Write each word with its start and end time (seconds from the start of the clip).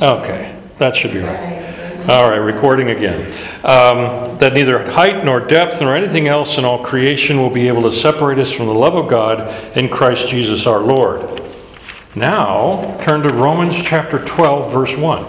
Okay, 0.00 0.56
that 0.78 0.94
should 0.94 1.12
be 1.12 1.18
right. 1.18 2.08
All 2.08 2.30
right, 2.30 2.36
recording 2.36 2.90
again. 2.90 3.32
Um, 3.64 4.38
that 4.38 4.52
neither 4.52 4.88
height 4.92 5.24
nor 5.24 5.40
depth 5.40 5.80
nor 5.80 5.96
anything 5.96 6.28
else 6.28 6.56
in 6.56 6.64
all 6.64 6.84
creation 6.84 7.38
will 7.38 7.50
be 7.50 7.66
able 7.66 7.82
to 7.82 7.90
separate 7.90 8.38
us 8.38 8.52
from 8.52 8.66
the 8.66 8.74
love 8.74 8.94
of 8.94 9.08
God 9.10 9.76
in 9.76 9.88
Christ 9.88 10.28
Jesus 10.28 10.68
our 10.68 10.78
Lord. 10.78 11.42
Now, 12.14 12.96
turn 13.00 13.22
to 13.22 13.32
Romans 13.32 13.74
chapter 13.74 14.24
12, 14.24 14.72
verse 14.72 14.96
1. 14.96 15.26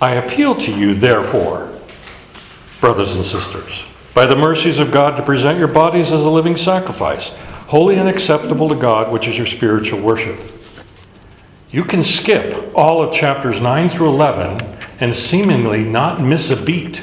I 0.00 0.16
appeal 0.16 0.56
to 0.56 0.76
you, 0.76 0.94
therefore, 0.94 1.80
brothers 2.80 3.14
and 3.14 3.24
sisters, 3.24 3.84
by 4.14 4.26
the 4.26 4.34
mercies 4.34 4.80
of 4.80 4.90
God, 4.90 5.16
to 5.16 5.22
present 5.22 5.60
your 5.60 5.68
bodies 5.68 6.06
as 6.06 6.22
a 6.22 6.28
living 6.28 6.56
sacrifice, 6.56 7.28
holy 7.68 7.98
and 7.98 8.08
acceptable 8.08 8.68
to 8.68 8.74
God, 8.74 9.12
which 9.12 9.28
is 9.28 9.36
your 9.36 9.46
spiritual 9.46 10.00
worship. 10.00 10.53
You 11.74 11.82
can 11.82 12.04
skip 12.04 12.72
all 12.76 13.02
of 13.02 13.12
chapters 13.12 13.60
9 13.60 13.90
through 13.90 14.10
11 14.10 14.64
and 15.00 15.12
seemingly 15.12 15.82
not 15.82 16.20
miss 16.20 16.48
a 16.48 16.54
beat 16.54 17.02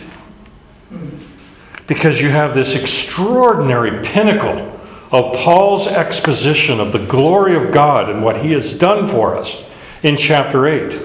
because 1.87 2.21
you 2.21 2.29
have 2.29 2.55
this 2.55 2.73
extraordinary 2.73 4.01
pinnacle 4.01 4.79
of 5.11 5.35
Paul's 5.35 5.87
exposition 5.87 6.79
of 6.79 6.93
the 6.93 7.05
glory 7.05 7.53
of 7.53 7.73
God 7.73 8.09
and 8.09 8.23
what 8.23 8.45
he 8.45 8.53
has 8.53 8.73
done 8.73 9.09
for 9.09 9.35
us 9.35 9.57
in 10.03 10.15
chapter 10.15 10.65
8. 10.65 11.01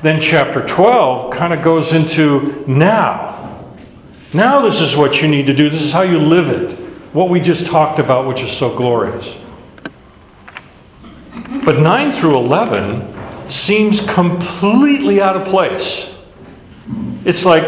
Then 0.00 0.18
chapter 0.18 0.66
12 0.66 1.34
kind 1.34 1.52
of 1.52 1.62
goes 1.62 1.92
into 1.92 2.64
now. 2.66 3.74
Now, 4.32 4.62
this 4.62 4.80
is 4.80 4.96
what 4.96 5.20
you 5.20 5.28
need 5.28 5.48
to 5.48 5.54
do. 5.54 5.68
This 5.68 5.82
is 5.82 5.92
how 5.92 6.00
you 6.00 6.18
live 6.18 6.48
it. 6.48 6.72
What 7.12 7.28
we 7.28 7.40
just 7.40 7.66
talked 7.66 7.98
about, 7.98 8.26
which 8.26 8.40
is 8.40 8.52
so 8.52 8.74
glorious. 8.74 9.36
But 11.66 11.80
9 11.80 12.12
through 12.12 12.36
11 12.36 13.50
seems 13.50 13.98
completely 13.98 15.20
out 15.20 15.36
of 15.36 15.48
place. 15.48 16.08
It's 17.24 17.44
like, 17.44 17.64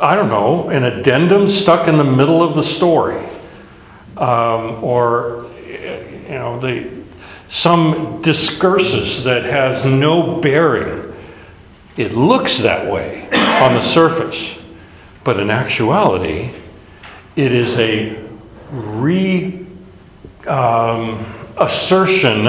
I 0.00 0.14
don't 0.14 0.28
know, 0.28 0.68
an 0.68 0.84
addendum 0.84 1.48
stuck 1.48 1.88
in 1.88 1.96
the 1.96 2.04
middle 2.04 2.40
of 2.40 2.54
the 2.54 2.62
story. 2.62 3.26
Um, 4.16 4.84
or, 4.84 5.50
you 5.66 6.28
know, 6.28 6.60
the, 6.60 6.88
some 7.48 8.22
discursus 8.22 9.24
that 9.24 9.42
has 9.42 9.84
no 9.84 10.36
bearing. 10.40 11.12
It 11.96 12.12
looks 12.12 12.58
that 12.58 12.88
way 12.88 13.24
on 13.60 13.74
the 13.74 13.80
surface, 13.80 14.54
but 15.24 15.40
in 15.40 15.50
actuality, 15.50 16.52
it 17.34 17.52
is 17.52 17.74
a 17.74 18.16
re 18.70 19.66
um, 20.46 21.34
assertion 21.60 22.46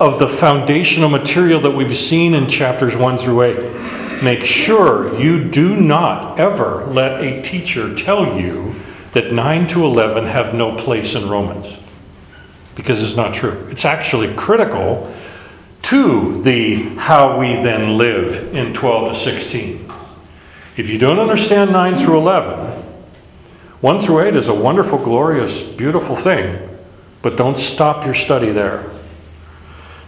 of 0.00 0.18
the 0.18 0.28
foundational 0.28 1.08
material 1.08 1.60
that 1.60 1.70
we've 1.70 1.96
seen 1.96 2.34
in 2.34 2.48
chapters 2.48 2.96
1 2.96 3.18
through 3.18 3.42
8. 3.42 4.22
Make 4.22 4.44
sure 4.44 5.18
you 5.18 5.44
do 5.44 5.76
not 5.76 6.38
ever 6.38 6.84
let 6.86 7.20
a 7.22 7.42
teacher 7.42 7.94
tell 7.94 8.38
you 8.40 8.74
that 9.12 9.32
9 9.32 9.68
to 9.68 9.84
11 9.84 10.26
have 10.26 10.54
no 10.54 10.76
place 10.76 11.14
in 11.14 11.28
Romans 11.28 11.78
because 12.74 13.02
it's 13.02 13.16
not 13.16 13.34
true. 13.34 13.68
It's 13.70 13.84
actually 13.84 14.34
critical 14.34 15.14
to 15.82 16.42
the 16.42 16.82
how 16.96 17.38
we 17.38 17.54
then 17.54 17.96
live 17.96 18.54
in 18.54 18.74
12 18.74 19.14
to 19.14 19.20
16. 19.20 19.92
If 20.76 20.88
you 20.88 20.98
don't 20.98 21.20
understand 21.20 21.70
9 21.70 21.96
through 21.96 22.18
11, 22.18 22.82
1 23.80 24.00
through 24.00 24.20
8 24.26 24.36
is 24.36 24.48
a 24.48 24.54
wonderful, 24.54 24.98
glorious, 24.98 25.60
beautiful 25.60 26.16
thing, 26.16 26.73
but 27.24 27.36
don't 27.36 27.58
stop 27.58 28.04
your 28.04 28.14
study 28.14 28.50
there. 28.50 28.84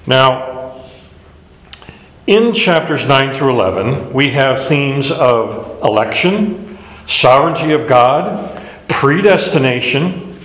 Now, 0.06 0.84
in 2.26 2.52
chapters 2.52 3.06
9 3.06 3.32
through 3.32 3.52
11, 3.52 4.12
we 4.12 4.28
have 4.32 4.68
themes 4.68 5.10
of 5.10 5.82
election, 5.82 6.76
sovereignty 7.06 7.72
of 7.72 7.88
God, 7.88 8.62
predestination, 8.88 10.38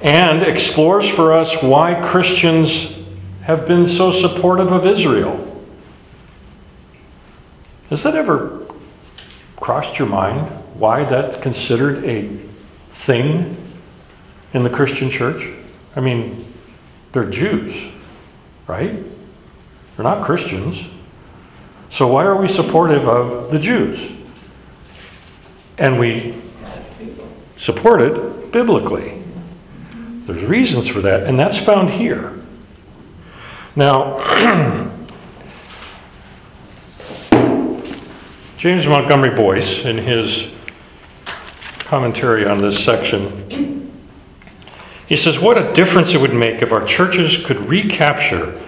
and 0.00 0.42
explores 0.42 1.08
for 1.08 1.32
us 1.32 1.62
why 1.62 1.94
Christians 2.10 2.94
have 3.42 3.64
been 3.64 3.86
so 3.86 4.10
supportive 4.10 4.72
of 4.72 4.84
Israel. 4.84 5.64
Has 7.88 8.02
that 8.02 8.16
ever 8.16 8.66
crossed 9.60 9.96
your 9.96 10.08
mind 10.08 10.48
why 10.74 11.04
that's 11.04 11.40
considered 11.40 12.04
a 12.04 12.36
thing 12.90 13.61
in 14.52 14.62
the 14.62 14.70
Christian 14.70 15.10
church? 15.10 15.48
I 15.96 16.00
mean, 16.00 16.52
they're 17.12 17.28
Jews, 17.28 17.74
right? 18.66 18.94
They're 19.96 20.04
not 20.04 20.24
Christians. 20.24 20.82
So 21.90 22.06
why 22.06 22.24
are 22.24 22.36
we 22.36 22.48
supportive 22.48 23.06
of 23.06 23.50
the 23.50 23.58
Jews? 23.58 24.10
And 25.76 25.98
we 25.98 26.40
support 27.58 28.00
it 28.00 28.50
biblically. 28.50 29.22
There's 30.26 30.44
reasons 30.44 30.88
for 30.88 31.00
that, 31.02 31.24
and 31.24 31.38
that's 31.38 31.58
found 31.58 31.90
here. 31.90 32.38
Now, 33.76 34.20
James 38.56 38.86
Montgomery 38.86 39.34
Boice, 39.34 39.84
in 39.84 39.98
his 39.98 40.46
commentary 41.80 42.46
on 42.46 42.62
this 42.62 42.82
section, 42.82 43.81
he 45.12 45.18
says, 45.18 45.38
What 45.38 45.58
a 45.58 45.74
difference 45.74 46.14
it 46.14 46.20
would 46.22 46.32
make 46.32 46.62
if 46.62 46.72
our 46.72 46.86
churches 46.86 47.44
could 47.44 47.68
recapture 47.68 48.58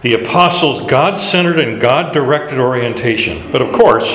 the 0.00 0.14
apostles' 0.14 0.88
God 0.90 1.18
centered 1.18 1.60
and 1.60 1.78
God 1.78 2.14
directed 2.14 2.58
orientation. 2.58 3.52
But 3.52 3.60
of 3.60 3.70
course, 3.74 4.08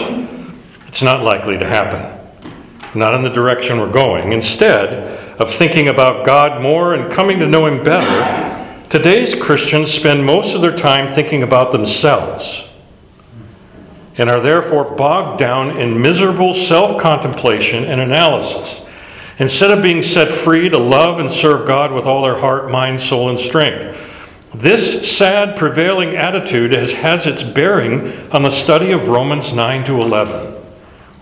it's 0.88 1.04
not 1.04 1.22
likely 1.22 1.60
to 1.60 1.68
happen, 1.68 2.52
not 2.96 3.14
in 3.14 3.22
the 3.22 3.30
direction 3.30 3.80
we're 3.80 3.92
going. 3.92 4.34
Instead, 4.34 5.38
of 5.40 5.54
thinking 5.54 5.90
about 5.90 6.26
God 6.26 6.60
more 6.60 6.96
and 6.96 7.14
coming 7.14 7.38
to 7.38 7.48
know 7.48 7.68
Him 7.68 7.84
better, 7.84 8.90
today's 8.90 9.40
Christians 9.40 9.92
spend 9.92 10.26
most 10.26 10.56
of 10.56 10.62
their 10.62 10.76
time 10.76 11.14
thinking 11.14 11.44
about 11.44 11.72
themselves 11.72 12.64
and 14.18 14.28
are 14.28 14.42
therefore 14.42 14.96
bogged 14.96 15.40
down 15.40 15.80
in 15.80 16.02
miserable 16.02 16.56
self 16.56 17.00
contemplation 17.00 17.84
and 17.84 18.02
analysis. 18.02 18.82
Instead 19.40 19.72
of 19.72 19.82
being 19.82 20.04
set 20.04 20.30
free 20.30 20.68
to 20.68 20.78
love 20.78 21.20
and 21.20 21.32
serve 21.32 21.66
God 21.66 21.94
with 21.94 22.06
all 22.06 22.24
their 22.24 22.38
heart, 22.38 22.70
mind, 22.70 23.00
soul, 23.00 23.30
and 23.30 23.40
strength. 23.40 23.98
This 24.54 25.10
sad 25.16 25.58
prevailing 25.58 26.18
attitude 26.18 26.74
has, 26.74 26.92
has 26.92 27.26
its 27.26 27.42
bearing 27.42 28.30
on 28.32 28.44
the 28.44 28.52
study 28.52 28.92
of 28.92 29.08
Romans 29.08 29.54
9 29.54 29.86
to 29.86 30.02
11, 30.02 30.56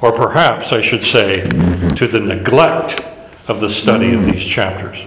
or 0.01 0.11
perhaps 0.13 0.72
I 0.72 0.81
should 0.81 1.03
say, 1.03 1.44
to 1.44 2.07
the 2.07 2.19
neglect 2.19 3.01
of 3.47 3.59
the 3.59 3.69
study 3.69 4.13
of 4.13 4.25
these 4.25 4.44
chapters. 4.44 4.97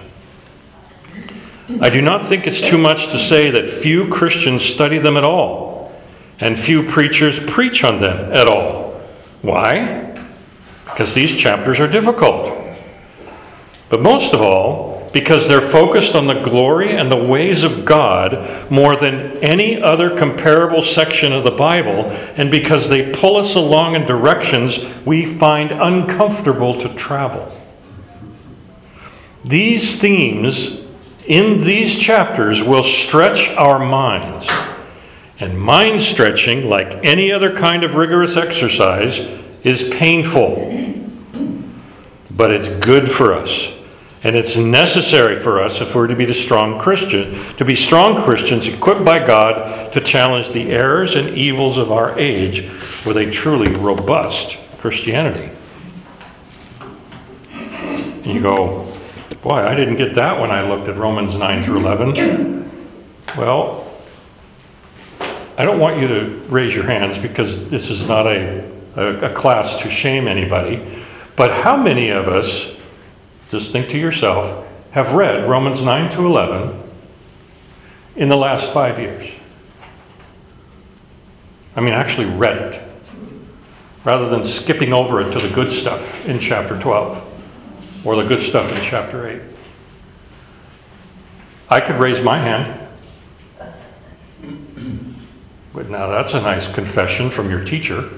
I 1.81 1.89
do 1.89 2.01
not 2.01 2.25
think 2.25 2.47
it's 2.47 2.61
too 2.61 2.77
much 2.77 3.07
to 3.07 3.19
say 3.19 3.51
that 3.51 3.69
few 3.69 4.07
Christians 4.07 4.63
study 4.63 4.99
them 4.99 5.17
at 5.17 5.25
all, 5.25 5.91
and 6.39 6.57
few 6.57 6.89
preachers 6.89 7.39
preach 7.39 7.83
on 7.83 7.99
them 7.99 8.31
at 8.31 8.47
all. 8.47 9.01
Why? 9.41 10.15
Because 10.85 11.13
these 11.13 11.35
chapters 11.35 11.79
are 11.79 11.87
difficult. 11.87 12.60
But 13.91 14.01
most 14.01 14.33
of 14.33 14.41
all, 14.41 15.09
because 15.13 15.47
they're 15.47 15.69
focused 15.69 16.15
on 16.15 16.27
the 16.27 16.41
glory 16.41 16.95
and 16.95 17.11
the 17.11 17.17
ways 17.17 17.63
of 17.63 17.83
God 17.83 18.71
more 18.71 18.95
than 18.95 19.37
any 19.43 19.81
other 19.81 20.17
comparable 20.17 20.81
section 20.81 21.33
of 21.33 21.43
the 21.43 21.51
Bible, 21.51 22.05
and 22.37 22.49
because 22.49 22.87
they 22.87 23.11
pull 23.11 23.35
us 23.35 23.55
along 23.55 23.95
in 23.95 24.05
directions 24.05 24.79
we 25.05 25.37
find 25.37 25.71
uncomfortable 25.73 26.79
to 26.79 26.93
travel. 26.95 27.51
These 29.43 29.99
themes 29.99 30.79
in 31.27 31.63
these 31.63 31.97
chapters 31.97 32.63
will 32.63 32.83
stretch 32.83 33.49
our 33.57 33.79
minds. 33.79 34.47
And 35.39 35.59
mind 35.59 36.01
stretching, 36.01 36.67
like 36.67 37.03
any 37.03 37.31
other 37.31 37.57
kind 37.57 37.83
of 37.83 37.95
rigorous 37.95 38.37
exercise, 38.37 39.19
is 39.63 39.89
painful. 39.89 40.55
But 42.29 42.51
it's 42.51 42.67
good 42.85 43.11
for 43.11 43.33
us. 43.33 43.67
And 44.23 44.35
it's 44.35 44.55
necessary 44.55 45.35
for 45.35 45.59
us 45.59 45.81
if 45.81 45.95
we're 45.95 46.07
to 46.07 46.15
be 46.15 46.25
the 46.25 46.33
strong 46.33 46.79
Christian, 46.79 47.55
to 47.57 47.65
be 47.65 47.75
strong 47.75 48.23
Christians 48.23 48.67
equipped 48.67 49.03
by 49.03 49.25
God 49.25 49.91
to 49.93 49.99
challenge 49.99 50.51
the 50.51 50.71
errors 50.71 51.15
and 51.15 51.29
evils 51.29 51.77
of 51.77 51.91
our 51.91 52.17
age 52.19 52.69
with 53.05 53.17
a 53.17 53.31
truly 53.31 53.73
robust 53.73 54.57
Christianity. 54.77 55.51
And 57.51 58.27
you 58.27 58.41
go, 58.41 58.91
Boy, 59.41 59.55
I 59.55 59.73
didn't 59.73 59.95
get 59.95 60.13
that 60.15 60.39
when 60.39 60.51
I 60.51 60.61
looked 60.61 60.87
at 60.87 60.97
Romans 60.97 61.35
9 61.35 61.63
through 61.63 61.79
11. 61.79 62.69
Well, 63.35 63.91
I 65.57 65.65
don't 65.65 65.79
want 65.79 65.99
you 65.99 66.07
to 66.07 66.25
raise 66.47 66.75
your 66.75 66.83
hands 66.83 67.17
because 67.17 67.67
this 67.69 67.89
is 67.89 68.03
not 68.03 68.27
a, 68.27 68.69
a, 68.95 69.31
a 69.31 69.33
class 69.33 69.81
to 69.81 69.89
shame 69.89 70.27
anybody. 70.27 71.03
But 71.35 71.51
how 71.51 71.75
many 71.75 72.09
of 72.09 72.27
us, 72.27 72.67
just 73.51 73.73
think 73.73 73.89
to 73.89 73.97
yourself, 73.97 74.65
have 74.91 75.11
read 75.11 75.47
Romans 75.47 75.81
9 75.81 76.11
to 76.13 76.25
11 76.25 76.81
in 78.15 78.29
the 78.29 78.37
last 78.37 78.71
five 78.71 78.97
years? 78.97 79.29
I 81.75 81.81
mean, 81.81 81.93
actually 81.93 82.27
read 82.27 82.57
it, 82.57 82.81
rather 84.05 84.29
than 84.29 84.45
skipping 84.45 84.93
over 84.93 85.19
it 85.19 85.33
to 85.33 85.39
the 85.45 85.53
good 85.53 85.69
stuff 85.69 86.25
in 86.25 86.39
chapter 86.39 86.79
12 86.79 88.05
or 88.05 88.15
the 88.15 88.23
good 88.23 88.41
stuff 88.41 88.71
in 88.71 88.81
chapter 88.83 89.27
8. 89.27 89.41
I 91.69 91.81
could 91.81 91.97
raise 91.97 92.23
my 92.23 92.39
hand. 92.39 92.77
But 95.73 95.89
now 95.89 96.07
that's 96.07 96.33
a 96.33 96.41
nice 96.41 96.69
confession 96.69 97.29
from 97.29 97.49
your 97.49 97.63
teacher, 97.63 98.09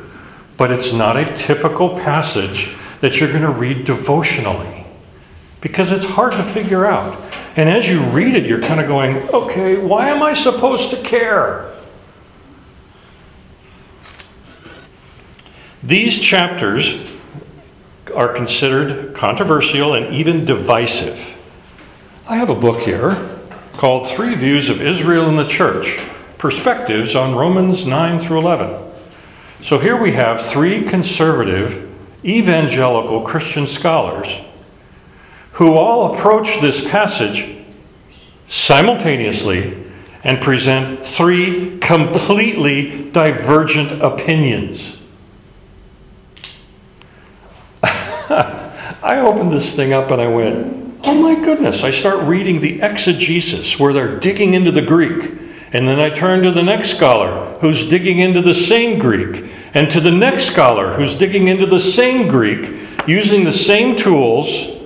but 0.58 0.72
it's 0.72 0.94
not 0.94 1.18
a 1.18 1.26
typical 1.36 1.90
passage 1.90 2.70
that 3.02 3.20
you're 3.20 3.30
going 3.30 3.42
to 3.42 3.52
read 3.52 3.86
devotionally 3.86 4.83
because 5.63 5.92
it's 5.92 6.04
hard 6.04 6.33
to 6.33 6.44
figure 6.51 6.86
out. 6.86 7.18
And 7.56 7.69
as 7.69 7.88
you 7.88 8.04
read 8.07 8.36
it, 8.36 8.45
you're 8.45 8.62
kind 8.62 8.81
of 8.81 8.88
going, 8.88 9.18
okay, 9.30 9.77
why 9.77 10.10
am 10.10 10.21
I 10.21 10.33
supposed 10.33 10.89
to 10.89 11.01
care? 11.01 11.71
These 15.81 16.19
chapters 16.19 17.10
are 18.13 18.33
considered 18.33 19.15
controversial 19.15 19.94
and 19.94 20.13
even 20.13 20.44
divisive. 20.44 21.18
I 22.27 22.36
have 22.36 22.50
a 22.50 22.56
book 22.56 22.81
here 22.81 23.39
called 23.74 24.07
Three 24.07 24.36
Views 24.36 24.68
of 24.68 24.81
Israel 24.81 25.30
and 25.30 25.39
the 25.39 25.48
Church 25.48 25.98
Perspectives 26.38 27.15
on 27.15 27.36
Romans 27.36 27.86
9 27.86 28.19
through 28.19 28.39
11. 28.39 28.92
So 29.62 29.80
here 29.80 29.95
we 29.95 30.12
have 30.12 30.45
three 30.45 30.83
conservative 30.83 31.89
evangelical 32.25 33.21
Christian 33.21 33.65
scholars 33.65 34.27
who 35.54 35.74
all 35.74 36.16
approach 36.16 36.62
this 36.62 36.86
passage 36.86 37.66
simultaneously 38.48 39.78
and 40.24 40.42
present 40.42 41.06
three 41.06 41.78
completely 41.80 43.10
divergent 43.12 44.02
opinions. 44.02 44.98
I 47.84 49.20
opened 49.20 49.52
this 49.52 49.76
thing 49.76 49.92
up 49.94 50.12
and 50.12 50.22
I 50.22 50.28
went, 50.28 51.00
oh 51.04 51.14
my 51.14 51.36
goodness. 51.36 51.84
I 51.84 51.92
start 51.92 52.24
reading 52.24 52.62
the 52.62 52.82
exegesis 52.82 53.78
where 53.78 53.92
they're 53.92 54.20
digging 54.20 54.54
into 54.54 54.72
the 54.72 54.82
Greek. 54.82 55.40
And 55.74 55.88
then 55.88 56.00
I 56.00 56.10
turn 56.10 56.44
to 56.44 56.52
the 56.52 56.64
next 56.64 56.92
scholar 56.92 57.58
who's 57.60 57.90
digging 57.90 58.20
into 58.20 58.42
the 58.42 58.54
same 58.54 59.00
Greek, 59.00 59.52
and 59.74 59.90
to 59.90 60.00
the 60.00 60.12
next 60.12 60.46
scholar 60.46 60.94
who's 60.94 61.16
digging 61.16 61.48
into 61.48 61.66
the 61.66 61.80
same 61.80 62.28
Greek 62.28 63.08
using 63.08 63.44
the 63.44 63.52
same 63.52 63.96
tools, 63.96 64.83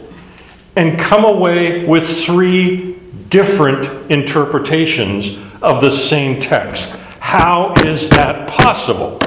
and 0.77 0.97
come 0.99 1.25
away 1.25 1.85
with 1.85 2.07
three 2.23 2.93
different 3.29 4.11
interpretations 4.11 5.37
of 5.61 5.81
the 5.81 5.91
same 5.91 6.39
text. 6.39 6.87
How 7.19 7.73
is 7.79 8.09
that 8.11 8.47
possible? 8.47 9.19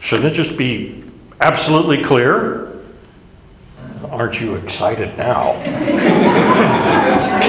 Shouldn't 0.00 0.28
it 0.28 0.34
just 0.34 0.56
be 0.56 1.02
absolutely 1.40 2.04
clear? 2.04 2.68
Aren't 4.10 4.38
you 4.40 4.56
excited 4.56 5.16
now? 5.16 5.52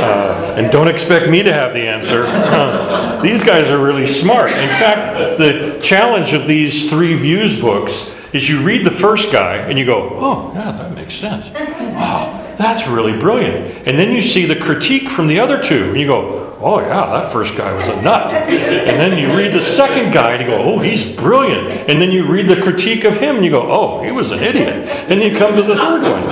uh, 0.04 0.56
and 0.57 0.71
don't 0.71 0.88
expect 0.88 1.30
me 1.30 1.44
to 1.44 1.51
have 1.51 1.74
the 1.74 1.86
answer. 1.86 2.24
Uh, 2.25 3.21
these 3.21 3.44
guys 3.44 3.69
are 3.69 3.83
really 3.83 4.07
smart. 4.07 4.51
In 4.51 4.69
fact, 4.69 5.38
the 5.38 5.80
challenge 5.83 6.31
of 6.31 6.48
these 6.48 6.89
three 6.89 7.15
views 7.15 7.60
books 7.60 8.10
is 8.31 8.48
you 8.50 8.63
read 8.63 8.86
the 8.86 8.92
first 8.92 9.31
guy 9.31 9.57
and 9.57 9.77
you 9.77 9.86
go, 9.86 10.10
oh, 10.13 10.51
yeah, 10.56 10.71
that 10.71 10.94
makes 10.95 11.15
sense. 11.15 11.50
Wow, 11.54 12.43
that's 12.58 12.88
really 12.88 13.18
brilliant. 13.18 13.88
And 13.88 13.98
then 13.98 14.12
you 14.12 14.22
see 14.22 14.46
the 14.46 14.56
critique 14.56 15.10
from 15.10 15.28
the 15.28 15.40
other 15.40 15.62
two 15.62 15.90
and 15.92 16.00
you 16.00 16.08
go, 16.08 16.58
oh, 16.60 16.80
yeah, 16.80 17.22
that 17.22 17.32
first 17.34 17.56
guy 17.58 17.74
was 17.74 17.88
a 17.88 18.02
nut. 18.02 18.32
And 18.32 19.00
then 19.00 19.18
you 19.18 19.36
read 19.36 19.54
the 19.54 19.62
second 19.62 20.14
guy 20.14 20.34
and 20.34 20.42
you 20.42 20.48
go, 20.48 20.64
oh, 20.64 20.80
he's 20.80 21.06
brilliant. 21.06 21.90
And 21.90 22.02
then 22.02 22.12
you 22.12 22.26
read 22.26 22.48
the 22.48 22.62
critique 22.62 23.04
of 23.04 23.18
him 23.18 23.38
and 23.38 23.46
you 23.46 23.52
go, 23.52 23.70
oh, 23.70 24.02
he 24.02 24.12
was 24.12 24.32
an 24.32 24.40
idiot. 24.40 24.88
And 25.10 25.22
you 25.22 25.38
come 25.38 25.56
to 25.56 25.62
the 25.64 25.76
third 25.76 26.04
one. 26.04 26.24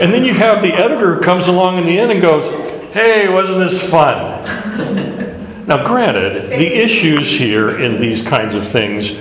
And 0.00 0.14
then 0.14 0.24
you 0.24 0.34
have 0.34 0.62
the 0.62 0.72
editor 0.72 1.16
who 1.16 1.22
comes 1.22 1.48
along 1.48 1.78
in 1.78 1.86
the 1.86 1.98
end 1.98 2.12
and 2.12 2.22
goes, 2.22 2.92
hey, 2.92 3.28
wasn't 3.28 3.58
this 3.58 3.82
fun? 3.90 5.66
Now, 5.66 5.86
granted, 5.86 6.50
the 6.50 6.66
issues 6.66 7.28
here 7.30 7.80
in 7.80 8.00
these 8.00 8.22
kinds 8.22 8.54
of 8.54 8.68
things 8.68 9.16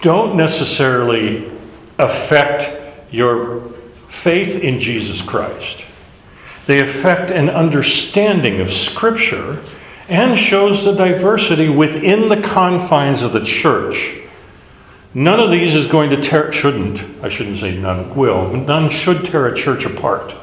don't 0.00 0.36
necessarily 0.36 1.50
affect 1.98 2.68
your 3.12 3.72
faith 4.12 4.56
in 4.56 4.78
Jesus 4.78 5.22
Christ. 5.22 5.84
They 6.66 6.80
affect 6.80 7.30
an 7.30 7.50
understanding 7.50 8.60
of 8.60 8.72
Scripture 8.72 9.60
and 10.08 10.38
shows 10.38 10.84
the 10.84 10.92
diversity 10.92 11.68
within 11.68 12.28
the 12.28 12.40
confines 12.40 13.22
of 13.22 13.32
the 13.32 13.42
church. 13.42 14.20
None 15.14 15.40
of 15.40 15.50
these 15.50 15.74
is 15.74 15.86
going 15.86 16.10
to 16.10 16.20
tear, 16.20 16.52
shouldn't, 16.52 17.24
I 17.24 17.28
shouldn't 17.28 17.58
say 17.58 17.76
none 17.76 18.14
will, 18.14 18.52
none 18.56 18.90
should 18.90 19.24
tear 19.24 19.46
a 19.46 19.56
church 19.56 19.84
apart. 19.84 20.34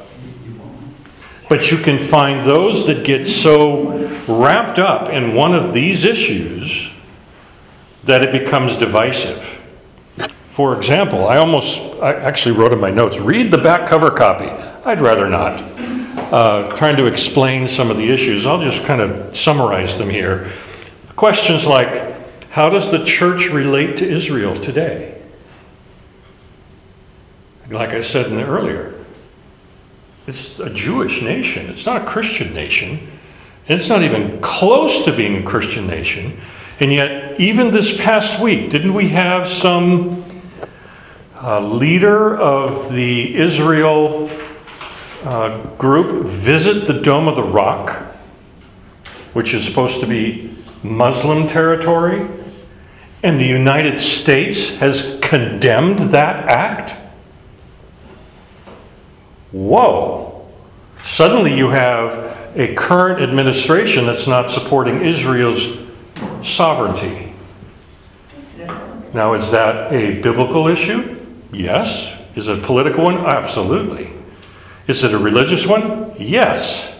But 1.47 1.71
you 1.71 1.77
can 1.77 2.07
find 2.07 2.47
those 2.47 2.85
that 2.87 3.03
get 3.03 3.25
so 3.25 4.07
wrapped 4.27 4.77
up 4.77 5.09
in 5.09 5.33
one 5.33 5.55
of 5.55 5.73
these 5.73 6.03
issues 6.03 6.89
that 8.03 8.23
it 8.23 8.31
becomes 8.31 8.77
divisive. 8.77 9.43
For 10.59 10.75
example, 10.75 11.25
I 11.25 11.37
almost, 11.37 11.79
I 12.01 12.11
actually 12.15 12.57
wrote 12.57 12.73
in 12.73 12.81
my 12.81 12.91
notes, 12.91 13.17
read 13.17 13.49
the 13.49 13.57
back 13.57 13.87
cover 13.87 14.11
copy. 14.11 14.49
I'd 14.83 14.99
rather 14.99 15.29
not. 15.29 15.61
Uh, 16.33 16.75
trying 16.75 16.97
to 16.97 17.05
explain 17.05 17.65
some 17.65 17.89
of 17.89 17.95
the 17.95 18.11
issues, 18.11 18.45
I'll 18.45 18.59
just 18.59 18.83
kind 18.83 18.99
of 18.99 19.37
summarize 19.37 19.97
them 19.97 20.09
here. 20.09 20.51
Questions 21.15 21.65
like 21.65 22.13
How 22.49 22.67
does 22.67 22.91
the 22.91 23.05
church 23.05 23.47
relate 23.47 23.95
to 23.99 24.05
Israel 24.05 24.53
today? 24.53 25.21
Like 27.69 27.91
I 27.91 28.03
said 28.03 28.29
earlier, 28.29 29.05
it's 30.27 30.59
a 30.59 30.69
Jewish 30.69 31.21
nation, 31.21 31.69
it's 31.69 31.85
not 31.85 32.01
a 32.01 32.05
Christian 32.05 32.53
nation. 32.53 33.07
It's 33.69 33.87
not 33.87 34.03
even 34.03 34.41
close 34.41 35.05
to 35.05 35.15
being 35.15 35.37
a 35.37 35.43
Christian 35.43 35.87
nation. 35.87 36.41
And 36.81 36.91
yet, 36.91 37.39
even 37.39 37.71
this 37.71 37.95
past 37.95 38.41
week, 38.41 38.71
didn't 38.71 38.93
we 38.93 39.07
have 39.07 39.47
some 39.47 40.25
uh, 41.41 41.59
leader 41.61 42.37
of 42.37 42.91
the 42.91 43.35
Israel 43.35 44.29
uh, 45.23 45.65
group 45.75 46.25
visit 46.25 46.85
the 46.85 46.93
Dome 46.93 47.27
of 47.27 47.35
the 47.35 47.43
Rock, 47.43 48.01
which 49.33 49.53
is 49.53 49.65
supposed 49.65 49.99
to 50.01 50.07
be 50.07 50.55
Muslim 50.83 51.47
territory, 51.47 52.27
and 53.23 53.39
the 53.39 53.45
United 53.45 53.99
States 53.99 54.75
has 54.75 55.19
condemned 55.21 56.11
that 56.11 56.45
act? 56.49 56.95
Whoa! 59.51 60.47
Suddenly 61.03 61.55
you 61.55 61.69
have 61.69 62.37
a 62.55 62.73
current 62.75 63.21
administration 63.21 64.05
that's 64.05 64.27
not 64.27 64.49
supporting 64.49 65.05
Israel's 65.05 65.77
sovereignty. 66.43 67.33
Now, 69.13 69.33
is 69.33 69.49
that 69.51 69.91
a 69.91 70.21
biblical 70.21 70.67
issue? 70.67 71.18
Yes. 71.51 72.15
Is 72.35 72.47
it 72.47 72.59
a 72.59 72.61
political 72.61 73.03
one? 73.03 73.17
Absolutely. 73.25 74.11
Is 74.87 75.03
it 75.03 75.13
a 75.13 75.17
religious 75.17 75.65
one? 75.65 76.13
Yes. 76.19 76.91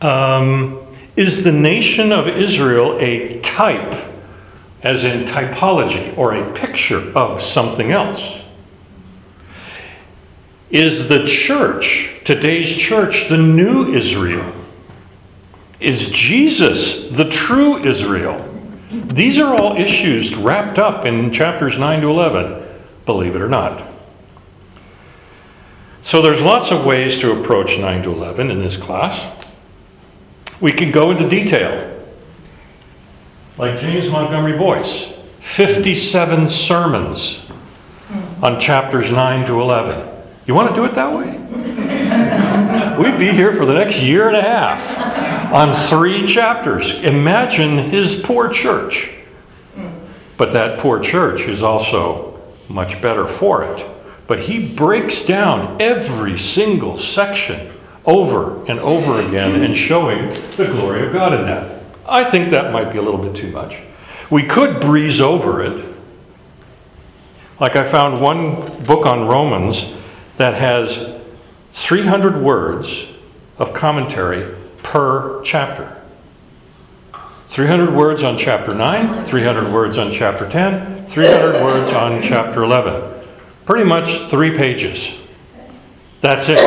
Um, 0.00 0.86
is 1.16 1.44
the 1.44 1.52
nation 1.52 2.12
of 2.12 2.26
Israel 2.28 2.98
a 2.98 3.40
type, 3.40 3.94
as 4.82 5.04
in 5.04 5.24
typology, 5.24 6.16
or 6.18 6.34
a 6.34 6.52
picture 6.52 7.12
of 7.16 7.42
something 7.42 7.92
else? 7.92 8.40
Is 10.70 11.08
the 11.08 11.26
church, 11.26 12.10
today's 12.24 12.74
church, 12.74 13.28
the 13.28 13.36
new 13.36 13.94
Israel? 13.94 14.52
Is 15.78 16.08
Jesus 16.08 17.10
the 17.10 17.28
true 17.28 17.78
Israel? 17.78 18.51
These 18.92 19.38
are 19.38 19.54
all 19.54 19.78
issues 19.78 20.34
wrapped 20.34 20.78
up 20.78 21.06
in 21.06 21.32
chapters 21.32 21.78
9 21.78 22.02
to 22.02 22.10
11, 22.10 22.62
believe 23.06 23.34
it 23.34 23.40
or 23.40 23.48
not. 23.48 23.88
So 26.02 26.20
there's 26.20 26.42
lots 26.42 26.70
of 26.70 26.84
ways 26.84 27.18
to 27.20 27.40
approach 27.40 27.78
9 27.78 28.02
to 28.02 28.12
11 28.12 28.50
in 28.50 28.58
this 28.58 28.76
class. 28.76 29.46
We 30.60 30.72
can 30.72 30.90
go 30.90 31.10
into 31.10 31.26
detail. 31.26 31.88
Like 33.56 33.80
James 33.80 34.10
Montgomery 34.10 34.58
Boice, 34.58 35.06
57 35.40 36.48
sermons 36.48 37.46
on 38.42 38.60
chapters 38.60 39.10
9 39.10 39.46
to 39.46 39.58
11. 39.58 40.06
You 40.44 40.54
want 40.54 40.68
to 40.68 40.74
do 40.74 40.84
it 40.84 40.94
that 40.94 41.16
way? 41.16 41.38
We'd 43.02 43.18
be 43.18 43.30
here 43.30 43.56
for 43.56 43.64
the 43.64 43.72
next 43.72 44.00
year 44.00 44.28
and 44.28 44.36
a 44.36 44.42
half 44.42 45.31
on 45.52 45.74
three 45.74 46.26
chapters. 46.26 46.90
Imagine 46.90 47.90
his 47.90 48.16
poor 48.16 48.48
church. 48.48 49.10
But 50.38 50.54
that 50.54 50.78
poor 50.78 50.98
church 50.98 51.42
is 51.42 51.62
also 51.62 52.40
much 52.68 53.02
better 53.02 53.28
for 53.28 53.62
it. 53.62 53.86
But 54.26 54.40
he 54.40 54.66
breaks 54.74 55.22
down 55.22 55.80
every 55.80 56.38
single 56.38 56.98
section 56.98 57.70
over 58.06 58.64
and 58.64 58.80
over 58.80 59.20
again 59.20 59.62
and 59.62 59.76
showing 59.76 60.30
the 60.56 60.64
glory 60.72 61.06
of 61.06 61.12
God 61.12 61.34
in 61.34 61.44
that. 61.44 61.82
I 62.08 62.24
think 62.24 62.50
that 62.50 62.72
might 62.72 62.90
be 62.90 62.98
a 62.98 63.02
little 63.02 63.22
bit 63.22 63.36
too 63.36 63.52
much. 63.52 63.76
We 64.30 64.44
could 64.44 64.80
breeze 64.80 65.20
over 65.20 65.62
it. 65.62 65.94
Like 67.60 67.76
I 67.76 67.88
found 67.88 68.22
one 68.22 68.84
book 68.84 69.04
on 69.04 69.28
Romans 69.28 69.84
that 70.38 70.54
has 70.54 71.20
300 71.72 72.42
words 72.42 73.04
of 73.58 73.74
commentary 73.74 74.61
per 74.92 75.40
chapter. 75.42 75.96
300 77.48 77.94
words 77.94 78.22
on 78.22 78.36
chapter 78.36 78.74
9, 78.74 79.24
300 79.24 79.72
words 79.72 79.96
on 79.96 80.12
chapter 80.12 80.46
10, 80.46 81.06
300 81.06 81.64
words 81.64 81.90
on 81.94 82.22
chapter 82.22 82.62
11. 82.62 83.26
Pretty 83.64 83.84
much 83.84 84.28
three 84.28 84.54
pages. 84.54 85.14
That's 86.20 86.46
it. 86.50 86.58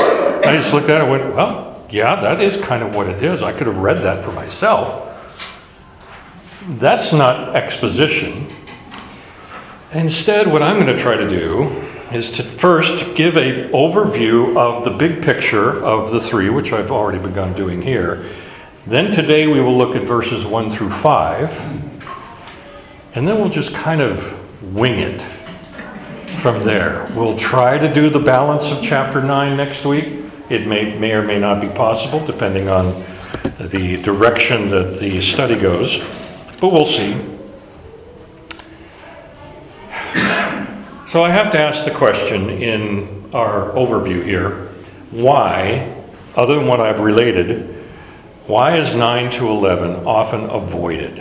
I 0.44 0.56
just 0.56 0.74
looked 0.74 0.90
at 0.90 0.98
it 0.98 1.02
and 1.02 1.12
went, 1.12 1.36
well, 1.36 1.86
yeah, 1.92 2.20
that 2.20 2.42
is 2.42 2.60
kind 2.66 2.82
of 2.82 2.96
what 2.96 3.08
it 3.08 3.22
is. 3.22 3.44
I 3.44 3.54
could 3.54 3.68
have 3.68 3.78
read 3.78 4.02
that 4.02 4.26
for 4.26 4.32
myself. 4.32 5.16
That's 6.68 7.14
not 7.14 7.56
exposition. 7.56 8.48
Instead, 9.92 10.52
what 10.52 10.64
I'm 10.64 10.84
going 10.84 10.98
to 10.98 11.00
try 11.00 11.16
to 11.16 11.30
do 11.30 11.70
is 12.12 12.32
to 12.32 12.44
first 12.44 13.16
give 13.16 13.36
a 13.36 13.70
overview 13.70 14.56
of 14.58 14.84
the 14.86 14.92
big 14.92 15.24
picture 15.24 15.84
of 15.84 16.12
the 16.12 16.20
three, 16.20 16.50
which 16.50 16.72
I've 16.72 16.92
already 16.92 17.20
begun 17.20 17.54
doing 17.54 17.82
here. 17.82 18.30
Then 18.88 19.12
today 19.12 19.48
we 19.48 19.60
will 19.60 19.78
look 19.78 19.96
at 19.96 20.04
verses 20.04 20.46
1 20.46 20.76
through 20.76 20.92
5. 20.92 21.52
And 23.16 23.28
then 23.28 23.40
we'll 23.40 23.50
just 23.50 23.74
kind 23.74 24.02
of 24.02 24.74
wing 24.74 25.00
it 25.00 25.22
from 26.42 26.64
there. 26.64 27.12
We'll 27.16 27.38
try 27.38 27.78
to 27.78 27.92
do 27.92 28.10
the 28.10 28.20
balance 28.20 28.66
of 28.66 28.84
chapter 28.84 29.22
9 29.22 29.58
next 29.58 29.86
week. 29.86 30.22
It 30.50 30.68
may, 30.68 30.96
may 30.98 31.14
or 31.14 31.24
may 31.24 31.40
not 31.40 31.60
be 31.60 31.70
possible, 31.70 32.24
depending 32.24 32.70
on 32.70 33.04
the 33.60 33.98
direction 33.98 34.70
that 34.70 35.00
the 35.00 35.22
study 35.22 35.56
goes, 35.56 36.04
but 36.62 36.72
we'll 36.72 36.86
see. 36.86 37.35
So 41.16 41.24
I 41.24 41.30
have 41.30 41.50
to 41.54 41.58
ask 41.58 41.86
the 41.86 41.92
question 41.92 42.50
in 42.50 43.34
our 43.34 43.70
overview 43.70 44.22
here 44.22 44.68
why, 45.12 46.04
other 46.36 46.56
than 46.56 46.68
what 46.68 46.82
I've 46.82 47.00
related, 47.00 47.86
why 48.48 48.80
is 48.80 48.94
9 48.94 49.32
to 49.32 49.48
11 49.48 50.06
often 50.06 50.50
avoided? 50.50 51.18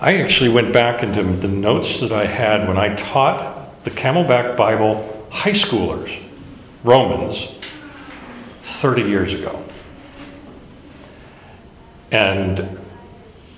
I 0.00 0.20
actually 0.20 0.48
went 0.48 0.72
back 0.72 1.04
into 1.04 1.22
the 1.22 1.46
notes 1.46 2.00
that 2.00 2.10
I 2.10 2.26
had 2.26 2.66
when 2.66 2.76
I 2.76 2.96
taught 2.96 3.84
the 3.84 3.92
Camelback 3.92 4.56
Bible 4.56 5.28
high 5.30 5.52
schoolers, 5.52 6.20
Romans, 6.82 7.50
30 8.62 9.02
years 9.02 9.32
ago. 9.32 9.64
And 12.10 12.79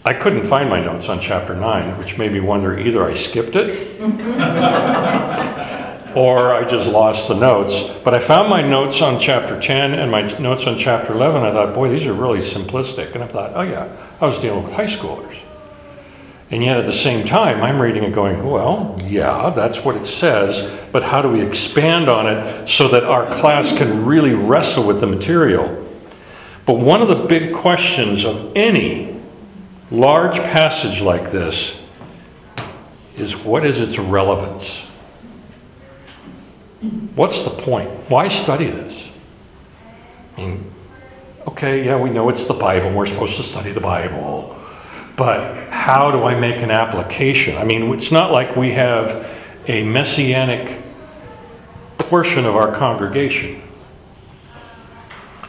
I 0.05 0.15
couldn't 0.15 0.49
find 0.49 0.69
my 0.69 0.81
notes 0.81 1.09
on 1.09 1.21
chapter 1.21 1.55
9, 1.55 1.97
which 1.97 2.19
made 2.19 2.33
me 2.33 2.41
wonder 2.41 2.77
either 2.77 3.05
I 3.05 3.15
skipped 3.15 3.55
it 3.55 4.01
or 6.17 6.53
I 6.53 6.69
just 6.69 6.91
lost 6.91 7.29
the 7.29 7.35
notes. 7.35 7.89
But 8.03 8.13
I 8.13 8.19
found 8.19 8.51
my 8.51 8.63
notes 8.63 9.01
on 9.01 9.21
chapter 9.21 9.61
10 9.61 9.95
and 9.95 10.11
my 10.11 10.23
notes 10.39 10.65
on 10.65 10.77
chapter 10.77 11.13
11. 11.13 11.45
I 11.45 11.53
thought, 11.53 11.73
boy, 11.73 11.89
these 11.89 12.05
are 12.07 12.13
really 12.13 12.41
simplistic. 12.41 13.15
And 13.15 13.23
I 13.23 13.29
thought, 13.29 13.53
oh, 13.55 13.63
yeah, 13.63 13.97
I 14.21 14.27
was 14.27 14.41
dealing 14.41 14.65
with 14.65 14.73
high 14.73 14.87
schoolers. 14.87 15.37
And 16.51 16.65
yet 16.65 16.77
at 16.77 16.87
the 16.87 16.93
same 16.93 17.25
time, 17.25 17.63
I'm 17.63 17.81
reading 17.81 18.03
it 18.03 18.13
going, 18.13 18.45
well, 18.45 19.01
yeah, 19.05 19.53
that's 19.55 19.85
what 19.85 19.97
it 19.97 20.05
says, 20.05 20.69
but 20.91 21.03
how 21.03 21.23
do 21.23 21.29
we 21.29 21.41
expand 21.41 22.11
on 22.11 22.27
it 22.27 22.69
so 22.69 22.89
that 22.89 23.05
our 23.05 23.33
class 23.37 23.71
can 23.79 24.05
really 24.05 24.35
wrestle 24.35 24.85
with 24.85 25.01
the 25.01 25.07
material? 25.07 25.79
But 26.67 26.75
one 26.75 27.01
of 27.01 27.09
the 27.09 27.15
big 27.15 27.55
questions 27.55 28.25
of 28.25 28.55
any 28.55 29.12
large 29.93 30.37
passage 30.37 31.03
like 31.03 31.31
this 31.31 31.75
is 33.15 33.37
what 33.37 33.65
is 33.65 33.79
its 33.79 33.99
relevance? 33.99 34.79
What's 37.15 37.43
the 37.43 37.51
point? 37.51 37.91
Why 38.09 38.29
study 38.29 38.71
this? 38.71 39.05
I 40.37 40.41
mean, 40.41 40.71
okay, 41.47 41.85
yeah, 41.85 42.01
we 42.01 42.09
know 42.09 42.31
it's 42.31 42.47
the 42.47 42.55
Bible, 42.55 42.91
we're 42.91 43.07
supposed 43.07 43.37
to 43.37 43.43
study 43.43 43.71
the 43.71 43.81
Bible, 43.81 44.59
but 45.15 45.69
how 45.69 46.11
do 46.11 46.25
I 46.25 46.35
make 46.41 46.57
an 46.57 46.71
application? 46.71 47.59
I 47.59 47.65
mean, 47.65 47.93
it's 47.93 48.11
not 48.11 48.33
like 48.33 48.57
we 48.57 48.71
have 48.71 49.29
a 49.69 49.85
messianic 49.85 50.81
portion 51.99 52.47
of 52.47 52.57
our 52.57 52.75
congregation. 52.75 53.61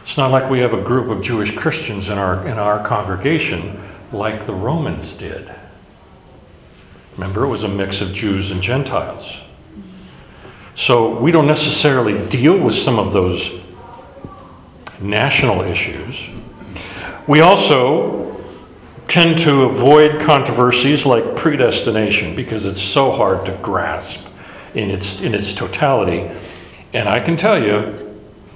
It's 0.02 0.18
not 0.18 0.30
like 0.30 0.50
we 0.50 0.58
have 0.58 0.74
a 0.74 0.82
group 0.82 1.08
of 1.08 1.22
Jewish 1.22 1.56
Christians 1.56 2.10
in 2.10 2.18
our, 2.18 2.46
in 2.46 2.58
our 2.58 2.86
congregation 2.86 3.83
like 4.14 4.46
the 4.46 4.54
Romans 4.54 5.14
did. 5.14 5.50
Remember, 7.16 7.44
it 7.44 7.48
was 7.48 7.62
a 7.62 7.68
mix 7.68 8.00
of 8.00 8.12
Jews 8.12 8.50
and 8.50 8.62
Gentiles. 8.62 9.36
So 10.76 11.18
we 11.20 11.30
don't 11.30 11.46
necessarily 11.46 12.26
deal 12.28 12.58
with 12.58 12.74
some 12.74 12.98
of 12.98 13.12
those 13.12 13.60
national 15.00 15.62
issues. 15.62 16.20
We 17.28 17.40
also 17.40 18.42
tend 19.06 19.38
to 19.38 19.62
avoid 19.62 20.20
controversies 20.20 21.06
like 21.06 21.36
predestination 21.36 22.34
because 22.34 22.64
it's 22.64 22.82
so 22.82 23.12
hard 23.12 23.46
to 23.46 23.52
grasp 23.62 24.20
in 24.74 24.90
its, 24.90 25.20
in 25.20 25.34
its 25.34 25.52
totality. 25.52 26.30
And 26.92 27.08
I 27.08 27.20
can 27.20 27.36
tell 27.36 27.62
you, 27.62 28.03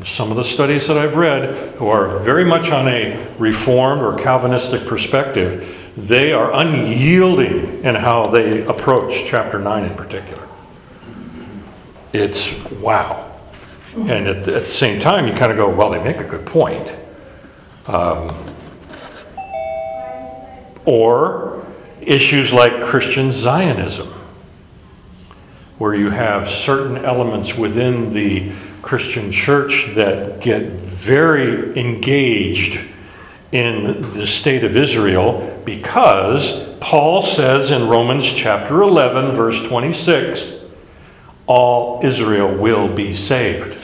some 0.05 0.31
of 0.31 0.37
the 0.37 0.45
studies 0.45 0.87
that 0.87 0.97
I've 0.97 1.17
read 1.17 1.75
who 1.75 1.88
are 1.88 2.21
very 2.21 2.45
much 2.45 2.71
on 2.71 2.87
a 2.87 3.26
Reformed 3.38 4.02
or 4.02 4.17
Calvinistic 4.17 4.87
perspective, 4.87 5.76
they 5.97 6.33
are 6.33 6.52
unyielding 6.52 7.83
in 7.85 7.95
how 7.97 8.28
they 8.28 8.64
approach 8.67 9.25
chapter 9.26 9.59
9 9.59 9.85
in 9.85 9.97
particular. 9.97 10.47
It's 12.12 12.52
wow. 12.81 13.25
And 13.97 14.28
at, 14.28 14.49
at 14.49 14.64
the 14.64 14.71
same 14.71 15.00
time, 15.00 15.26
you 15.26 15.33
kind 15.33 15.50
of 15.50 15.59
go, 15.59 15.69
well, 15.69 15.90
they 15.90 16.02
make 16.02 16.19
a 16.19 16.25
good 16.25 16.47
point. 16.47 16.93
Um, 17.87 18.37
or 20.85 21.67
issues 22.00 22.52
like 22.52 22.81
Christian 22.83 23.33
Zionism, 23.33 24.09
where 25.78 25.95
you 25.95 26.11
have 26.11 26.49
certain 26.49 27.05
elements 27.05 27.57
within 27.57 28.14
the 28.14 28.52
Christian 28.83 29.31
church 29.31 29.91
that 29.95 30.41
get 30.41 30.63
very 30.63 31.79
engaged 31.79 32.81
in 33.53 34.01
the 34.15 34.27
state 34.27 34.65
of 34.65 34.77
Israel 34.77 35.63
because 35.65 36.67
Paul 36.81 37.25
says 37.25 37.71
in 37.71 37.89
Romans 37.89 38.27
chapter 38.27 38.83
11, 38.83 39.35
verse 39.35 39.63
26, 39.67 40.43
all 41.47 42.01
Israel 42.05 42.55
will 42.55 42.95
be 42.95 43.17
saved. 43.17 43.75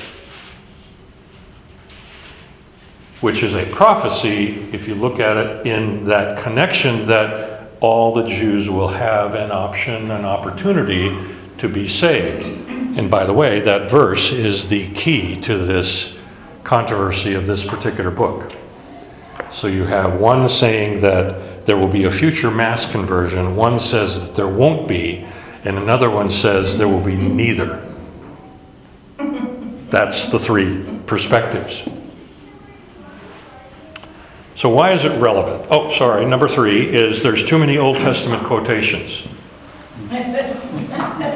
Which 3.20 3.42
is 3.42 3.54
a 3.54 3.64
prophecy, 3.66 4.68
if 4.72 4.86
you 4.86 4.94
look 4.94 5.18
at 5.18 5.36
it 5.38 5.66
in 5.66 6.04
that 6.04 6.42
connection, 6.42 7.06
that 7.06 7.70
all 7.80 8.12
the 8.12 8.28
Jews 8.28 8.68
will 8.68 8.88
have 8.88 9.34
an 9.34 9.50
option, 9.50 10.10
an 10.10 10.24
opportunity 10.24 11.16
to 11.58 11.68
be 11.68 11.88
saved. 11.88 12.73
And 12.96 13.10
by 13.10 13.24
the 13.24 13.32
way, 13.32 13.60
that 13.60 13.90
verse 13.90 14.30
is 14.30 14.68
the 14.68 14.88
key 14.92 15.40
to 15.40 15.58
this 15.58 16.14
controversy 16.62 17.34
of 17.34 17.46
this 17.46 17.64
particular 17.64 18.10
book. 18.10 18.52
So 19.50 19.66
you 19.66 19.84
have 19.84 20.20
one 20.20 20.48
saying 20.48 21.00
that 21.00 21.66
there 21.66 21.76
will 21.76 21.88
be 21.88 22.04
a 22.04 22.10
future 22.10 22.50
mass 22.50 22.90
conversion, 22.90 23.56
one 23.56 23.80
says 23.80 24.20
that 24.20 24.34
there 24.36 24.48
won't 24.48 24.86
be, 24.86 25.26
and 25.64 25.76
another 25.78 26.08
one 26.08 26.30
says 26.30 26.78
there 26.78 26.88
will 26.88 27.00
be 27.00 27.16
neither. 27.16 27.80
That's 29.90 30.26
the 30.26 30.38
three 30.38 30.84
perspectives. 31.06 31.82
So, 34.56 34.68
why 34.68 34.92
is 34.92 35.04
it 35.04 35.18
relevant? 35.20 35.66
Oh, 35.70 35.92
sorry, 35.96 36.24
number 36.24 36.48
three 36.48 36.86
is 36.94 37.22
there's 37.22 37.44
too 37.44 37.58
many 37.58 37.76
Old 37.76 37.96
Testament 37.96 38.44
quotations. 38.44 39.26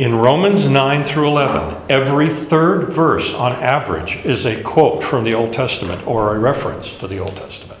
In 0.00 0.14
Romans 0.14 0.66
9 0.66 1.04
through 1.04 1.28
11, 1.28 1.76
every 1.90 2.34
third 2.34 2.84
verse 2.88 3.34
on 3.34 3.52
average 3.52 4.16
is 4.24 4.46
a 4.46 4.62
quote 4.62 5.04
from 5.04 5.24
the 5.24 5.34
Old 5.34 5.52
Testament 5.52 6.06
or 6.06 6.34
a 6.34 6.38
reference 6.38 6.96
to 6.96 7.06
the 7.06 7.18
Old 7.18 7.36
Testament. 7.36 7.78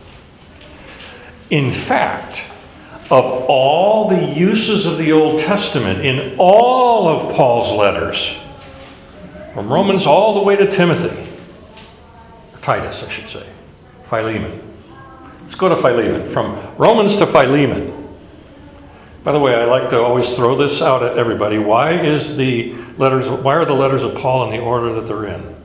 In 1.48 1.72
fact, 1.72 2.42
of 3.10 3.24
all 3.24 4.10
the 4.10 4.22
uses 4.22 4.84
of 4.84 4.98
the 4.98 5.12
Old 5.12 5.40
Testament 5.40 6.04
in 6.04 6.36
all 6.38 7.08
of 7.08 7.34
Paul's 7.34 7.74
letters, 7.78 8.36
from 9.54 9.72
Romans 9.72 10.04
all 10.04 10.34
the 10.34 10.42
way 10.42 10.56
to 10.56 10.70
Timothy, 10.70 11.26
Titus, 12.60 13.02
I 13.02 13.08
should 13.08 13.30
say, 13.30 13.46
Philemon. 14.10 14.60
Let's 15.40 15.54
go 15.54 15.70
to 15.70 15.76
Philemon. 15.76 16.30
From 16.34 16.76
Romans 16.76 17.16
to 17.16 17.26
Philemon, 17.26 17.99
By 19.22 19.32
the 19.32 19.38
way, 19.38 19.54
I 19.54 19.66
like 19.66 19.90
to 19.90 20.00
always 20.00 20.34
throw 20.34 20.56
this 20.56 20.80
out 20.80 21.02
at 21.02 21.18
everybody. 21.18 21.58
Why 21.58 21.92
is 21.92 22.36
the 22.36 22.74
letters 22.96 23.28
why 23.28 23.54
are 23.54 23.66
the 23.66 23.74
letters 23.74 24.02
of 24.02 24.14
Paul 24.14 24.44
in 24.44 24.58
the 24.58 24.64
order 24.64 24.94
that 24.94 25.06
they're 25.06 25.26
in? 25.26 25.56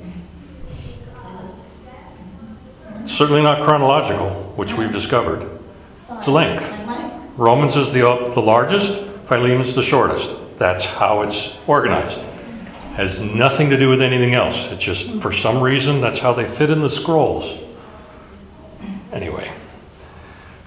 Certainly 3.07 3.43
not 3.43 3.63
chronological, 3.63 4.29
which 4.55 4.74
we've 4.74 4.91
discovered. 4.91 5.47
It's 6.12 6.27
length. 6.27 6.65
Romans 7.38 7.75
is 7.77 7.93
the, 7.93 8.01
the 8.33 8.41
largest, 8.41 8.88
Philemon 9.27 9.65
is 9.65 9.75
the 9.75 9.83
shortest. 9.83 10.29
That's 10.57 10.85
how 10.85 11.21
it's 11.21 11.53
organized. 11.67 12.19
Has 12.95 13.19
nothing 13.19 13.69
to 13.69 13.77
do 13.77 13.89
with 13.89 14.01
anything 14.01 14.33
else. 14.35 14.55
It's 14.71 14.83
just, 14.83 15.21
for 15.21 15.33
some 15.33 15.62
reason, 15.62 16.01
that's 16.01 16.19
how 16.19 16.33
they 16.33 16.47
fit 16.47 16.71
in 16.71 16.81
the 16.81 16.89
scrolls. 16.89 17.59
Anyway, 19.12 19.51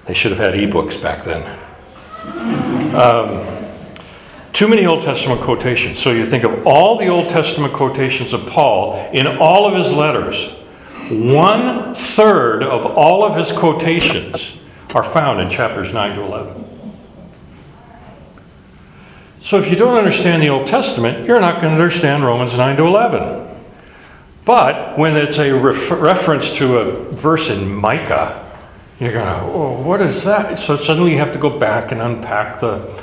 they 0.06 0.14
should 0.14 0.32
have 0.32 0.40
had 0.40 0.54
ebooks 0.54 1.00
back 1.02 1.24
then. 1.24 1.58
Um, 2.94 3.58
too 4.52 4.66
many 4.66 4.86
Old 4.86 5.02
Testament 5.02 5.40
quotations. 5.42 6.00
So 6.00 6.10
you 6.10 6.24
think 6.24 6.44
of 6.44 6.66
all 6.66 6.98
the 6.98 7.06
Old 7.06 7.28
Testament 7.28 7.74
quotations 7.74 8.32
of 8.32 8.46
Paul 8.46 8.94
in 9.12 9.26
all 9.26 9.66
of 9.66 9.74
his 9.74 9.92
letters, 9.92 10.50
one 11.10 11.94
third 11.94 12.62
of 12.62 12.84
all 12.84 13.24
of 13.24 13.36
his 13.36 13.56
quotations 13.56 14.52
are 14.94 15.04
found 15.04 15.40
in 15.40 15.50
chapters 15.50 15.92
9 15.92 16.16
to 16.16 16.22
11. 16.22 16.64
So 19.42 19.58
if 19.58 19.70
you 19.70 19.76
don't 19.76 19.96
understand 19.96 20.42
the 20.42 20.48
Old 20.48 20.66
Testament, 20.66 21.26
you're 21.26 21.40
not 21.40 21.62
going 21.62 21.76
to 21.76 21.82
understand 21.82 22.24
Romans 22.24 22.54
9 22.54 22.76
to 22.78 22.84
11. 22.84 23.46
But 24.44 24.98
when 24.98 25.16
it's 25.16 25.38
a 25.38 25.52
ref- 25.52 25.90
reference 25.90 26.50
to 26.52 26.78
a 26.78 27.12
verse 27.12 27.48
in 27.48 27.72
Micah, 27.72 28.47
you're 29.00 29.12
going 29.12 29.28
oh, 29.28 29.80
what 29.82 30.00
is 30.02 30.24
that? 30.24 30.58
So 30.58 30.76
suddenly 30.76 31.12
you 31.12 31.18
have 31.18 31.32
to 31.32 31.38
go 31.38 31.56
back 31.56 31.92
and 31.92 32.00
unpack 32.00 32.60
the, 32.60 33.00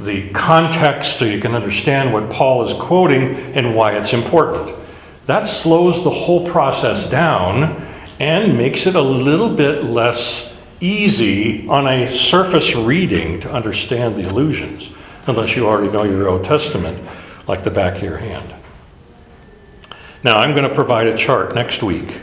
the 0.00 0.28
context 0.30 1.18
so 1.18 1.24
you 1.24 1.40
can 1.40 1.54
understand 1.54 2.12
what 2.12 2.30
Paul 2.30 2.68
is 2.68 2.76
quoting 2.80 3.36
and 3.54 3.74
why 3.74 3.96
it's 3.96 4.12
important. 4.12 4.76
That 5.26 5.44
slows 5.44 6.02
the 6.02 6.10
whole 6.10 6.48
process 6.50 7.08
down 7.08 7.82
and 8.18 8.58
makes 8.58 8.86
it 8.86 8.96
a 8.96 9.02
little 9.02 9.54
bit 9.54 9.84
less 9.84 10.52
easy 10.80 11.66
on 11.68 11.86
a 11.86 12.16
surface 12.16 12.74
reading 12.74 13.40
to 13.40 13.50
understand 13.50 14.16
the 14.16 14.28
allusions, 14.28 14.90
unless 15.26 15.54
you 15.56 15.66
already 15.66 15.92
know 15.92 16.02
your 16.02 16.28
Old 16.28 16.44
Testament 16.44 17.08
like 17.46 17.62
the 17.62 17.70
back 17.70 17.96
of 17.96 18.02
your 18.02 18.18
hand. 18.18 18.52
Now, 20.24 20.34
I'm 20.34 20.56
going 20.56 20.68
to 20.68 20.74
provide 20.74 21.06
a 21.06 21.16
chart 21.16 21.54
next 21.54 21.82
week 21.82 22.16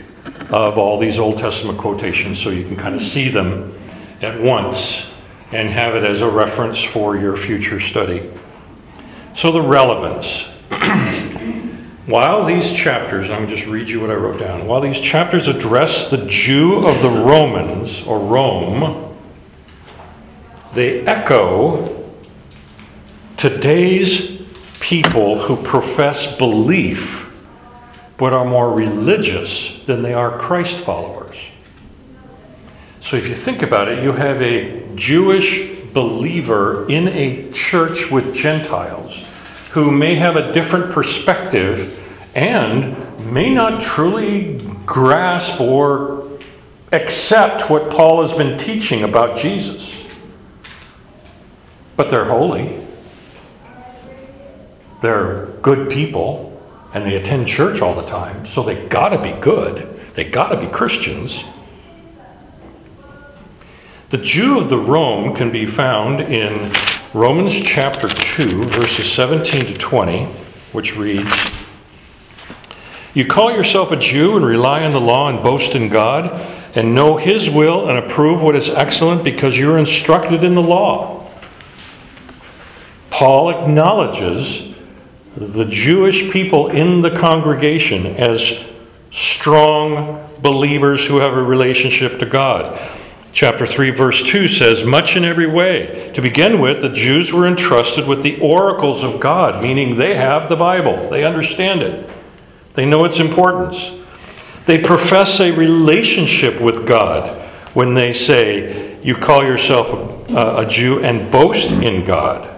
of 0.50 0.78
all 0.78 0.98
these 0.98 1.18
Old 1.18 1.38
Testament 1.38 1.78
quotations 1.78 2.40
so 2.42 2.50
you 2.50 2.64
can 2.64 2.76
kind 2.76 2.94
of 2.94 3.02
see 3.02 3.28
them 3.28 3.78
at 4.20 4.40
once 4.40 5.06
and 5.52 5.68
have 5.68 5.94
it 5.94 6.04
as 6.04 6.20
a 6.20 6.28
reference 6.28 6.82
for 6.82 7.16
your 7.16 7.36
future 7.36 7.80
study. 7.80 8.30
So, 9.34 9.50
the 9.50 9.62
relevance. 9.62 10.44
While 12.06 12.44
these 12.44 12.70
chapters, 12.72 13.30
I'm 13.30 13.44
going 13.44 13.50
to 13.50 13.56
just 13.56 13.68
read 13.68 13.88
you 13.88 14.00
what 14.00 14.10
I 14.10 14.14
wrote 14.14 14.38
down. 14.38 14.66
While 14.66 14.82
these 14.82 15.00
chapters 15.00 15.48
address 15.48 16.10
the 16.10 16.26
Jew 16.26 16.86
of 16.86 17.00
the 17.00 17.08
Romans, 17.08 18.02
or 18.02 18.18
Rome, 18.18 19.16
they 20.74 21.00
echo 21.06 22.12
today's 23.38 24.42
people 24.80 25.40
who 25.42 25.56
profess 25.62 26.36
belief 26.36 27.23
but 28.16 28.32
are 28.32 28.44
more 28.44 28.72
religious 28.72 29.80
than 29.86 30.02
they 30.02 30.14
are 30.14 30.38
Christ 30.38 30.78
followers. 30.78 31.36
So 33.00 33.16
if 33.16 33.26
you 33.26 33.34
think 33.34 33.62
about 33.62 33.88
it, 33.88 34.02
you 34.02 34.12
have 34.12 34.40
a 34.40 34.82
Jewish 34.94 35.78
believer 35.92 36.88
in 36.88 37.08
a 37.08 37.50
church 37.52 38.10
with 38.10 38.34
Gentiles 38.34 39.14
who 39.72 39.90
may 39.90 40.14
have 40.14 40.36
a 40.36 40.52
different 40.52 40.92
perspective 40.92 42.00
and 42.34 43.32
may 43.32 43.52
not 43.52 43.82
truly 43.82 44.58
grasp 44.86 45.60
or 45.60 46.38
accept 46.92 47.68
what 47.68 47.90
Paul 47.90 48.26
has 48.26 48.36
been 48.36 48.58
teaching 48.58 49.02
about 49.02 49.38
Jesus. 49.38 49.90
But 51.96 52.10
they're 52.10 52.24
holy. 52.24 52.80
They're 55.02 55.46
good 55.62 55.90
people, 55.90 56.53
and 56.94 57.04
they 57.04 57.16
attend 57.16 57.48
church 57.48 57.82
all 57.82 57.94
the 57.94 58.06
time, 58.06 58.46
so 58.46 58.62
they 58.62 58.86
gotta 58.86 59.20
be 59.20 59.32
good. 59.40 60.00
They 60.14 60.22
gotta 60.22 60.58
be 60.58 60.68
Christians. 60.68 61.42
The 64.10 64.18
Jew 64.18 64.60
of 64.60 64.70
the 64.70 64.78
Rome 64.78 65.34
can 65.34 65.50
be 65.50 65.66
found 65.66 66.20
in 66.20 66.72
Romans 67.12 67.52
chapter 67.52 68.08
2, 68.08 68.66
verses 68.66 69.10
17 69.10 69.66
to 69.66 69.76
20, 69.76 70.26
which 70.70 70.96
reads 70.96 71.28
You 73.12 73.26
call 73.26 73.50
yourself 73.50 73.90
a 73.90 73.96
Jew 73.96 74.36
and 74.36 74.46
rely 74.46 74.84
on 74.84 74.92
the 74.92 75.00
law 75.00 75.28
and 75.28 75.42
boast 75.42 75.74
in 75.74 75.88
God, 75.88 76.30
and 76.76 76.94
know 76.94 77.16
His 77.16 77.50
will 77.50 77.88
and 77.88 77.98
approve 77.98 78.40
what 78.40 78.54
is 78.54 78.68
excellent 78.68 79.24
because 79.24 79.58
you're 79.58 79.78
instructed 79.78 80.44
in 80.44 80.54
the 80.54 80.62
law. 80.62 81.28
Paul 83.10 83.50
acknowledges 83.50 84.73
the 85.36 85.64
Jewish 85.64 86.30
people 86.30 86.68
in 86.68 87.02
the 87.02 87.16
congregation 87.18 88.06
as 88.16 88.58
strong 89.10 90.28
believers 90.40 91.04
who 91.04 91.18
have 91.18 91.32
a 91.32 91.42
relationship 91.42 92.18
to 92.20 92.26
God. 92.26 92.80
Chapter 93.32 93.66
3, 93.66 93.90
verse 93.90 94.22
2 94.22 94.46
says, 94.46 94.84
Much 94.84 95.16
in 95.16 95.24
every 95.24 95.48
way. 95.48 96.12
To 96.14 96.22
begin 96.22 96.60
with, 96.60 96.82
the 96.82 96.88
Jews 96.88 97.32
were 97.32 97.48
entrusted 97.48 98.06
with 98.06 98.22
the 98.22 98.38
oracles 98.40 99.02
of 99.02 99.18
God, 99.18 99.60
meaning 99.60 99.96
they 99.96 100.14
have 100.14 100.48
the 100.48 100.56
Bible, 100.56 101.10
they 101.10 101.24
understand 101.24 101.82
it, 101.82 102.08
they 102.74 102.86
know 102.86 103.04
its 103.04 103.18
importance. 103.18 103.90
They 104.66 104.78
profess 104.78 105.40
a 105.40 105.50
relationship 105.50 106.60
with 106.60 106.86
God 106.86 107.42
when 107.74 107.92
they 107.92 108.12
say, 108.12 108.98
You 109.02 109.14
call 109.14 109.42
yourself 109.42 110.30
a, 110.30 110.58
a 110.58 110.66
Jew 110.66 111.04
and 111.04 111.30
boast 111.30 111.70
in 111.70 112.06
God. 112.06 112.53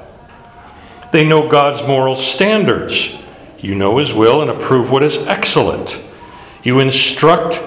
They 1.16 1.24
know 1.24 1.48
God's 1.48 1.80
moral 1.88 2.14
standards. 2.14 3.08
You 3.58 3.74
know 3.74 3.96
His 3.96 4.12
will 4.12 4.42
and 4.42 4.50
approve 4.50 4.90
what 4.90 5.02
is 5.02 5.16
excellent. 5.16 5.98
You 6.62 6.78
instruct 6.78 7.58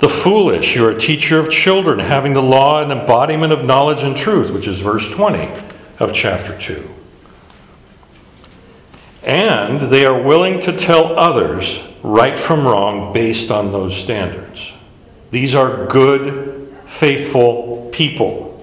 the 0.00 0.08
foolish, 0.08 0.74
you're 0.74 0.90
a 0.90 0.98
teacher 0.98 1.38
of 1.38 1.48
children, 1.48 2.00
having 2.00 2.32
the 2.32 2.42
law 2.42 2.82
and 2.82 2.90
embodiment 2.90 3.52
of 3.52 3.64
knowledge 3.64 4.02
and 4.02 4.16
truth, 4.16 4.50
which 4.50 4.66
is 4.66 4.80
verse 4.80 5.08
20 5.10 5.48
of 6.00 6.12
chapter 6.12 6.58
2. 6.58 6.90
And 9.22 9.92
they 9.92 10.04
are 10.04 10.20
willing 10.20 10.60
to 10.62 10.76
tell 10.76 11.16
others 11.16 11.78
right 12.02 12.36
from 12.36 12.66
wrong 12.66 13.12
based 13.12 13.52
on 13.52 13.70
those 13.70 13.96
standards. 13.96 14.72
These 15.30 15.54
are 15.54 15.86
good, 15.86 16.76
faithful 16.98 17.90
people. 17.92 18.57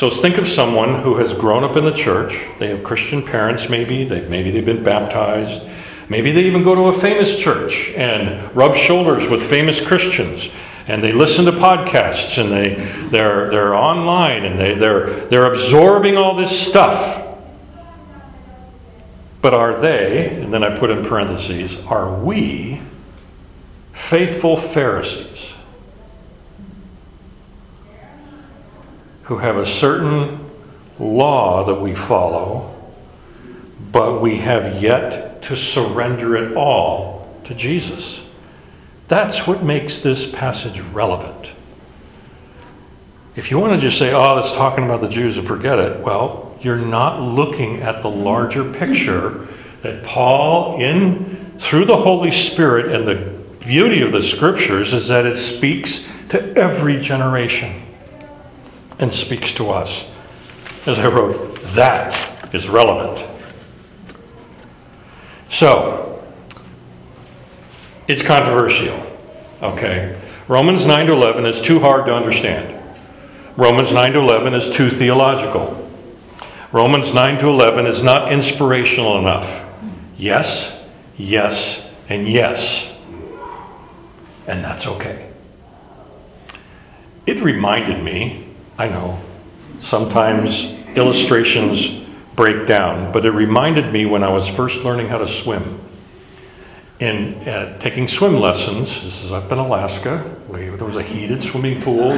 So 0.00 0.08
think 0.10 0.38
of 0.38 0.48
someone 0.48 1.02
who 1.02 1.16
has 1.16 1.34
grown 1.34 1.62
up 1.62 1.76
in 1.76 1.84
the 1.84 1.92
church. 1.92 2.42
They 2.58 2.68
have 2.68 2.82
Christian 2.82 3.22
parents, 3.22 3.68
maybe. 3.68 4.02
They, 4.04 4.22
maybe 4.22 4.50
they've 4.50 4.64
been 4.64 4.82
baptized. 4.82 5.62
Maybe 6.08 6.32
they 6.32 6.44
even 6.44 6.64
go 6.64 6.74
to 6.74 6.96
a 6.96 6.98
famous 6.98 7.36
church 7.36 7.90
and 7.90 8.56
rub 8.56 8.76
shoulders 8.76 9.28
with 9.28 9.46
famous 9.50 9.78
Christians. 9.78 10.48
And 10.86 11.04
they 11.04 11.12
listen 11.12 11.44
to 11.44 11.52
podcasts 11.52 12.38
and 12.38 12.50
they, 12.50 13.08
they're, 13.10 13.50
they're 13.50 13.74
online 13.74 14.46
and 14.46 14.58
they, 14.58 14.74
they're, 14.74 15.26
they're 15.26 15.52
absorbing 15.52 16.16
all 16.16 16.34
this 16.34 16.66
stuff. 16.66 17.36
But 19.42 19.52
are 19.52 19.82
they, 19.82 20.30
and 20.30 20.50
then 20.50 20.64
I 20.64 20.78
put 20.78 20.88
in 20.88 21.04
parentheses, 21.04 21.76
are 21.84 22.10
we 22.10 22.80
faithful 23.92 24.56
Pharisees 24.56 25.49
who 29.30 29.38
have 29.38 29.58
a 29.58 29.64
certain 29.64 30.44
law 30.98 31.62
that 31.62 31.76
we 31.76 31.94
follow, 31.94 32.74
but 33.92 34.20
we 34.20 34.38
have 34.38 34.82
yet 34.82 35.40
to 35.40 35.54
surrender 35.54 36.34
it 36.36 36.56
all 36.56 37.32
to 37.44 37.54
Jesus. 37.54 38.18
That's 39.06 39.46
what 39.46 39.62
makes 39.62 40.00
this 40.00 40.28
passage 40.28 40.80
relevant. 40.80 41.52
If 43.36 43.52
you 43.52 43.60
want 43.60 43.74
to 43.74 43.78
just 43.78 44.00
say, 44.00 44.12
oh, 44.12 44.36
it's 44.38 44.50
talking 44.50 44.84
about 44.84 45.00
the 45.00 45.08
Jews 45.08 45.38
and 45.38 45.46
forget 45.46 45.78
it, 45.78 46.00
well, 46.00 46.58
you're 46.60 46.76
not 46.76 47.22
looking 47.22 47.82
at 47.82 48.02
the 48.02 48.10
larger 48.10 48.64
picture 48.72 49.46
that 49.82 50.02
Paul, 50.02 50.80
in 50.80 51.56
through 51.60 51.84
the 51.84 51.96
Holy 51.96 52.32
Spirit 52.32 52.92
and 52.92 53.06
the 53.06 53.14
beauty 53.64 54.02
of 54.02 54.10
the 54.10 54.24
scriptures, 54.24 54.92
is 54.92 55.06
that 55.06 55.24
it 55.24 55.36
speaks 55.36 56.04
to 56.30 56.56
every 56.56 57.00
generation 57.00 57.86
and 59.00 59.12
speaks 59.12 59.52
to 59.54 59.70
us. 59.70 60.04
As 60.86 60.98
I 60.98 61.08
wrote, 61.08 61.60
that 61.72 62.54
is 62.54 62.68
relevant. 62.68 63.26
So, 65.50 66.22
it's 68.06 68.22
controversial. 68.22 69.04
Okay? 69.62 70.20
Romans 70.46 70.86
9 70.86 71.06
to 71.06 71.12
11 71.12 71.46
is 71.46 71.60
too 71.60 71.80
hard 71.80 72.06
to 72.06 72.14
understand. 72.14 72.76
Romans 73.56 73.92
9 73.92 74.12
to 74.12 74.18
11 74.20 74.54
is 74.54 74.70
too 74.70 74.90
theological. 74.90 75.76
Romans 76.72 77.12
9 77.12 77.38
to 77.38 77.48
11 77.48 77.86
is 77.86 78.02
not 78.02 78.32
inspirational 78.32 79.18
enough. 79.18 79.66
Yes, 80.16 80.78
yes, 81.16 81.84
and 82.08 82.28
yes. 82.28 82.86
And 84.46 84.62
that's 84.62 84.86
okay. 84.86 85.30
It 87.26 87.40
reminded 87.40 88.02
me, 88.02 88.49
I 88.80 88.88
know, 88.88 89.20
sometimes 89.80 90.64
illustrations 90.96 92.02
break 92.34 92.66
down, 92.66 93.12
but 93.12 93.26
it 93.26 93.30
reminded 93.30 93.92
me 93.92 94.06
when 94.06 94.24
I 94.24 94.30
was 94.30 94.48
first 94.48 94.80
learning 94.84 95.08
how 95.08 95.18
to 95.18 95.28
swim. 95.28 95.78
In 96.98 97.46
uh, 97.46 97.78
taking 97.78 98.08
swim 98.08 98.40
lessons, 98.40 98.88
this 99.02 99.22
is 99.22 99.32
up 99.32 99.52
in 99.52 99.58
Alaska, 99.58 100.34
we, 100.48 100.70
there 100.70 100.86
was 100.86 100.96
a 100.96 101.02
heated 101.02 101.42
swimming 101.42 101.82
pool 101.82 102.08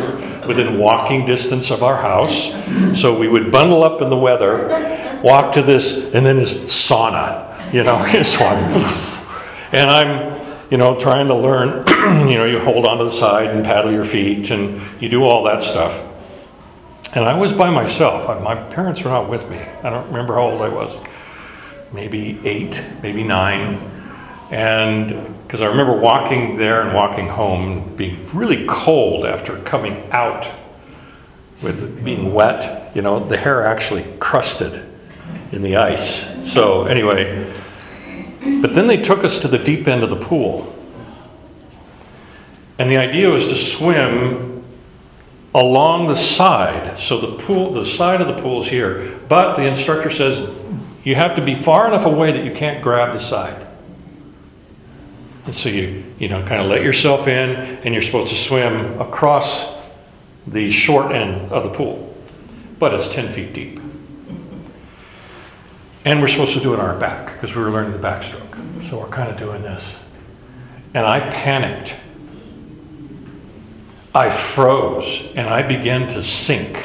within 0.47 0.79
walking 0.79 1.27
distance 1.27 1.73
of 1.73 1.83
our 1.83 1.97
house. 1.97 2.53
So 3.01 3.19
we 3.19 3.27
would 3.27 3.51
bundle 3.51 3.83
up 3.83 4.01
in 4.01 4.09
the 4.09 4.17
weather, 4.17 5.21
walk 5.25 5.55
to 5.55 5.63
this, 5.63 6.15
and 6.15 6.25
then 6.25 6.37
this 6.37 6.53
sauna, 6.53 7.75
you 7.75 7.83
know, 7.83 7.97
and 9.73 9.91
I'm 9.91 10.71
you 10.71 10.79
know, 10.79 10.97
trying 10.99 11.27
to 11.27 11.35
learn, 11.35 11.87
you 12.31 12.39
know, 12.39 12.45
you 12.45 12.61
hold 12.61 12.87
onto 12.87 13.05
the 13.07 13.11
side 13.11 13.49
and 13.49 13.65
paddle 13.65 13.91
your 13.91 14.05
feet 14.05 14.49
and 14.53 14.81
you 15.03 15.09
do 15.09 15.25
all 15.25 15.43
that 15.43 15.61
stuff. 15.61 16.12
And 17.15 17.27
I 17.27 17.35
was 17.35 17.53
by 17.53 17.69
myself. 17.69 18.27
My 18.43 18.55
parents 18.55 19.03
were 19.03 19.11
not 19.11 19.29
with 19.29 19.49
me. 19.51 19.59
I 19.59 19.91
don't 19.91 20.07
remember 20.07 20.35
how 20.35 20.45
old 20.45 20.63
I 20.63 20.69
was. 20.69 20.91
Maybe 21.93 22.41
eight, 22.45 22.81
maybe 23.03 23.23
nine. 23.23 23.91
And 24.51 25.37
because 25.43 25.61
I 25.61 25.67
remember 25.67 25.95
walking 25.95 26.57
there 26.57 26.81
and 26.81 26.95
walking 26.95 27.29
home, 27.29 27.95
being 27.97 28.27
really 28.33 28.67
cold 28.67 29.27
after 29.27 29.59
coming 29.59 30.11
out 30.11 30.47
with 31.61 32.03
being 32.03 32.33
wet. 32.33 32.95
You 32.97 33.03
know, 33.03 33.21
the 33.21 33.37
hair 33.37 33.67
actually 33.67 34.05
crusted 34.19 34.83
in 35.53 35.61
the 35.61 35.77
ice. 35.77 36.27
So, 36.51 36.85
anyway, 36.85 37.53
but 38.63 38.75
then 38.75 38.87
they 38.87 38.97
took 38.97 39.23
us 39.23 39.39
to 39.41 39.49
the 39.49 39.59
deep 39.59 39.87
end 39.87 40.03
of 40.03 40.09
the 40.09 40.17
pool. 40.17 40.75
And 42.79 42.91
the 42.91 42.99
idea 42.99 43.29
was 43.29 43.47
to 43.49 43.57
swim 43.57 44.52
along 45.55 46.09
the 46.09 46.17
side. 46.17 46.99
So 46.99 47.21
the 47.21 47.43
pool, 47.43 47.73
the 47.73 47.85
side 47.85 48.21
of 48.21 48.27
the 48.27 48.43
pool 48.43 48.63
is 48.63 48.69
here. 48.69 49.19
But 49.29 49.57
the 49.57 49.65
instructor 49.65 50.11
says 50.11 50.49
you 51.05 51.15
have 51.15 51.37
to 51.37 51.43
be 51.43 51.55
far 51.55 51.87
enough 51.89 52.07
away 52.07 52.33
that 52.33 52.45
you 52.45 52.53
can't 52.53 52.83
grab 52.83 53.13
the 53.13 53.21
side. 53.21 53.67
And 55.45 55.55
so 55.55 55.69
you, 55.69 56.05
you 56.19 56.29
know, 56.29 56.43
kind 56.45 56.61
of 56.61 56.69
let 56.69 56.83
yourself 56.83 57.27
in, 57.27 57.51
and 57.51 57.93
you're 57.93 58.03
supposed 58.03 58.31
to 58.31 58.39
swim 58.39 59.01
across 59.01 59.67
the 60.47 60.71
short 60.71 61.13
end 61.13 61.51
of 61.51 61.65
the 61.65 61.71
pool. 61.71 62.17
But 62.79 62.95
it's 62.95 63.09
10 63.09 63.33
feet 63.33 63.53
deep. 63.53 63.81
And 66.05 66.21
we're 66.21 66.29
supposed 66.29 66.55
to 66.55 66.61
do 66.61 66.75
it 66.75 66.81
on 66.81 66.87
our 66.87 66.99
back 66.99 67.35
because 67.35 67.55
we 67.55 67.63
were 67.63 67.71
learning 67.71 67.93
the 67.93 68.07
backstroke. 68.07 68.89
So 68.89 68.99
we're 68.99 69.09
kind 69.09 69.31
of 69.31 69.37
doing 69.37 69.63
this. 69.63 69.83
And 70.95 71.07
I 71.07 71.21
panicked. 71.31 71.95
I 74.15 74.31
froze 74.31 75.25
and 75.35 75.49
I 75.49 75.63
began 75.63 76.09
to 76.09 76.23
sink. 76.23 76.77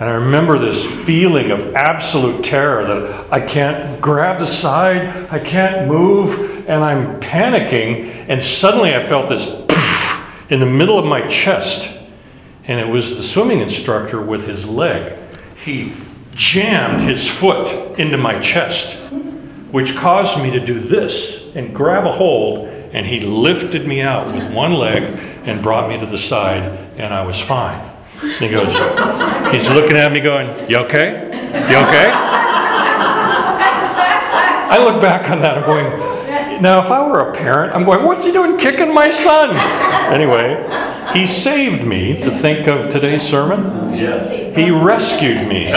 And 0.00 0.08
I 0.08 0.14
remember 0.14 0.58
this 0.58 0.84
feeling 1.06 1.50
of 1.50 1.74
absolute 1.74 2.44
terror 2.44 2.86
that 2.86 3.32
I 3.32 3.40
can't 3.40 4.00
grab 4.00 4.38
the 4.38 4.46
side, 4.46 5.28
I 5.32 5.40
can't 5.40 5.88
move, 5.88 6.68
and 6.68 6.84
I'm 6.84 7.18
panicking. 7.20 8.26
And 8.28 8.40
suddenly 8.40 8.94
I 8.94 9.04
felt 9.08 9.28
this 9.28 9.44
in 10.50 10.60
the 10.60 10.66
middle 10.66 10.98
of 10.98 11.04
my 11.04 11.26
chest. 11.26 11.88
And 12.64 12.78
it 12.78 12.86
was 12.86 13.16
the 13.16 13.24
swimming 13.24 13.60
instructor 13.60 14.20
with 14.20 14.44
his 14.44 14.66
leg. 14.66 15.16
He 15.64 15.94
jammed 16.32 17.08
his 17.08 17.26
foot 17.26 17.98
into 17.98 18.18
my 18.18 18.38
chest, 18.38 18.94
which 19.72 19.96
caused 19.96 20.40
me 20.40 20.50
to 20.50 20.64
do 20.64 20.78
this 20.78 21.42
and 21.56 21.74
grab 21.74 22.04
a 22.04 22.12
hold, 22.12 22.67
and 22.92 23.06
he 23.06 23.20
lifted 23.20 23.86
me 23.86 24.00
out 24.00 24.32
with 24.34 24.52
one 24.52 24.72
leg 24.72 25.02
and 25.44 25.62
brought 25.62 25.88
me 25.88 25.98
to 25.98 26.06
the 26.06 26.18
side, 26.18 26.62
and 26.96 27.12
I 27.12 27.24
was 27.24 27.40
fine. 27.40 27.80
And 28.22 28.32
he 28.32 28.48
goes, 28.48 28.72
he's 29.54 29.68
looking 29.70 29.96
at 29.96 30.10
me 30.12 30.20
going, 30.20 30.68
You 30.68 30.78
okay? 30.78 31.26
You 31.70 31.76
okay? 31.86 32.10
I 34.70 34.78
look 34.78 35.00
back 35.00 35.30
on 35.30 35.40
that, 35.42 35.58
I'm 35.58 35.64
going, 35.64 36.62
Now, 36.62 36.84
if 36.84 36.90
I 36.90 37.06
were 37.06 37.30
a 37.30 37.34
parent, 37.34 37.74
I'm 37.74 37.84
going, 37.84 38.04
What's 38.04 38.24
he 38.24 38.32
doing 38.32 38.58
kicking 38.58 38.92
my 38.92 39.10
son? 39.10 39.56
Anyway, 40.12 40.56
he 41.14 41.26
saved 41.26 41.84
me 41.84 42.20
to 42.22 42.30
think 42.30 42.66
of 42.66 42.90
today's 42.90 43.22
sermon. 43.22 43.94
Yes. 43.94 44.56
He 44.56 44.70
rescued 44.70 45.46
me 45.46 45.72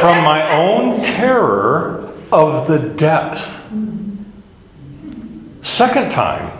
from 0.00 0.24
my 0.24 0.52
own 0.52 1.02
terror 1.02 2.12
of 2.32 2.66
the 2.66 2.78
depth. 2.78 3.65
Second 5.66 6.12
time, 6.12 6.56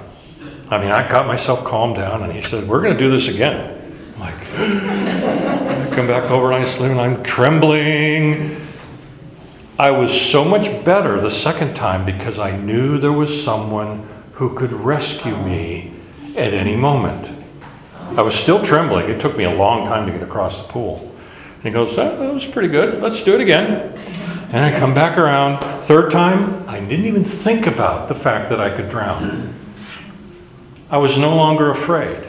I 0.68 0.78
mean, 0.78 0.90
I 0.90 1.08
got 1.08 1.28
myself 1.28 1.64
calmed 1.64 1.94
down, 1.94 2.24
and 2.24 2.32
he 2.32 2.42
said, 2.42 2.68
We're 2.68 2.82
going 2.82 2.92
to 2.92 2.98
do 2.98 3.08
this 3.08 3.28
again. 3.28 3.80
I'm 4.14 4.20
like, 4.20 4.34
I 4.34 5.88
come 5.94 6.08
back 6.08 6.28
over 6.28 6.50
and 6.50 6.62
I 6.62 6.66
slim, 6.66 6.90
and 6.90 7.00
I'm 7.00 7.22
trembling. 7.22 8.66
I 9.78 9.92
was 9.92 10.12
so 10.20 10.44
much 10.44 10.84
better 10.84 11.20
the 11.20 11.30
second 11.30 11.76
time 11.76 12.04
because 12.04 12.40
I 12.40 12.56
knew 12.56 12.98
there 12.98 13.12
was 13.12 13.44
someone 13.44 14.06
who 14.32 14.54
could 14.56 14.72
rescue 14.72 15.36
me 15.36 15.92
at 16.36 16.52
any 16.52 16.74
moment. 16.74 17.30
I 18.18 18.22
was 18.22 18.34
still 18.34 18.62
trembling. 18.62 19.08
It 19.08 19.20
took 19.20 19.36
me 19.36 19.44
a 19.44 19.54
long 19.54 19.86
time 19.86 20.06
to 20.06 20.12
get 20.12 20.22
across 20.22 20.58
the 20.58 20.64
pool. 20.64 21.14
And 21.56 21.62
he 21.62 21.70
goes, 21.70 21.94
that, 21.94 22.18
that 22.18 22.34
was 22.34 22.44
pretty 22.44 22.68
good. 22.68 23.00
Let's 23.00 23.22
do 23.22 23.34
it 23.34 23.40
again. 23.40 23.92
And 24.56 24.64
I 24.64 24.80
come 24.80 24.94
back 24.94 25.18
around. 25.18 25.84
Third 25.84 26.10
time, 26.10 26.66
I 26.66 26.80
didn't 26.80 27.04
even 27.04 27.26
think 27.26 27.66
about 27.66 28.08
the 28.08 28.14
fact 28.14 28.48
that 28.48 28.58
I 28.58 28.74
could 28.74 28.88
drown. 28.88 29.54
I 30.88 30.96
was 30.96 31.18
no 31.18 31.36
longer 31.36 31.70
afraid. 31.70 32.24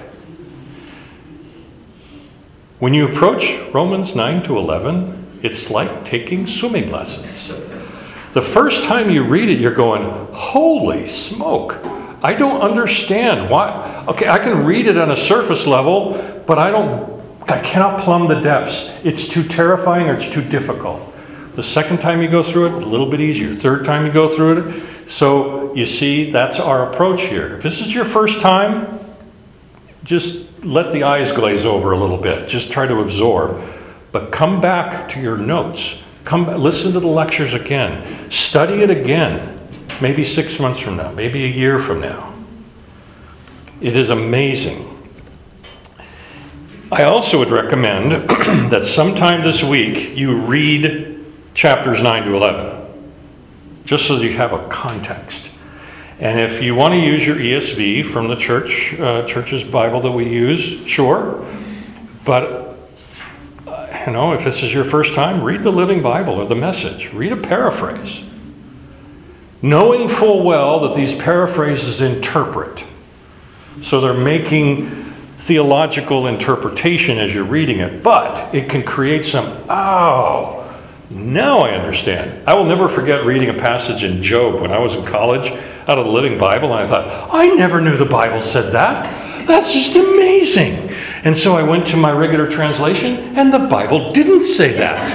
When 2.80 2.94
you 2.94 3.08
approach 3.08 3.58
Romans 3.74 4.14
9 4.14 4.44
to 4.44 4.58
11, 4.58 5.40
it's 5.42 5.70
like 5.70 6.04
taking 6.04 6.46
swimming 6.46 6.92
lessons. 6.92 7.48
The 8.34 8.42
first 8.42 8.84
time 8.84 9.10
you 9.10 9.24
read 9.24 9.50
it, 9.50 9.62
you're 9.62 9.74
going, 9.74 10.04
Holy 10.34 11.08
smoke! 11.08 11.78
I 12.22 12.34
don't 12.34 12.60
understand 12.60 13.50
why. 13.50 14.04
Okay, 14.10 14.28
I 14.28 14.40
can 14.40 14.66
read 14.66 14.88
it 14.88 14.98
on 14.98 15.12
a 15.12 15.18
surface 15.18 15.66
level, 15.66 16.44
but 16.46 16.60
I 16.60 16.72
don't, 16.72 17.24
I 17.44 17.62
cannot 17.62 18.02
plumb 18.02 18.28
the 18.28 18.42
depths. 18.42 18.90
It's 19.06 19.30
too 19.30 19.48
terrifying 19.48 20.10
or 20.10 20.16
it's 20.16 20.30
too 20.30 20.42
difficult. 20.42 21.07
The 21.58 21.64
second 21.64 22.02
time 22.02 22.22
you 22.22 22.28
go 22.28 22.44
through 22.44 22.68
it, 22.68 22.84
a 22.84 22.86
little 22.86 23.10
bit 23.10 23.20
easier. 23.20 23.56
Third 23.56 23.84
time 23.84 24.06
you 24.06 24.12
go 24.12 24.36
through 24.36 24.60
it. 24.60 25.10
So 25.10 25.74
you 25.74 25.88
see, 25.88 26.30
that's 26.30 26.60
our 26.60 26.94
approach 26.94 27.22
here. 27.22 27.58
If 27.58 27.64
this 27.64 27.82
is 27.82 27.92
your 27.92 28.06
first 28.06 28.42
time, 28.42 29.00
just 30.04 30.46
let 30.64 30.94
the 30.94 31.02
eyes 31.02 31.32
glaze 31.32 31.66
over 31.66 31.94
a 31.94 31.98
little 31.98 32.20
bit. 32.20 32.48
Just 32.48 32.72
try 32.72 32.86
to 32.86 33.00
absorb. 33.00 33.60
But 34.12 34.32
come 34.32 34.62
back 34.62 35.10
to 35.10 35.20
your 35.20 35.36
notes. 35.36 35.96
Come 36.26 36.46
listen 36.46 36.94
to 36.94 37.00
the 37.00 37.08
lectures 37.08 37.56
again. 37.56 38.30
Study 38.30 38.84
it 38.84 38.92
again 38.92 39.60
maybe 40.00 40.24
six 40.24 40.60
months 40.60 40.80
from 40.80 40.98
now, 40.98 41.12
maybe 41.12 41.44
a 41.44 41.48
year 41.48 41.80
from 41.80 42.02
now. 42.02 42.36
It 43.82 43.96
is 43.96 44.12
amazing. 44.12 44.94
I 46.92 47.06
also 47.06 47.40
would 47.40 47.50
recommend 47.50 48.12
that 48.72 48.86
sometime 48.86 49.42
this 49.42 49.64
week 49.64 50.16
you 50.16 50.40
read 50.42 51.07
chapters 51.58 52.04
9 52.04 52.26
to 52.26 52.36
11, 52.36 52.86
just 53.84 54.06
so 54.06 54.18
you 54.18 54.32
have 54.34 54.54
a 54.54 54.68
context. 54.68 55.50
And 56.20 56.40
if 56.40 56.62
you 56.62 56.76
want 56.76 56.92
to 56.92 57.00
use 57.00 57.26
your 57.26 57.38
ESV 57.38 58.14
from 58.14 58.28
the 58.28 58.36
church, 58.36 58.94
uh, 59.00 59.28
church's 59.28 59.64
Bible 59.64 60.00
that 60.02 60.12
we 60.12 60.30
use, 60.30 60.88
sure. 60.88 61.44
But, 62.24 62.78
uh, 63.66 64.04
you 64.06 64.14
know, 64.14 64.34
if 64.34 64.44
this 64.44 64.62
is 64.62 64.72
your 64.72 64.86
first 64.86 65.16
time, 65.16 65.42
read 65.42 65.64
the 65.64 65.72
Living 65.72 66.04
Bible 66.04 66.36
or 66.36 66.46
the 66.46 66.56
message. 66.56 67.12
Read 67.12 67.32
a 67.32 67.38
paraphrase 67.38 68.22
knowing 69.60 70.08
full 70.08 70.44
well 70.44 70.82
that 70.82 70.94
these 70.94 71.16
paraphrases 71.16 72.02
interpret. 72.02 72.84
So 73.82 74.00
they're 74.00 74.14
making 74.14 75.12
theological 75.38 76.28
interpretation 76.28 77.18
as 77.18 77.34
you're 77.34 77.44
reading 77.44 77.80
it, 77.80 78.04
but 78.04 78.54
it 78.54 78.70
can 78.70 78.84
create 78.84 79.26
some, 79.26 79.48
oh, 79.68 80.57
now 81.10 81.60
I 81.60 81.72
understand. 81.72 82.48
I 82.48 82.56
will 82.56 82.66
never 82.66 82.90
forget 82.90 83.26
reading 83.26 83.50
a 83.50 83.54
passage 83.54 84.04
in 84.04 84.22
Job 84.22 84.62
when 84.62 84.72
I 84.72 84.80
was 84.80 84.96
in 84.96 85.06
college 85.06 85.52
out 85.88 85.98
of 85.98 86.06
the 86.06 86.12
Living 86.12 86.38
Bible, 86.38 86.74
and 86.74 86.84
I 86.84 86.88
thought, 86.88 87.30
I 87.34 87.48
never 87.48 87.80
knew 87.80 87.98
the 87.98 88.06
Bible 88.06 88.44
said 88.44 88.74
that. 88.74 89.48
That's 89.48 89.72
just 89.72 89.96
amazing. 89.96 90.90
And 91.24 91.36
so 91.36 91.56
I 91.56 91.64
went 91.64 91.88
to 91.88 91.98
my 91.98 92.12
regular 92.12 92.50
translation, 92.50 93.38
and 93.38 93.54
the 93.54 93.60
Bible 93.60 94.12
didn't 94.12 94.44
say 94.44 94.74
that. 94.74 95.08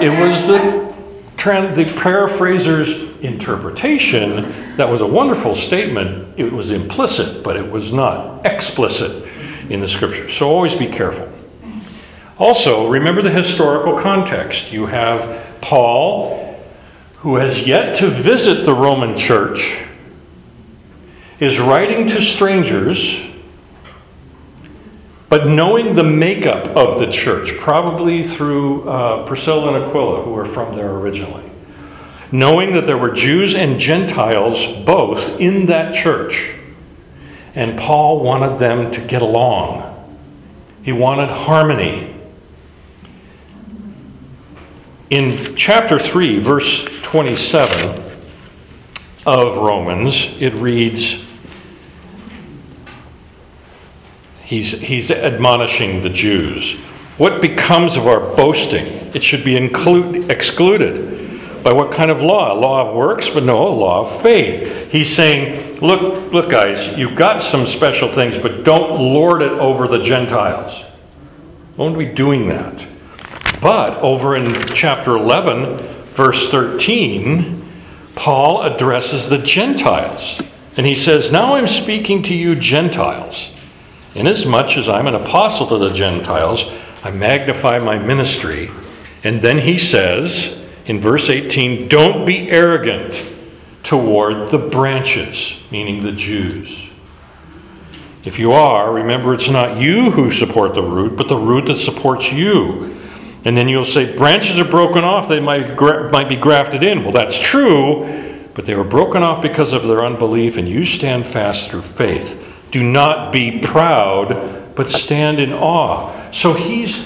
it 0.02 0.10
was 0.10 0.46
the 0.46 0.90
tran- 1.36 1.74
the 1.74 1.86
paraphraser's 2.00 3.10
interpretation, 3.22 4.76
that 4.76 4.88
was 4.88 5.00
a 5.00 5.06
wonderful 5.06 5.56
statement. 5.56 6.38
It 6.38 6.52
was 6.52 6.70
implicit, 6.70 7.42
but 7.42 7.56
it 7.56 7.70
was 7.70 7.92
not 7.92 8.44
explicit 8.46 9.26
in 9.68 9.80
the 9.80 9.88
scripture. 9.88 10.30
So 10.30 10.48
always 10.48 10.74
be 10.74 10.86
careful. 10.86 11.30
Also, 12.40 12.88
remember 12.88 13.20
the 13.20 13.30
historical 13.30 14.00
context. 14.00 14.72
You 14.72 14.86
have 14.86 15.60
Paul, 15.60 16.58
who 17.18 17.36
has 17.36 17.66
yet 17.66 17.96
to 17.98 18.08
visit 18.08 18.64
the 18.64 18.72
Roman 18.72 19.14
church, 19.14 19.78
is 21.38 21.60
writing 21.60 22.08
to 22.08 22.22
strangers, 22.22 23.20
but 25.28 25.48
knowing 25.48 25.94
the 25.94 26.02
makeup 26.02 26.68
of 26.68 26.98
the 26.98 27.12
church, 27.12 27.58
probably 27.58 28.26
through 28.26 28.88
uh, 28.88 29.26
Priscilla 29.26 29.74
and 29.74 29.84
Aquila, 29.84 30.22
who 30.22 30.32
were 30.32 30.46
from 30.46 30.74
there 30.74 30.90
originally. 30.90 31.44
Knowing 32.32 32.72
that 32.72 32.86
there 32.86 32.96
were 32.96 33.10
Jews 33.10 33.54
and 33.54 33.78
Gentiles 33.78 34.64
both 34.86 35.38
in 35.38 35.66
that 35.66 35.94
church. 35.94 36.54
And 37.54 37.78
Paul 37.78 38.24
wanted 38.24 38.58
them 38.58 38.92
to 38.92 39.00
get 39.02 39.20
along. 39.20 39.86
He 40.82 40.92
wanted 40.92 41.28
harmony. 41.28 42.09
In 45.10 45.56
chapter 45.56 45.98
3, 45.98 46.38
verse 46.38 46.84
27 47.02 48.00
of 49.26 49.56
Romans, 49.56 50.14
it 50.38 50.54
reads 50.54 51.16
he's, 54.44 54.70
he's 54.70 55.10
admonishing 55.10 56.04
the 56.04 56.10
Jews. 56.10 56.78
What 57.18 57.42
becomes 57.42 57.96
of 57.96 58.06
our 58.06 58.20
boasting? 58.36 58.86
It 59.12 59.24
should 59.24 59.44
be 59.44 59.56
include, 59.56 60.30
excluded. 60.30 61.62
By 61.64 61.72
what 61.72 61.90
kind 61.90 62.12
of 62.12 62.22
law? 62.22 62.54
A 62.54 62.58
law 62.58 62.88
of 62.88 62.94
works, 62.94 63.28
but 63.28 63.42
no, 63.42 63.66
a 63.66 63.68
law 63.68 64.14
of 64.14 64.22
faith. 64.22 64.92
He's 64.92 65.12
saying, 65.12 65.80
look, 65.80 66.32
look, 66.32 66.48
guys, 66.52 66.96
you've 66.96 67.16
got 67.16 67.42
some 67.42 67.66
special 67.66 68.14
things, 68.14 68.38
but 68.38 68.62
don't 68.62 69.00
lord 69.00 69.42
it 69.42 69.50
over 69.50 69.88
the 69.88 70.04
Gentiles. 70.04 70.84
Won't 71.76 71.96
we 71.96 72.06
be 72.06 72.14
doing 72.14 72.48
that. 72.48 72.86
But 73.60 73.98
over 73.98 74.36
in 74.36 74.54
chapter 74.74 75.16
11, 75.16 75.78
verse 76.14 76.50
13, 76.50 77.60
Paul 78.14 78.62
addresses 78.62 79.28
the 79.28 79.38
Gentiles. 79.38 80.40
And 80.76 80.86
he 80.86 80.94
says, 80.94 81.30
Now 81.30 81.54
I'm 81.54 81.68
speaking 81.68 82.22
to 82.24 82.34
you, 82.34 82.54
Gentiles. 82.54 83.50
Inasmuch 84.14 84.76
as 84.76 84.88
I'm 84.88 85.06
an 85.06 85.14
apostle 85.14 85.66
to 85.68 85.78
the 85.78 85.90
Gentiles, 85.90 86.64
I 87.02 87.10
magnify 87.10 87.78
my 87.78 87.98
ministry. 87.98 88.70
And 89.22 89.42
then 89.42 89.58
he 89.58 89.78
says 89.78 90.58
in 90.86 91.00
verse 91.00 91.28
18, 91.28 91.88
Don't 91.88 92.24
be 92.24 92.50
arrogant 92.50 93.14
toward 93.82 94.50
the 94.50 94.58
branches, 94.58 95.54
meaning 95.70 96.02
the 96.02 96.12
Jews. 96.12 96.88
If 98.24 98.38
you 98.38 98.52
are, 98.52 98.92
remember 98.92 99.34
it's 99.34 99.48
not 99.48 99.78
you 99.78 100.10
who 100.10 100.30
support 100.30 100.74
the 100.74 100.82
root, 100.82 101.16
but 101.16 101.28
the 101.28 101.38
root 101.38 101.66
that 101.66 101.78
supports 101.78 102.30
you. 102.30 102.99
And 103.44 103.56
then 103.56 103.68
you'll 103.68 103.84
say, 103.84 104.16
branches 104.16 104.58
are 104.58 104.64
broken 104.64 105.02
off, 105.02 105.28
they 105.28 105.40
might, 105.40 105.76
gra- 105.76 106.10
might 106.10 106.28
be 106.28 106.36
grafted 106.36 106.84
in. 106.84 107.02
Well, 107.02 107.12
that's 107.12 107.38
true, 107.38 108.48
but 108.54 108.66
they 108.66 108.74
were 108.74 108.84
broken 108.84 109.22
off 109.22 109.40
because 109.40 109.72
of 109.72 109.86
their 109.86 110.04
unbelief, 110.04 110.56
and 110.56 110.68
you 110.68 110.84
stand 110.84 111.26
fast 111.26 111.70
through 111.70 111.82
faith. 111.82 112.38
Do 112.70 112.82
not 112.82 113.32
be 113.32 113.60
proud, 113.60 114.74
but 114.74 114.90
stand 114.90 115.40
in 115.40 115.52
awe. 115.52 116.30
So 116.32 116.52
he's, 116.52 117.04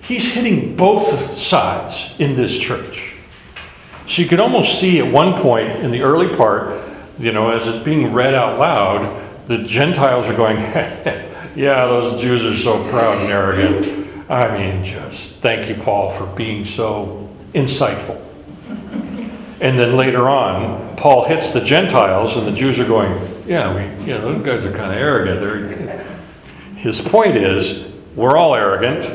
he's 0.00 0.32
hitting 0.32 0.76
both 0.76 1.36
sides 1.36 2.14
in 2.18 2.36
this 2.36 2.56
church. 2.56 3.14
So 4.08 4.22
you 4.22 4.28
could 4.28 4.40
almost 4.40 4.78
see 4.78 5.00
at 5.00 5.12
one 5.12 5.40
point 5.42 5.70
in 5.70 5.90
the 5.90 6.02
early 6.02 6.34
part, 6.36 6.82
you 7.18 7.32
know, 7.32 7.50
as 7.50 7.66
it's 7.66 7.84
being 7.84 8.12
read 8.12 8.34
out 8.34 8.58
loud, 8.58 9.48
the 9.48 9.58
Gentiles 9.58 10.26
are 10.26 10.36
going, 10.36 10.56
yeah, 11.56 11.86
those 11.86 12.20
Jews 12.20 12.44
are 12.44 12.62
so 12.62 12.88
proud 12.90 13.18
and 13.18 13.30
arrogant. 13.30 14.30
I 14.30 14.56
mean, 14.56 14.84
just 14.84 15.33
thank 15.44 15.68
you, 15.68 15.74
Paul, 15.74 16.16
for 16.16 16.24
being 16.34 16.64
so 16.64 17.28
insightful. 17.52 18.18
And 19.60 19.78
then 19.78 19.94
later 19.94 20.26
on, 20.26 20.96
Paul 20.96 21.26
hits 21.26 21.50
the 21.50 21.60
Gentiles, 21.60 22.38
and 22.38 22.46
the 22.46 22.52
Jews 22.52 22.78
are 22.78 22.86
going, 22.86 23.44
yeah, 23.46 23.74
we, 23.74 24.06
you 24.06 24.14
know, 24.14 24.22
those 24.22 24.42
guys 24.42 24.64
are 24.64 24.74
kind 24.74 24.90
of 24.90 24.96
arrogant. 24.96 25.40
They're... 25.40 26.16
His 26.76 27.02
point 27.02 27.36
is, 27.36 27.92
we're 28.16 28.38
all 28.38 28.54
arrogant. 28.54 29.06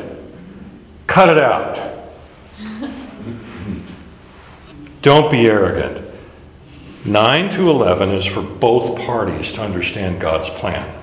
Cut 1.08 1.36
it 1.36 1.42
out. 1.42 1.98
Don't 5.02 5.32
be 5.32 5.48
arrogant. 5.48 6.06
9 7.04 7.50
to 7.54 7.70
11 7.70 8.10
is 8.10 8.24
for 8.24 8.42
both 8.42 9.00
parties 9.04 9.52
to 9.54 9.62
understand 9.62 10.20
God's 10.20 10.48
plan. 10.60 10.96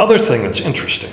Other 0.00 0.18
thing 0.18 0.42
that's 0.42 0.58
interesting 0.58 1.12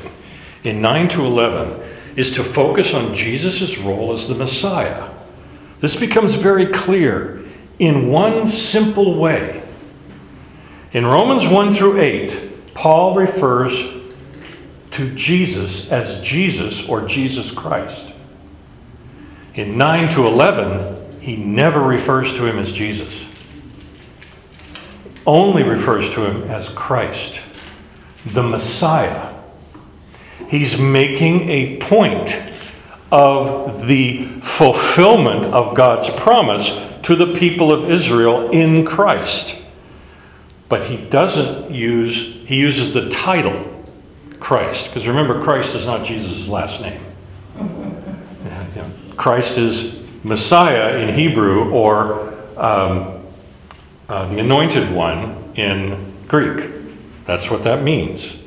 in 0.63 0.82
9 0.82 1.10
to 1.10 1.23
11 1.23 1.86
is 2.19 2.34
to 2.34 2.43
focus 2.43 2.93
on 2.93 3.15
Jesus' 3.15 3.77
role 3.77 4.12
as 4.12 4.27
the 4.27 4.36
Messiah. 4.36 5.10
This 5.79 5.95
becomes 5.95 6.36
very 6.36 6.65
clear 6.65 7.45
in 7.79 8.10
one 8.10 8.45
simple 8.45 9.17
way. 9.17 9.63
In 10.91 11.05
Romans 11.05 11.47
1 11.47 11.75
through 11.75 12.01
8, 12.01 12.73
Paul 12.73 13.15
refers 13.15 13.71
to 14.91 15.15
Jesus 15.15 15.89
as 15.91 16.21
Jesus 16.21 16.86
or 16.89 17.08
Jesus 17.08 17.51
Christ. 17.51 18.12
In 19.53 19.77
9 19.77 20.10
to 20.10 20.27
11, 20.27 21.21
he 21.21 21.38
never 21.38 21.79
refers 21.79 22.34
to 22.34 22.45
him 22.45 22.60
as 22.60 22.73
Jesus, 22.73 23.13
only 25.25 25.63
refers 25.63 26.13
to 26.15 26.25
him 26.25 26.51
as 26.51 26.67
Christ, 26.67 27.39
the 28.25 28.43
Messiah. 28.43 29.28
He's 30.47 30.80
making 30.80 31.49
a 31.49 31.78
point 31.78 32.36
of 33.12 33.88
the 33.88 34.25
fulfillment 34.41 35.45
of 35.45 35.75
God's 35.75 36.10
promise 36.15 36.69
to 37.04 37.15
the 37.15 37.34
people 37.34 37.71
of 37.71 37.89
Israel 37.89 38.49
in 38.52 38.86
Christ. 38.86 39.56
But 40.67 40.86
he 40.86 40.97
doesn't 40.97 41.71
use, 41.71 42.15
he 42.45 42.56
uses 42.56 42.93
the 42.93 43.10
title 43.10 43.86
Christ. 44.39 44.88
Because 44.88 45.08
remember, 45.08 45.41
Christ 45.43 45.75
is 45.75 45.86
not 45.86 46.06
Jesus' 46.06 46.47
last 46.47 46.82
name. 46.82 47.02
Christ 49.17 49.58
is 49.58 49.95
Messiah 50.23 50.97
in 50.97 51.13
Hebrew 51.13 51.71
or 51.71 52.34
um, 52.58 53.23
uh, 54.08 54.28
the 54.30 54.39
anointed 54.39 54.91
one 54.91 55.54
in 55.56 56.13
Greek. 56.28 56.71
That's 57.25 57.49
what 57.49 57.63
that 57.63 57.84
means. 57.84 58.38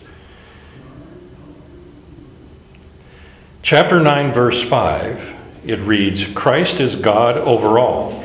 Chapter 3.63 4.01
9, 4.01 4.33
verse 4.33 4.61
5, 4.61 5.37
it 5.65 5.79
reads 5.81 6.25
Christ 6.35 6.81
is 6.81 6.97
God 6.97 7.39
over 7.39 7.79
all. 7.79 8.25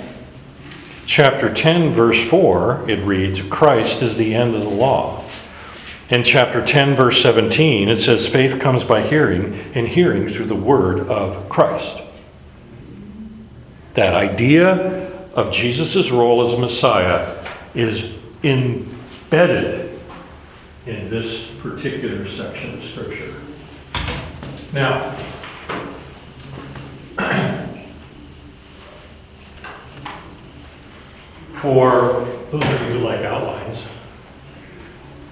Chapter 1.05 1.53
10, 1.53 1.93
verse 1.93 2.27
4, 2.27 2.89
it 2.89 3.05
reads 3.05 3.41
Christ 3.41 4.01
is 4.01 4.17
the 4.17 4.33
end 4.33 4.55
of 4.55 4.61
the 4.61 4.69
law. 4.69 5.23
In 6.09 6.23
chapter 6.23 6.65
10, 6.65 6.95
verse 6.95 7.21
17, 7.21 7.87
it 7.87 7.97
says 7.97 8.27
faith 8.27 8.59
comes 8.59 8.83
by 8.83 9.05
hearing, 9.05 9.59
and 9.75 9.87
hearing 9.87 10.27
through 10.27 10.47
the 10.47 10.55
word 10.55 11.07
of 11.07 11.47
Christ. 11.49 12.01
That 13.93 14.15
idea 14.15 15.11
of 15.35 15.53
Jesus' 15.53 16.09
role 16.09 16.51
as 16.51 16.59
Messiah 16.59 17.45
is 17.75 18.11
embedded 18.41 19.99
in 20.87 21.11
this 21.11 21.47
particular 21.61 22.27
section 22.27 22.81
of 22.81 22.89
Scripture. 22.89 23.35
Now, 24.73 25.15
for 31.61 32.27
those 32.51 32.63
of 32.63 32.81
you 32.81 32.99
who 32.99 32.99
like 32.99 33.21
outlines, 33.21 33.79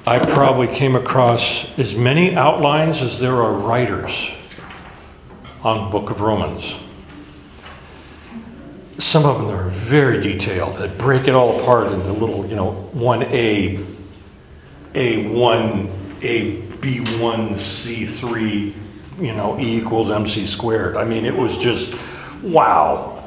I 0.07 0.19
probably 0.19 0.67
came 0.67 0.95
across 0.95 1.65
as 1.77 1.95
many 1.95 2.35
outlines 2.35 3.01
as 3.01 3.19
there 3.19 3.41
are 3.41 3.53
writers 3.53 4.29
on 5.63 5.85
the 5.85 5.89
book 5.91 6.11
of 6.11 6.21
Romans. 6.21 6.75
Some 8.97 9.25
of 9.25 9.47
them 9.47 9.55
are 9.55 9.69
very 9.69 10.21
detailed 10.21 10.77
They 10.77 10.87
break 10.87 11.27
it 11.27 11.35
all 11.35 11.59
apart 11.59 11.91
into 11.91 12.13
little, 12.13 12.45
you 12.45 12.55
know, 12.55 12.89
1A, 12.93 13.85
A1, 14.93 15.89
A, 16.21 16.61
B1, 16.61 17.55
C3, 17.55 18.73
you 19.19 19.33
know, 19.33 19.57
E 19.59 19.77
equals 19.77 20.11
MC 20.11 20.47
squared. 20.47 20.97
I 20.97 21.05
mean, 21.05 21.25
it 21.25 21.35
was 21.35 21.57
just, 21.57 21.93
wow. 22.41 23.23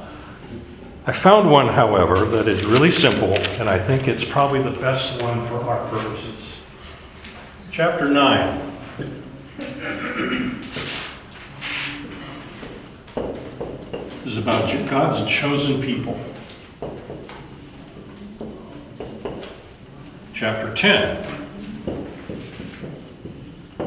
I 1.07 1.13
found 1.13 1.51
one, 1.51 1.69
however, 1.69 2.27
that 2.27 2.49
is 2.49 2.65
really 2.65 2.91
simple, 2.91 3.33
and 3.33 3.69
I 3.69 3.79
think 3.79 4.09
it's 4.09 4.25
probably 4.25 4.63
the 4.63 4.79
best 4.79 5.23
one 5.23 5.47
for 5.49 5.57
our 5.63 5.89
purposes. 5.89 6.45
Chapter 7.73 8.09
9. 8.09 8.73
This 14.25 14.37
is 14.37 14.39
about 14.39 14.69
God's 14.91 15.31
chosen 15.31 15.81
people. 15.81 16.19
Chapter 20.35 20.75
10, 20.75 21.47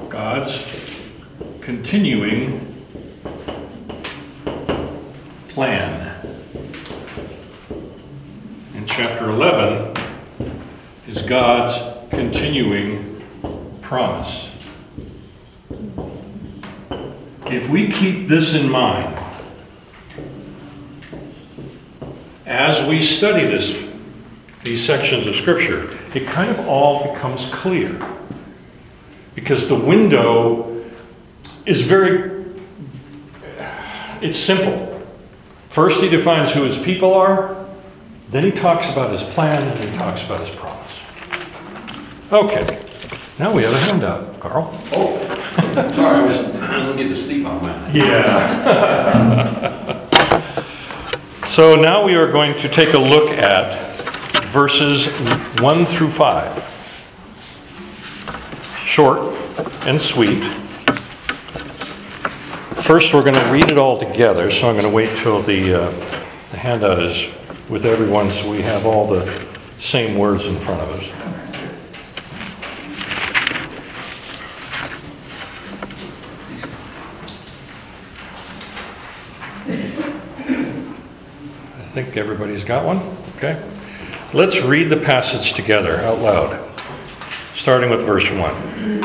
God's 0.10 0.58
continuing 1.72 2.86
plan. 5.48 6.20
In 8.76 8.86
chapter 8.86 9.30
11 9.30 9.96
is 11.08 11.22
God's 11.22 12.10
continuing 12.10 13.24
promise. 13.82 14.50
If 17.46 17.70
we 17.70 17.90
keep 17.90 18.28
this 18.28 18.54
in 18.54 18.70
mind 18.70 19.18
as 22.46 22.86
we 22.86 23.06
study 23.06 23.46
this, 23.46 23.74
these 24.66 24.86
sections 24.86 25.26
of 25.26 25.38
Scripture, 25.38 25.98
it 26.14 26.28
kind 26.28 26.52
of 26.52 26.68
all 26.68 27.14
becomes 27.14 27.46
clear. 27.46 27.98
Because 29.36 29.70
the 29.70 29.76
window 29.76 30.71
is 31.66 31.82
very, 31.82 32.46
it's 34.22 34.38
simple. 34.38 35.02
First, 35.70 36.02
he 36.02 36.10
defines 36.10 36.52
who 36.52 36.64
his 36.64 36.78
people 36.84 37.14
are, 37.14 37.56
then 38.30 38.44
he 38.44 38.52
talks 38.52 38.90
about 38.90 39.12
his 39.12 39.24
plan, 39.24 39.64
and 39.64 39.80
he 39.80 39.92
talks 39.98 40.24
about 40.24 40.40
his 40.46 40.50
promise. 40.56 40.92
Okay, 42.32 42.66
now 43.40 43.54
we 43.54 43.64
have 43.64 43.74
a 43.74 43.80
handout, 43.80 44.40
Carl. 44.40 44.74
Oh, 44.92 45.18
sorry, 45.94 46.20
I 46.20 46.24
was, 46.26 46.40
I 46.40 46.78
don't 46.78 46.96
get 46.96 47.10
to 47.10 47.16
sleep 47.16 47.46
on 47.46 47.62
that. 47.64 47.94
Yeah. 47.94 49.12
So 51.50 51.76
now 51.76 52.04
we 52.06 52.16
are 52.16 52.32
going 52.32 52.58
to 52.60 52.70
take 52.70 52.94
a 52.94 52.98
look 52.98 53.30
at 53.32 53.92
verses 54.54 55.08
1 55.60 55.86
through 55.86 56.10
5. 56.10 56.64
Short 58.86 59.36
and 59.86 60.00
sweet. 60.00 60.42
First, 62.84 63.14
we're 63.14 63.22
going 63.22 63.36
to 63.36 63.52
read 63.52 63.70
it 63.70 63.78
all 63.78 64.00
together, 64.00 64.50
so 64.50 64.68
I'm 64.68 64.74
going 64.74 64.88
to 64.88 64.90
wait 64.90 65.16
till 65.18 65.44
the, 65.44 65.84
uh, 65.84 65.92
the 66.50 66.58
handout 66.58 67.00
is 67.02 67.32
with 67.70 67.86
everyone 67.86 68.30
so 68.32 68.50
we 68.50 68.64
have 68.64 68.88
all 68.88 69.08
the 69.08 69.48
same 69.80 70.18
words 70.18 70.46
in 70.46 70.60
front 70.62 70.82
of 70.82 70.90
us. 70.90 71.22
I 81.78 81.84
think 81.94 82.18
everybody's 82.18 82.64
got 82.64 82.84
one, 82.84 82.98
okay? 83.38 83.64
Let's 84.34 84.60
read 84.60 84.90
the 84.90 84.98
passage 84.98 85.54
together 85.54 85.98
out 86.02 86.20
loud, 86.20 86.82
starting 87.56 87.92
with 87.92 88.02
verse 88.02 88.28
1. 88.30 89.04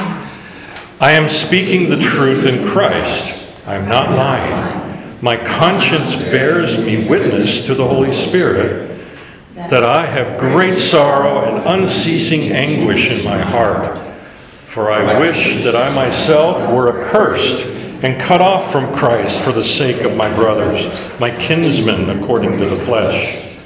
I 0.98 1.12
am 1.12 1.28
speaking 1.28 1.90
the 1.90 1.98
truth 1.98 2.46
in 2.46 2.66
Christ. 2.66 3.35
I 3.66 3.74
am 3.74 3.88
not 3.88 4.12
lying. 4.12 5.18
My 5.20 5.36
conscience 5.36 6.22
bears 6.22 6.78
me 6.78 7.08
witness 7.08 7.66
to 7.66 7.74
the 7.74 7.86
Holy 7.86 8.12
Spirit 8.12 9.00
that 9.56 9.82
I 9.84 10.06
have 10.06 10.38
great 10.38 10.78
sorrow 10.78 11.44
and 11.44 11.82
unceasing 11.82 12.52
anguish 12.52 13.10
in 13.10 13.24
my 13.24 13.38
heart. 13.38 14.06
For 14.68 14.92
I 14.92 15.18
wish 15.18 15.64
that 15.64 15.74
I 15.74 15.92
myself 15.92 16.72
were 16.72 17.02
accursed 17.02 17.64
and 18.04 18.20
cut 18.20 18.40
off 18.40 18.70
from 18.70 18.94
Christ 18.94 19.40
for 19.40 19.50
the 19.50 19.64
sake 19.64 20.02
of 20.02 20.16
my 20.16 20.32
brothers, 20.32 20.84
my 21.18 21.30
kinsmen 21.36 22.22
according 22.22 22.58
to 22.58 22.66
the 22.66 22.84
flesh. 22.84 23.58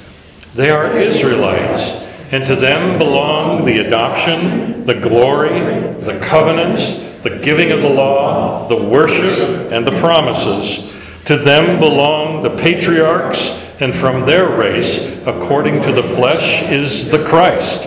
They 0.55 0.71
are 0.71 0.97
Israelites, 0.97 2.10
and 2.31 2.47
to 2.47 2.55
them 2.55 2.97
belong 2.97 3.65
the 3.65 3.79
adoption, 3.79 4.85
the 4.85 4.93
glory, 4.93 5.59
the 6.01 6.17
covenants, 6.25 6.99
the 7.23 7.41
giving 7.43 7.71
of 7.71 7.81
the 7.81 7.89
law, 7.89 8.67
the 8.67 8.75
worship, 8.75 9.71
and 9.71 9.85
the 9.85 9.99
promises. 9.99 10.93
To 11.25 11.37
them 11.37 11.79
belong 11.79 12.41
the 12.41 12.49
patriarchs, 12.51 13.49
and 13.79 13.93
from 13.93 14.25
their 14.25 14.49
race, 14.49 15.17
according 15.25 15.81
to 15.83 15.91
the 15.91 16.03
flesh, 16.03 16.63
is 16.71 17.09
the 17.11 17.23
Christ, 17.25 17.81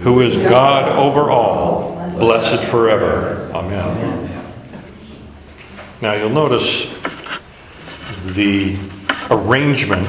who 0.00 0.20
is 0.20 0.36
God 0.36 0.88
over 0.88 1.30
all, 1.30 1.92
blessed 2.18 2.64
forever. 2.70 3.50
Amen. 3.52 4.28
Now 6.00 6.14
you'll 6.14 6.30
notice 6.30 6.86
the 8.34 8.78
arrangement 9.30 10.08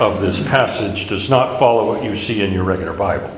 of 0.00 0.20
this 0.20 0.40
passage 0.40 1.08
does 1.08 1.28
not 1.28 1.58
follow 1.58 1.94
what 1.94 2.02
you 2.02 2.16
see 2.16 2.42
in 2.42 2.52
your 2.52 2.64
regular 2.64 2.92
Bible. 2.92 3.30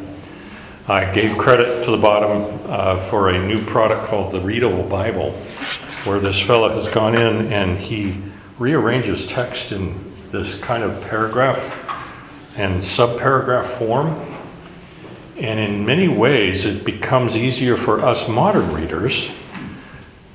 I 0.86 1.10
gave 1.12 1.38
credit 1.38 1.84
to 1.84 1.90
the 1.90 1.96
bottom 1.96 2.60
uh, 2.66 3.08
for 3.08 3.30
a 3.30 3.46
new 3.46 3.64
product 3.64 4.06
called 4.06 4.32
the 4.32 4.40
Readable 4.40 4.82
Bible, 4.82 5.32
where 6.04 6.20
this 6.20 6.38
fellow 6.38 6.78
has 6.78 6.92
gone 6.92 7.14
in 7.14 7.52
and 7.52 7.78
he 7.78 8.20
rearranges 8.58 9.24
text 9.24 9.72
in 9.72 10.12
this 10.30 10.58
kind 10.58 10.82
of 10.82 11.00
paragraph 11.02 11.58
and 12.56 12.82
subparagraph 12.82 13.66
form. 13.66 14.10
And 15.38 15.58
in 15.58 15.84
many 15.84 16.06
ways, 16.06 16.64
it 16.64 16.84
becomes 16.84 17.36
easier 17.36 17.76
for 17.76 18.04
us 18.04 18.28
modern 18.28 18.72
readers. 18.72 19.28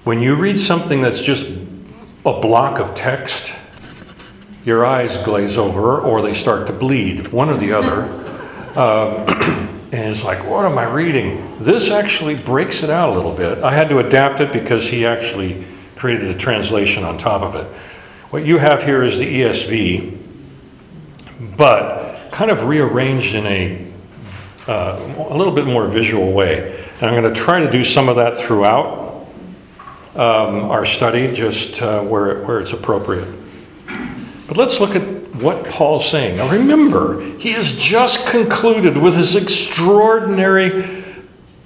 When 0.04 0.22
you 0.22 0.36
read 0.36 0.60
something 0.60 1.02
that's 1.02 1.22
just 1.22 1.46
a 2.26 2.42
block 2.42 2.80
of 2.80 2.96
text, 2.96 3.54
your 4.70 4.86
eyes 4.86 5.18
glaze 5.24 5.58
over 5.58 6.00
or 6.00 6.22
they 6.22 6.36
start 6.36 6.68
to 6.68 6.74
bleed, 6.74 7.28
one 7.30 7.50
or 7.50 7.58
the 7.58 7.74
other. 7.74 8.04
Um, 8.80 9.28
and 9.92 10.14
it's 10.14 10.24
like, 10.24 10.46
what 10.48 10.64
am 10.64 10.78
I 10.78 10.84
reading? 10.84 11.44
This 11.60 11.90
actually 11.90 12.36
breaks 12.36 12.84
it 12.84 12.92
out 12.92 13.10
a 13.10 13.16
little 13.16 13.34
bit. 13.34 13.64
I 13.64 13.74
had 13.74 13.90
to 13.90 13.98
adapt 13.98 14.42
it 14.42 14.54
because 14.54 14.88
he 14.88 15.08
actually 15.08 15.66
created 15.96 16.30
a 16.30 16.38
translation 16.38 17.04
on 17.04 17.18
top 17.18 17.42
of 17.42 17.56
it. 17.56 17.66
What 18.30 18.46
you 18.46 18.60
have 18.60 18.84
here 18.84 19.04
is 19.04 19.18
the 19.18 19.42
ESV, 19.42 20.18
but 21.58 22.32
kind 22.32 22.52
of 22.52 22.66
rearranged 22.66 23.34
in 23.34 23.48
a 23.48 23.90
uh, 24.68 25.26
a 25.30 25.36
little 25.36 25.54
bit 25.54 25.66
more 25.66 25.88
visual 25.88 26.32
way. 26.32 26.86
And 27.02 27.10
I'm 27.10 27.20
going 27.20 27.34
to 27.34 27.40
try 27.40 27.60
to 27.60 27.72
do 27.72 27.84
some 27.84 28.08
of 28.08 28.18
that 28.18 28.38
throughout 28.38 29.26
um, 30.14 30.70
our 30.70 30.86
study, 30.86 31.34
just 31.34 31.82
uh, 31.82 32.04
where, 32.04 32.44
where 32.44 32.60
it's 32.60 32.72
appropriate. 32.72 33.39
But 34.50 34.58
let's 34.58 34.80
look 34.80 34.96
at 34.96 35.04
what 35.36 35.64
Paul's 35.66 36.10
saying. 36.10 36.38
Now 36.38 36.50
remember, 36.50 37.22
he 37.38 37.52
has 37.52 37.72
just 37.74 38.26
concluded 38.26 38.98
with 38.98 39.16
this 39.16 39.36
extraordinary 39.36 41.06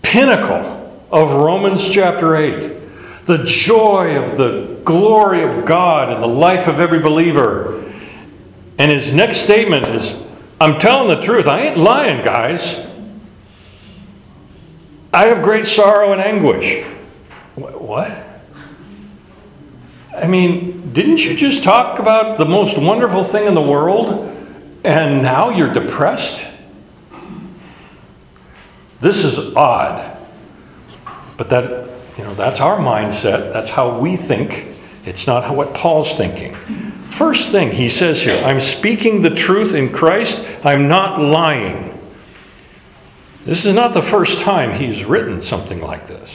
pinnacle 0.01 1.01
of 1.09 1.31
Romans 1.31 1.87
chapter 1.89 2.35
8 2.35 2.81
the 3.25 3.37
joy 3.45 4.21
of 4.21 4.37
the 4.37 4.81
glory 4.83 5.43
of 5.43 5.63
God 5.63 6.11
in 6.11 6.19
the 6.19 6.27
life 6.27 6.67
of 6.67 6.81
every 6.81 6.99
believer. 6.99 7.89
And 8.77 8.91
his 8.91 9.13
next 9.13 9.39
statement 9.39 9.85
is 9.85 10.21
I'm 10.59 10.77
telling 10.77 11.07
the 11.07 11.23
truth, 11.25 11.47
I 11.47 11.61
ain't 11.61 11.77
lying, 11.77 12.21
guys. 12.25 12.85
I 15.13 15.27
have 15.27 15.41
great 15.41 15.65
sorrow 15.65 16.11
and 16.11 16.19
anguish. 16.19 16.85
What? 17.55 18.32
I 20.15 20.27
mean, 20.27 20.93
didn't 20.93 21.23
you 21.25 21.35
just 21.35 21.63
talk 21.63 21.99
about 21.99 22.37
the 22.37 22.45
most 22.45 22.77
wonderful 22.77 23.23
thing 23.23 23.47
in 23.47 23.55
the 23.55 23.61
world 23.61 24.29
and 24.83 25.23
now 25.23 25.49
you're 25.49 25.73
depressed? 25.73 26.43
This 29.01 29.23
is 29.23 29.55
odd. 29.55 30.17
But 31.35 31.49
that, 31.49 31.89
you 32.17 32.23
know, 32.23 32.35
that's 32.35 32.59
our 32.59 32.77
mindset. 32.77 33.51
That's 33.51 33.69
how 33.69 33.97
we 33.97 34.15
think. 34.15 34.67
It's 35.05 35.27
not 35.27 35.53
what 35.53 35.73
Paul's 35.73 36.15
thinking. 36.15 36.55
First 37.09 37.49
thing 37.49 37.71
he 37.71 37.89
says 37.89 38.21
here 38.21 38.41
I'm 38.45 38.61
speaking 38.61 39.21
the 39.21 39.29
truth 39.29 39.73
in 39.73 39.91
Christ, 39.91 40.45
I'm 40.63 40.87
not 40.87 41.19
lying. 41.19 41.89
This 43.45 43.65
is 43.65 43.73
not 43.73 43.93
the 43.93 44.01
first 44.01 44.39
time 44.39 44.79
he's 44.79 45.03
written 45.03 45.41
something 45.41 45.81
like 45.81 46.07
this. 46.07 46.29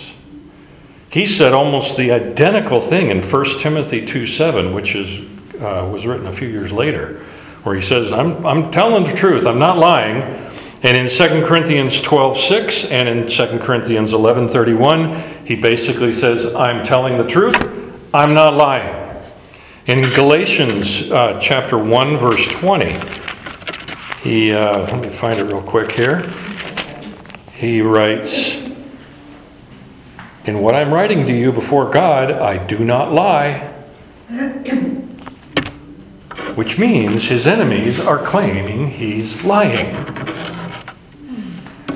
He 1.10 1.26
said 1.26 1.52
almost 1.52 1.96
the 1.96 2.12
identical 2.12 2.80
thing 2.80 3.10
in 3.10 3.22
1 3.22 3.58
Timothy 3.60 4.04
2 4.04 4.26
7, 4.26 4.74
which 4.74 4.94
is, 4.94 5.26
uh, 5.56 5.88
was 5.90 6.06
written 6.06 6.26
a 6.26 6.32
few 6.32 6.48
years 6.48 6.72
later, 6.72 7.24
where 7.62 7.74
he 7.74 7.82
says, 7.82 8.12
I'm, 8.12 8.44
I'm 8.46 8.70
telling 8.70 9.04
the 9.04 9.14
truth, 9.14 9.46
I'm 9.46 9.58
not 9.58 9.78
lying. 9.78 10.22
And 10.82 10.96
in 10.96 11.08
2 11.08 11.46
Corinthians 11.46 12.00
12 12.00 12.38
6 12.38 12.84
and 12.84 13.08
in 13.08 13.28
2 13.28 13.58
Corinthians 13.58 14.12
11 14.12 14.48
31, 14.48 15.44
he 15.44 15.56
basically 15.56 16.12
says, 16.12 16.54
I'm 16.54 16.84
telling 16.84 17.16
the 17.16 17.26
truth, 17.26 17.56
I'm 18.14 18.34
not 18.34 18.54
lying. 18.54 19.06
In 19.86 20.02
Galatians 20.14 21.10
uh, 21.10 21.38
chapter 21.40 21.78
1, 21.78 22.18
verse 22.18 22.46
20, 22.48 22.94
he, 24.22 24.52
uh, 24.52 24.80
let 24.80 25.04
me 25.04 25.10
find 25.10 25.40
it 25.40 25.44
real 25.44 25.62
quick 25.62 25.90
here 25.90 26.22
he 27.58 27.82
writes, 27.82 28.56
In 30.48 30.60
what 30.60 30.74
I'm 30.74 30.94
writing 30.94 31.26
to 31.26 31.32
you 31.34 31.52
before 31.52 31.90
God, 31.90 32.32
I 32.32 32.56
do 32.56 32.78
not 32.78 33.12
lie. 33.12 33.70
which 36.54 36.78
means 36.78 37.24
his 37.24 37.46
enemies 37.46 38.00
are 38.00 38.16
claiming 38.16 38.88
he's 38.88 39.44
lying. 39.44 39.94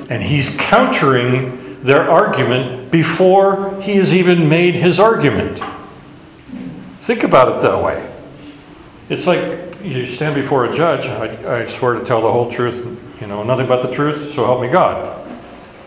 And 0.07 0.21
he's 0.21 0.55
countering 0.57 1.83
their 1.83 2.07
argument 2.07 2.91
before 2.91 3.81
he 3.81 3.95
has 3.95 4.13
even 4.13 4.47
made 4.47 4.75
his 4.75 4.99
argument. 4.99 5.59
Think 7.01 7.23
about 7.23 7.57
it 7.57 7.61
that 7.63 7.83
way. 7.83 8.07
It's 9.09 9.25
like 9.25 9.83
you 9.83 10.05
stand 10.05 10.35
before 10.35 10.65
a 10.65 10.77
judge, 10.77 11.07
I, 11.07 11.61
I 11.61 11.65
swear 11.65 11.95
to 11.95 12.05
tell 12.05 12.21
the 12.21 12.31
whole 12.31 12.51
truth, 12.51 12.99
you 13.19 13.25
know, 13.25 13.41
nothing 13.41 13.65
but 13.65 13.81
the 13.81 13.91
truth, 13.91 14.35
so 14.35 14.45
help 14.45 14.61
me 14.61 14.67
God. 14.67 15.27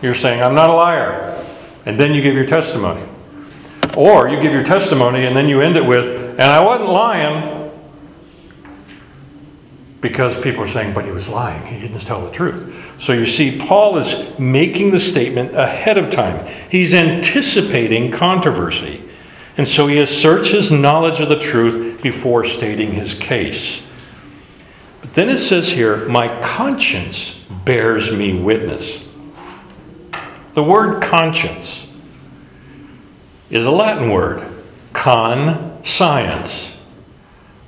You're 0.01 0.15
saying, 0.15 0.43
I'm 0.43 0.53
not 0.53 0.69
a 0.69 0.73
liar. 0.73 1.46
And 1.87 1.97
then 1.97 2.13
you 2.13 2.21
give 2.21 2.35
your 2.35 2.45
testimony. 2.45 3.01
Or 3.95 4.27
you 4.27 4.41
give 4.41 4.51
your 4.51 4.65
testimony 4.65 5.25
and 5.25 5.33
then 5.37 5.47
you 5.47 5.61
end 5.61 5.77
it 5.77 5.85
with, 5.85 6.05
and 6.31 6.41
I 6.41 6.61
wasn't 6.61 6.89
lying. 6.89 7.71
Because 10.01 10.35
people 10.41 10.65
are 10.65 10.67
saying, 10.67 10.93
but 10.93 11.05
he 11.05 11.11
was 11.11 11.29
lying. 11.29 11.65
He 11.65 11.79
didn't 11.79 12.01
tell 12.01 12.25
the 12.25 12.31
truth. 12.31 12.75
So 12.99 13.13
you 13.13 13.25
see, 13.25 13.57
Paul 13.57 13.97
is 13.99 14.37
making 14.37 14.91
the 14.91 14.99
statement 14.99 15.55
ahead 15.55 15.97
of 15.97 16.11
time. 16.11 16.45
He's 16.69 16.93
anticipating 16.93 18.11
controversy. 18.11 19.01
And 19.55 19.65
so 19.65 19.87
he 19.87 19.99
asserts 19.99 20.49
his 20.49 20.69
knowledge 20.69 21.21
of 21.21 21.29
the 21.29 21.39
truth 21.39 22.01
before 22.01 22.43
stating 22.43 22.91
his 22.91 23.13
case. 23.13 23.81
But 24.99 25.13
then 25.13 25.29
it 25.29 25.37
says 25.37 25.69
here, 25.69 26.05
my 26.09 26.27
conscience 26.41 27.39
bears 27.63 28.11
me 28.11 28.33
witness. 28.33 29.06
The 30.57 30.63
word 30.63 31.03
conscience 31.03 31.85
is 33.51 33.67
a 33.67 33.69
Latin 33.69 34.09
word, 34.09 34.43
con 34.91 35.85
science, 35.85 36.71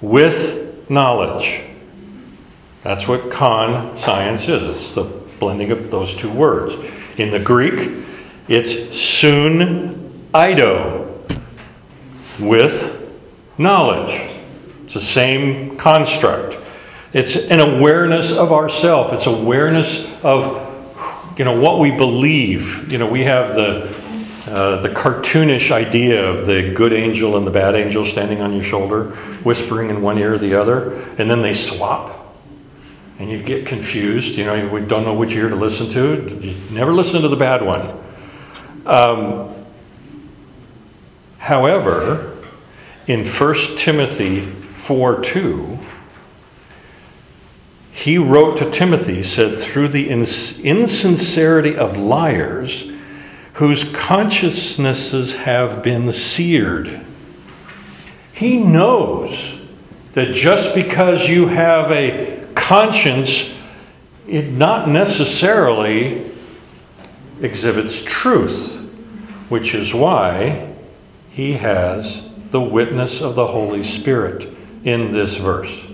with 0.01 0.89
knowledge. 0.89 1.61
That's 2.81 3.07
what 3.07 3.29
con 3.29 3.95
science 3.99 4.47
is. 4.47 4.75
It's 4.75 4.95
the 4.95 5.03
blending 5.03 5.69
of 5.69 5.91
those 5.91 6.15
two 6.15 6.31
words. 6.31 6.73
In 7.19 7.29
the 7.29 7.37
Greek, 7.37 8.07
it's 8.47 8.99
sun 8.99 10.27
ido, 10.35 11.23
with 12.39 13.07
knowledge. 13.59 14.19
It's 14.85 14.95
the 14.95 14.99
same 14.99 15.77
construct. 15.77 16.57
It's 17.13 17.35
an 17.35 17.59
awareness 17.59 18.31
of 18.31 18.51
ourself. 18.51 19.13
It's 19.13 19.27
awareness 19.27 20.07
of 20.23 20.68
you 21.39 21.45
know 21.45 21.57
what 21.57 21.79
we 21.79 21.89
believe. 21.89 22.91
You 22.91 22.97
know, 22.97 23.07
we 23.07 23.23
have 23.23 23.55
the 23.55 23.97
uh, 24.45 24.81
the 24.81 24.89
cartoonish 24.89 25.71
idea 25.71 26.27
of 26.27 26.45
the 26.45 26.73
good 26.73 26.91
angel 26.91 27.37
and 27.37 27.47
the 27.47 27.51
bad 27.51 27.75
angel 27.75 28.05
standing 28.05 28.41
on 28.41 28.51
your 28.51 28.63
shoulder, 28.63 29.11
whispering 29.43 29.89
in 29.89 30.01
one 30.01 30.17
ear 30.17 30.33
or 30.33 30.37
the 30.37 30.59
other, 30.59 30.95
and 31.17 31.31
then 31.31 31.41
they 31.41 31.53
swap, 31.53 32.35
and 33.19 33.29
you 33.31 33.41
get 33.41 33.65
confused. 33.65 34.35
You 34.35 34.43
know, 34.43 34.67
we 34.67 34.81
don't 34.81 35.05
know 35.05 35.13
which 35.13 35.31
ear 35.31 35.47
to 35.47 35.55
listen 35.55 35.89
to. 35.91 36.39
You 36.41 36.55
never 36.71 36.93
listen 36.93 37.21
to 37.21 37.29
the 37.29 37.37
bad 37.37 37.65
one. 37.65 37.97
Um, 38.85 39.55
however, 41.37 42.37
in 43.07 43.25
1 43.25 43.77
Timothy 43.77 44.45
4 44.83 45.21
2, 45.21 45.79
he 47.99 48.17
wrote 48.17 48.57
to 48.57 48.71
Timothy, 48.71 49.23
said, 49.23 49.59
through 49.59 49.89
the 49.89 50.09
insincerity 50.09 51.75
of 51.75 51.97
liars 51.97 52.89
whose 53.55 53.83
consciousnesses 53.91 55.33
have 55.33 55.83
been 55.83 56.09
seared. 56.13 57.05
He 58.31 58.57
knows 58.57 59.53
that 60.13 60.31
just 60.33 60.73
because 60.73 61.27
you 61.27 61.47
have 61.47 61.91
a 61.91 62.47
conscience, 62.55 63.51
it 64.25 64.49
not 64.49 64.87
necessarily 64.87 66.31
exhibits 67.41 68.01
truth, 68.03 68.77
which 69.49 69.73
is 69.73 69.93
why 69.93 70.73
he 71.31 71.51
has 71.51 72.21
the 72.51 72.61
witness 72.61 73.19
of 73.19 73.35
the 73.35 73.47
Holy 73.47 73.83
Spirit 73.83 74.47
in 74.85 75.11
this 75.11 75.35
verse. 75.35 75.88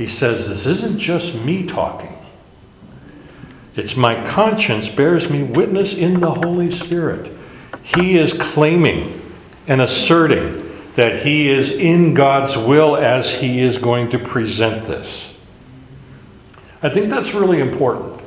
He 0.00 0.08
says, 0.08 0.48
This 0.48 0.66
isn't 0.66 0.98
just 0.98 1.34
me 1.34 1.66
talking. 1.66 2.16
It's 3.76 3.96
my 3.96 4.26
conscience 4.26 4.88
bears 4.88 5.30
me 5.30 5.42
witness 5.42 5.94
in 5.94 6.20
the 6.20 6.32
Holy 6.32 6.70
Spirit. 6.70 7.36
He 7.82 8.18
is 8.18 8.32
claiming 8.32 9.20
and 9.66 9.80
asserting 9.80 10.66
that 10.96 11.22
he 11.22 11.48
is 11.48 11.70
in 11.70 12.14
God's 12.14 12.56
will 12.56 12.96
as 12.96 13.30
he 13.32 13.60
is 13.60 13.78
going 13.78 14.10
to 14.10 14.18
present 14.18 14.86
this. 14.86 15.26
I 16.82 16.88
think 16.88 17.10
that's 17.10 17.34
really 17.34 17.60
important. 17.60 18.20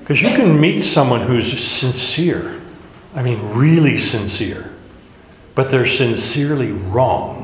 Because 0.00 0.22
you 0.22 0.28
can 0.28 0.60
meet 0.60 0.80
someone 0.80 1.22
who's 1.22 1.58
sincere. 1.62 2.60
I 3.14 3.22
mean, 3.22 3.54
really 3.54 3.98
sincere 3.98 4.70
but 5.54 5.70
they're 5.70 5.86
sincerely 5.86 6.72
wrong. 6.72 7.39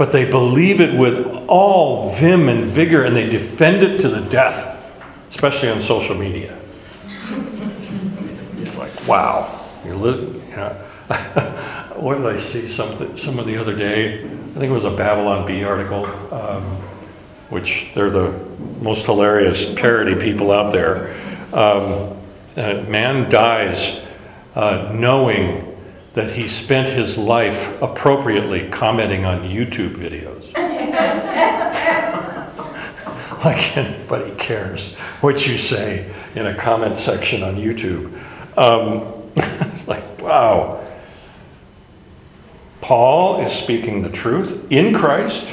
But 0.00 0.12
they 0.12 0.24
believe 0.24 0.80
it 0.80 0.96
with 0.96 1.26
all 1.46 2.14
vim 2.14 2.48
and 2.48 2.72
vigor 2.72 3.04
and 3.04 3.14
they 3.14 3.28
defend 3.28 3.82
it 3.82 4.00
to 4.00 4.08
the 4.08 4.22
death, 4.30 4.82
especially 5.28 5.68
on 5.68 5.82
social 5.82 6.14
media. 6.14 6.58
It's 8.56 8.76
like, 8.76 9.06
wow, 9.06 9.68
you're 9.84 9.96
you 9.96 10.56
know, 10.56 10.68
what 11.96 12.16
did 12.16 12.26
I 12.28 12.40
see 12.40 12.66
something, 12.66 13.14
some 13.18 13.38
of 13.38 13.44
the 13.44 13.58
other 13.58 13.76
day? 13.76 14.24
I 14.24 14.54
think 14.54 14.64
it 14.64 14.70
was 14.70 14.84
a 14.84 14.90
Babylon 14.90 15.46
Bee 15.46 15.64
article, 15.64 16.06
um, 16.32 16.78
which 17.50 17.88
they're 17.94 18.08
the 18.08 18.32
most 18.80 19.04
hilarious 19.04 19.66
parody 19.78 20.14
people 20.14 20.50
out 20.50 20.72
there. 20.72 21.14
Um, 21.52 22.16
man 22.56 23.30
dies 23.30 24.00
uh, 24.54 24.92
knowing 24.94 25.69
that 26.14 26.32
he 26.32 26.48
spent 26.48 26.88
his 26.88 27.16
life 27.16 27.80
appropriately 27.80 28.68
commenting 28.68 29.24
on 29.24 29.42
YouTube 29.42 29.94
videos. 29.94 30.52
like 33.44 33.76
anybody 33.76 34.32
cares 34.32 34.94
what 35.20 35.46
you 35.46 35.56
say 35.56 36.12
in 36.34 36.46
a 36.46 36.54
comment 36.54 36.98
section 36.98 37.42
on 37.42 37.56
YouTube. 37.56 38.12
Um, 38.58 39.30
like, 39.86 40.20
wow. 40.20 40.84
Paul 42.80 43.46
is 43.46 43.52
speaking 43.52 44.02
the 44.02 44.10
truth 44.10 44.66
in 44.70 44.94
Christ. 44.94 45.52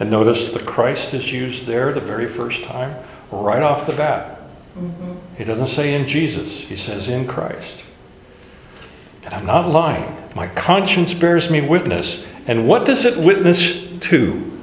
And 0.00 0.10
notice 0.10 0.50
the 0.50 0.60
Christ 0.60 1.14
is 1.14 1.32
used 1.32 1.66
there 1.66 1.92
the 1.92 2.00
very 2.00 2.28
first 2.28 2.64
time, 2.64 2.94
right 3.30 3.62
off 3.62 3.86
the 3.86 3.94
bat. 3.94 4.40
Mm-hmm. 4.76 5.14
He 5.36 5.44
doesn't 5.44 5.68
say 5.68 5.94
in 5.94 6.06
Jesus, 6.06 6.50
he 6.50 6.76
says 6.76 7.08
in 7.08 7.26
Christ. 7.26 7.82
And 9.26 9.34
I'm 9.34 9.44
not 9.44 9.68
lying. 9.68 10.16
My 10.34 10.48
conscience 10.48 11.12
bears 11.12 11.50
me 11.50 11.60
witness. 11.60 12.24
And 12.46 12.66
what 12.66 12.86
does 12.86 13.04
it 13.04 13.18
witness 13.18 13.74
to? 14.08 14.58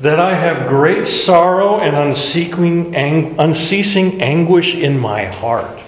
That 0.00 0.18
I 0.18 0.34
have 0.34 0.68
great 0.68 1.06
sorrow 1.06 1.80
and 1.80 1.94
unceasing, 1.94 2.96
anguish 4.22 4.74
in 4.74 4.98
my 4.98 5.26
heart. 5.26 5.84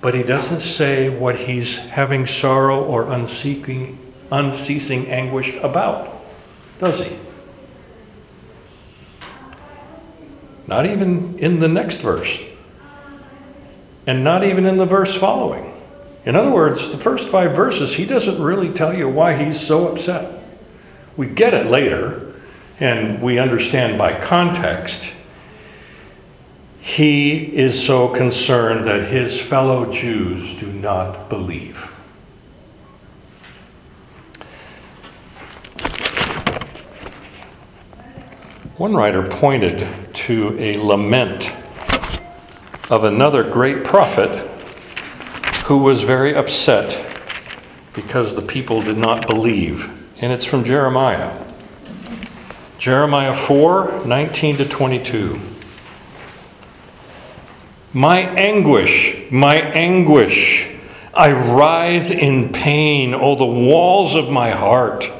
But 0.00 0.14
he 0.14 0.22
doesn't 0.22 0.60
say 0.60 1.08
what 1.08 1.36
he's 1.36 1.76
having 1.76 2.26
sorrow 2.26 2.84
or 2.84 3.10
unceasing 3.10 3.98
anguish 4.30 5.54
about, 5.60 6.22
does 6.78 7.00
he? 7.00 7.18
Not 10.68 10.86
even 10.86 11.38
in 11.40 11.58
the 11.58 11.68
next 11.68 11.96
verse. 11.96 12.38
And 14.08 14.24
not 14.24 14.42
even 14.42 14.64
in 14.64 14.78
the 14.78 14.86
verse 14.86 15.14
following. 15.14 15.70
In 16.24 16.34
other 16.34 16.50
words, 16.50 16.90
the 16.90 16.96
first 16.96 17.28
five 17.28 17.54
verses, 17.54 17.94
he 17.94 18.06
doesn't 18.06 18.40
really 18.40 18.72
tell 18.72 18.96
you 18.96 19.06
why 19.06 19.34
he's 19.34 19.60
so 19.60 19.88
upset. 19.88 20.42
We 21.18 21.26
get 21.26 21.52
it 21.52 21.66
later, 21.66 22.32
and 22.80 23.20
we 23.20 23.38
understand 23.38 23.98
by 23.98 24.18
context. 24.18 25.06
He 26.80 27.54
is 27.54 27.84
so 27.84 28.08
concerned 28.08 28.86
that 28.86 29.08
his 29.08 29.38
fellow 29.38 29.92
Jews 29.92 30.58
do 30.58 30.72
not 30.72 31.28
believe. 31.28 31.76
One 38.78 38.94
writer 38.94 39.28
pointed 39.28 39.86
to 40.14 40.58
a 40.58 40.78
lament 40.78 41.52
of 42.90 43.04
another 43.04 43.42
great 43.42 43.84
prophet 43.84 44.48
who 45.64 45.78
was 45.78 46.02
very 46.02 46.34
upset 46.34 47.04
because 47.92 48.34
the 48.34 48.42
people 48.42 48.80
did 48.80 48.96
not 48.96 49.26
believe. 49.26 49.90
And 50.18 50.32
it's 50.32 50.44
from 50.44 50.64
Jeremiah. 50.64 51.36
Jeremiah 52.78 53.34
4 53.34 54.04
19 54.06 54.56
to 54.58 54.64
22. 54.68 55.40
My 57.92 58.20
anguish, 58.20 59.16
my 59.30 59.56
anguish, 59.56 60.68
I 61.12 61.32
writhe 61.32 62.10
in 62.10 62.52
pain, 62.52 63.14
oh, 63.14 63.34
the 63.34 63.44
walls 63.44 64.14
of 64.14 64.30
my 64.30 64.50
heart. 64.50 65.10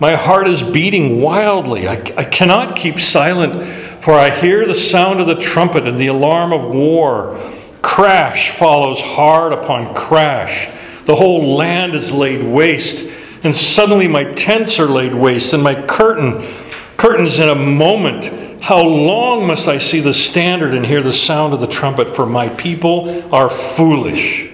My 0.00 0.14
heart 0.14 0.48
is 0.48 0.62
beating 0.62 1.20
wildly. 1.20 1.88
I, 1.88 1.94
I 2.16 2.24
cannot 2.24 2.76
keep 2.76 2.98
silent, 2.98 3.93
for 4.04 4.12
I 4.12 4.28
hear 4.28 4.66
the 4.66 4.74
sound 4.74 5.20
of 5.20 5.26
the 5.26 5.34
trumpet 5.34 5.86
and 5.86 5.98
the 5.98 6.08
alarm 6.08 6.52
of 6.52 6.68
war. 6.68 7.40
Crash 7.80 8.50
follows 8.50 9.00
hard 9.00 9.54
upon 9.54 9.94
crash. 9.94 10.70
The 11.06 11.14
whole 11.14 11.56
land 11.56 11.94
is 11.94 12.12
laid 12.12 12.42
waste, 12.42 13.02
and 13.44 13.56
suddenly 13.56 14.06
my 14.06 14.24
tents 14.34 14.78
are 14.78 14.88
laid 14.88 15.14
waste, 15.14 15.54
and 15.54 15.62
my 15.62 15.86
curtain 15.86 16.54
curtains 16.98 17.38
in 17.38 17.48
a 17.48 17.54
moment. 17.54 18.62
How 18.62 18.82
long 18.82 19.46
must 19.46 19.68
I 19.68 19.78
see 19.78 20.00
the 20.00 20.12
standard 20.12 20.74
and 20.74 20.84
hear 20.84 21.02
the 21.02 21.10
sound 21.10 21.54
of 21.54 21.60
the 21.60 21.66
trumpet? 21.66 22.14
For 22.14 22.26
my 22.26 22.50
people 22.50 23.34
are 23.34 23.48
foolish. 23.48 24.50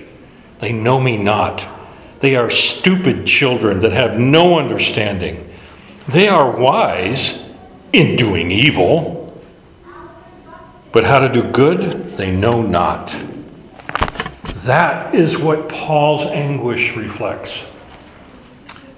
They 0.61 0.71
know 0.71 1.01
me 1.01 1.17
not. 1.17 1.67
They 2.21 2.37
are 2.37 2.51
stupid 2.51 3.27
children 3.27 3.81
that 3.81 3.91
have 3.91 4.17
no 4.17 4.61
understanding. 4.61 5.53
They 6.07 6.29
are 6.29 6.57
wise 6.57 7.43
in 7.93 8.15
doing 8.15 8.53
evil, 8.53 9.20
but 10.93 11.05
how 11.05 11.19
to 11.21 11.29
do 11.29 11.43
good 11.51 12.17
they 12.17 12.35
know 12.35 12.63
not. 12.63 13.15
That 14.65 15.15
is 15.15 15.39
what 15.39 15.69
Paul's 15.69 16.23
anguish 16.23 16.97
reflects. 16.97 17.65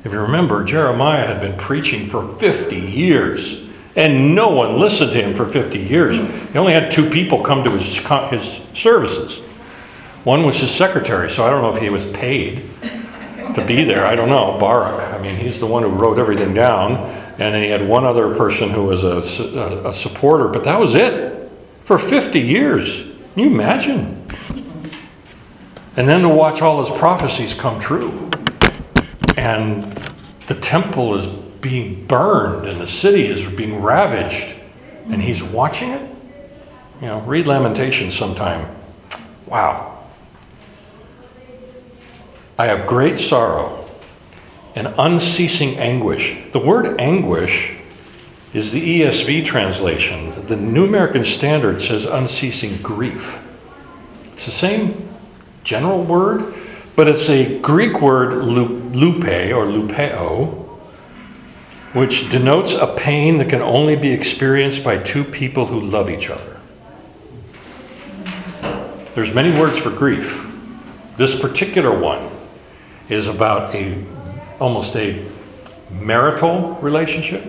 If 0.05 0.13
you 0.13 0.19
remember, 0.19 0.65
Jeremiah 0.65 1.27
had 1.27 1.41
been 1.41 1.57
preaching 1.57 2.09
for 2.09 2.37
50 2.39 2.77
years, 2.77 3.63
and 3.95 4.35
no 4.35 4.49
one 4.49 4.81
listened 4.81 5.13
to 5.13 5.23
him 5.23 5.35
for 5.37 5.47
50 5.47 5.79
years. 5.79 6.17
He 6.51 6.59
only 6.59 6.73
had 6.73 6.91
two 6.91 7.09
people 7.09 7.45
come 7.45 7.63
to 7.63 7.71
his, 7.71 7.99
his 8.31 8.61
services. 8.77 9.39
One 10.25 10.45
was 10.45 10.59
his 10.59 10.71
secretary, 10.71 11.31
so 11.31 11.45
I 11.45 11.51
don't 11.51 11.63
know 11.63 11.75
if 11.75 11.83
he 11.83 11.91
was 11.91 12.05
paid 12.17 12.65
to 13.55 13.65
be 13.65 13.85
there. 13.85 14.07
I 14.07 14.17
don't 14.17 14.29
know. 14.29 14.57
Baruch. 14.59 15.13
I 15.13 15.19
mean, 15.21 15.37
he's 15.37 15.61
the 15.61 15.67
one 15.67 15.83
who 15.83 15.91
wrote 15.91 16.19
everything 16.19 16.55
down. 16.55 16.97
And 17.33 17.55
then 17.55 17.63
he 17.63 17.71
had 17.71 17.87
one 17.87 18.05
other 18.05 18.35
person 18.37 18.71
who 18.71 18.85
was 18.85 19.05
a, 19.05 19.89
a 19.89 19.95
supporter, 19.95 20.49
but 20.49 20.65
that 20.65 20.79
was 20.79 20.95
it 20.95 21.42
for 21.85 21.99
50 21.99 22.41
years. 22.41 23.03
Can 23.35 23.43
you 23.43 23.47
imagine? 23.47 24.27
And 25.97 26.09
then 26.09 26.23
to 26.23 26.29
watch 26.29 26.63
all 26.63 26.85
his 26.85 26.99
prophecies 26.99 27.55
come 27.55 27.81
true. 27.81 28.31
And 29.37 29.85
the 30.47 30.55
temple 30.55 31.17
is 31.17 31.27
being 31.61 32.07
burned 32.07 32.67
and 32.67 32.81
the 32.81 32.87
city 32.87 33.27
is 33.27 33.49
being 33.55 33.81
ravaged. 33.81 34.55
And 35.07 35.21
he's 35.21 35.43
watching 35.43 35.91
it? 35.91 36.11
You 37.01 37.09
know, 37.09 37.21
read 37.21 37.47
Lamentations 37.47 38.17
sometime. 38.17 38.75
Wow. 39.47 40.05
I 42.59 42.67
have 42.67 42.87
great 42.87 43.19
sorrow 43.19 43.89
and 44.75 44.95
unceasing 44.99 45.79
anguish. 45.79 46.37
The 46.53 46.59
word 46.59 47.01
anguish 47.01 47.75
is 48.53 48.71
the 48.71 49.01
ESV 49.01 49.45
translation. 49.47 50.47
The 50.47 50.57
New 50.57 50.85
American 50.85 51.25
Standard 51.25 51.81
says 51.81 52.05
unceasing 52.05 52.83
grief. 52.83 53.39
It's 54.33 54.45
the 54.45 54.53
same 54.53 55.09
general 55.65 56.03
word, 56.03 56.55
but 56.95 57.09
it's 57.09 57.31
a 57.31 57.59
Greek 57.61 58.03
word 58.03 58.45
lupe 58.45 59.25
or 59.25 59.65
lupeo, 59.67 60.59
which 61.95 62.31
denotes 62.31 62.73
a 62.75 62.95
pain 62.95 63.39
that 63.39 63.49
can 63.49 63.63
only 63.63 63.97
be 63.97 64.11
experienced 64.11 64.85
by 64.85 64.99
two 64.99 65.25
people 65.25 65.67
who 65.67 65.81
love 65.81 66.11
each 66.11 66.29
other. 66.29 66.59
There's 69.15 69.33
many 69.33 69.59
words 69.59 69.79
for 69.79 69.91
grief. 69.91 70.43
This 71.17 71.39
particular 71.39 71.99
one 71.99 72.31
is 73.09 73.29
about 73.29 73.75
a 73.75 74.03
almost 74.59 74.95
a 74.97 75.27
marital 75.91 76.75
relationship 76.77 77.45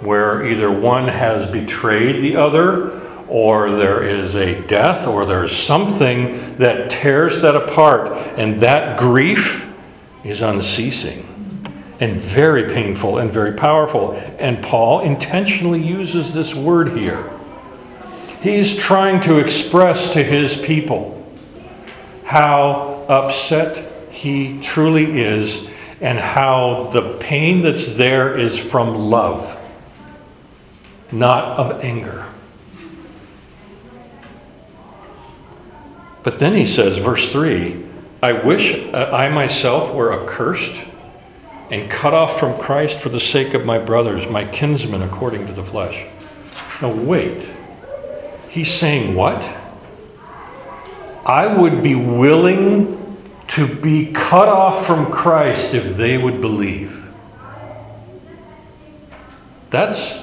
where 0.00 0.46
either 0.46 0.70
one 0.70 1.08
has 1.08 1.50
betrayed 1.50 2.22
the 2.22 2.36
other 2.36 3.00
or 3.28 3.70
there 3.70 4.02
is 4.02 4.34
a 4.34 4.60
death 4.62 5.06
or 5.06 5.24
there's 5.24 5.56
something 5.56 6.56
that 6.56 6.90
tears 6.90 7.42
that 7.42 7.54
apart 7.54 8.10
and 8.36 8.60
that 8.60 8.98
grief 8.98 9.64
is 10.24 10.40
unceasing 10.40 11.26
and 12.00 12.20
very 12.20 12.64
painful 12.64 13.18
and 13.18 13.30
very 13.30 13.52
powerful. 13.52 14.12
And 14.38 14.62
Paul 14.62 15.00
intentionally 15.00 15.82
uses 15.82 16.32
this 16.32 16.54
word 16.54 16.96
here. 16.96 17.30
He's 18.40 18.74
trying 18.74 19.20
to 19.22 19.38
express 19.38 20.10
to 20.10 20.24
his 20.24 20.56
people 20.56 21.16
how 22.24 23.04
upset 23.08 24.10
he 24.10 24.60
truly 24.62 25.20
is 25.20 25.66
and 26.00 26.18
how 26.18 26.88
the 26.92 27.18
pain 27.18 27.60
that's 27.60 27.94
there 27.94 28.36
is 28.38 28.58
from 28.58 28.94
love, 28.94 29.58
not 31.12 31.58
of 31.58 31.84
anger. 31.84 32.26
But 36.22 36.38
then 36.38 36.54
he 36.54 36.66
says, 36.66 36.98
verse 36.98 37.30
3 37.32 37.86
I 38.22 38.32
wish 38.32 38.74
uh, 38.74 39.10
I 39.12 39.30
myself 39.30 39.94
were 39.94 40.12
accursed 40.12 40.82
and 41.70 41.90
cut 41.90 42.12
off 42.12 42.38
from 42.38 42.60
Christ 42.60 42.98
for 42.98 43.08
the 43.08 43.20
sake 43.20 43.54
of 43.54 43.64
my 43.64 43.78
brothers, 43.78 44.28
my 44.28 44.44
kinsmen 44.44 45.02
according 45.02 45.46
to 45.46 45.52
the 45.52 45.64
flesh. 45.64 46.06
Now, 46.82 46.92
wait. 46.92 47.48
He's 48.48 48.72
saying 48.72 49.14
what? 49.14 49.42
I 51.24 51.46
would 51.46 51.82
be 51.82 51.94
willing 51.94 52.96
to 53.48 53.66
be 53.66 54.12
cut 54.12 54.48
off 54.48 54.86
from 54.86 55.10
Christ 55.10 55.74
if 55.74 55.96
they 55.96 56.18
would 56.18 56.40
believe. 56.40 56.96
That's 59.70 60.18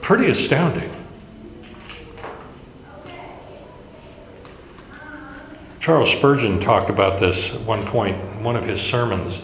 pretty 0.00 0.30
astounding. 0.30 0.90
Charles 5.80 6.12
Spurgeon 6.12 6.60
talked 6.60 6.90
about 6.90 7.20
this 7.20 7.54
at 7.54 7.60
one 7.62 7.86
point 7.86 8.16
in 8.16 8.44
one 8.44 8.54
of 8.54 8.64
his 8.64 8.80
sermons. 8.80 9.40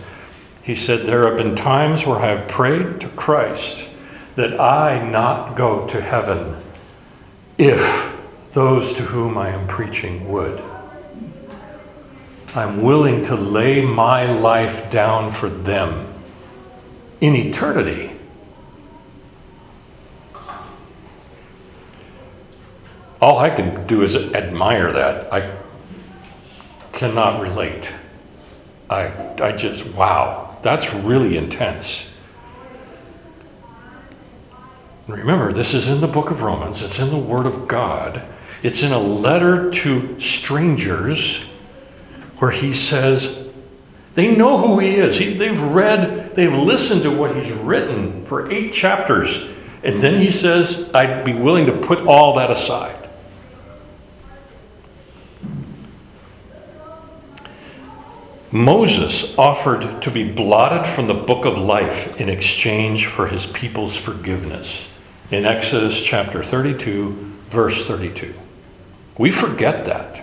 He 0.63 0.75
said, 0.75 1.07
There 1.07 1.27
have 1.27 1.39
been 1.39 1.57
times 1.57 2.05
where 2.05 2.19
I 2.19 2.27
have 2.27 2.49
prayed 2.49 3.01
to 3.01 3.09
Christ 3.09 3.85
that 4.35 4.61
I 4.61 5.09
not 5.09 5.57
go 5.57 5.87
to 5.87 6.01
heaven 6.01 6.57
if 7.57 8.13
those 8.53 8.95
to 8.97 9.03
whom 9.03 9.39
I 9.39 9.49
am 9.49 9.67
preaching 9.67 10.31
would. 10.31 10.63
I'm 12.55 12.83
willing 12.83 13.23
to 13.25 13.35
lay 13.35 13.83
my 13.83 14.33
life 14.33 14.91
down 14.91 15.33
for 15.33 15.49
them 15.49 16.07
in 17.21 17.35
eternity. 17.35 18.16
All 23.27 23.41
I 23.41 23.51
can 23.51 23.85
do 23.89 24.03
is 24.03 24.15
admire 24.15 24.93
that. 24.93 25.33
I 25.33 25.53
cannot 26.93 27.43
relate. 27.43 27.91
I, 28.89 29.07
I 29.43 29.51
just, 29.51 29.85
wow, 29.85 30.57
that's 30.63 30.95
really 30.95 31.37
intense. 31.37 32.05
Remember, 35.09 35.53
this 35.53 35.75
is 35.75 35.89
in 35.89 36.01
the 36.01 36.07
book 36.07 36.31
of 36.31 36.43
Romans, 36.43 36.83
it's 36.83 37.01
in 37.01 37.11
the 37.11 37.19
Word 37.19 37.47
of 37.47 37.67
God, 37.67 38.23
it's 38.63 38.85
in 38.85 38.93
a 38.93 38.99
letter 39.01 39.73
to 39.73 40.21
strangers 40.21 41.47
where 42.39 42.53
he 42.53 42.73
says, 42.75 43.49
they 44.15 44.37
know 44.37 44.57
who 44.57 44.79
he 44.79 44.95
is. 44.95 45.19
He, 45.19 45.35
they've 45.35 45.61
read, 45.61 46.37
they've 46.37 46.55
listened 46.55 47.03
to 47.03 47.11
what 47.11 47.35
he's 47.35 47.51
written 47.51 48.25
for 48.27 48.53
eight 48.53 48.73
chapters. 48.73 49.49
And 49.83 50.01
then 50.01 50.21
he 50.21 50.31
says, 50.31 50.89
I'd 50.95 51.25
be 51.25 51.35
willing 51.35 51.67
to 51.67 51.73
put 51.73 52.07
all 52.07 52.37
that 52.37 52.53
aside. 52.53 53.03
Moses 58.53 59.37
offered 59.37 60.03
to 60.03 60.11
be 60.11 60.31
blotted 60.31 60.87
from 60.87 61.09
the 61.09 61.15
book 61.15 61.45
of 61.45 61.59
life 61.59 62.21
in 62.21 62.29
exchange 62.29 63.07
for 63.07 63.27
his 63.27 63.47
people's 63.47 63.97
forgiveness 63.97 64.87
in 65.31 65.45
Exodus 65.45 66.01
chapter 66.01 66.45
32, 66.45 67.11
verse 67.51 67.85
32. 67.87 68.33
We 69.19 69.33
forget 69.33 69.85
that. 69.87 70.23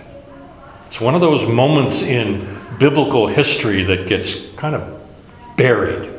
It's 0.88 1.02
one 1.02 1.16
of 1.16 1.22
those 1.22 1.46
moments 1.46 2.02
in 2.02 2.60
biblical 2.80 3.28
history 3.28 3.84
that 3.84 4.08
gets 4.08 4.36
kind 4.56 4.76
of 4.76 5.02
buried. 5.58 6.10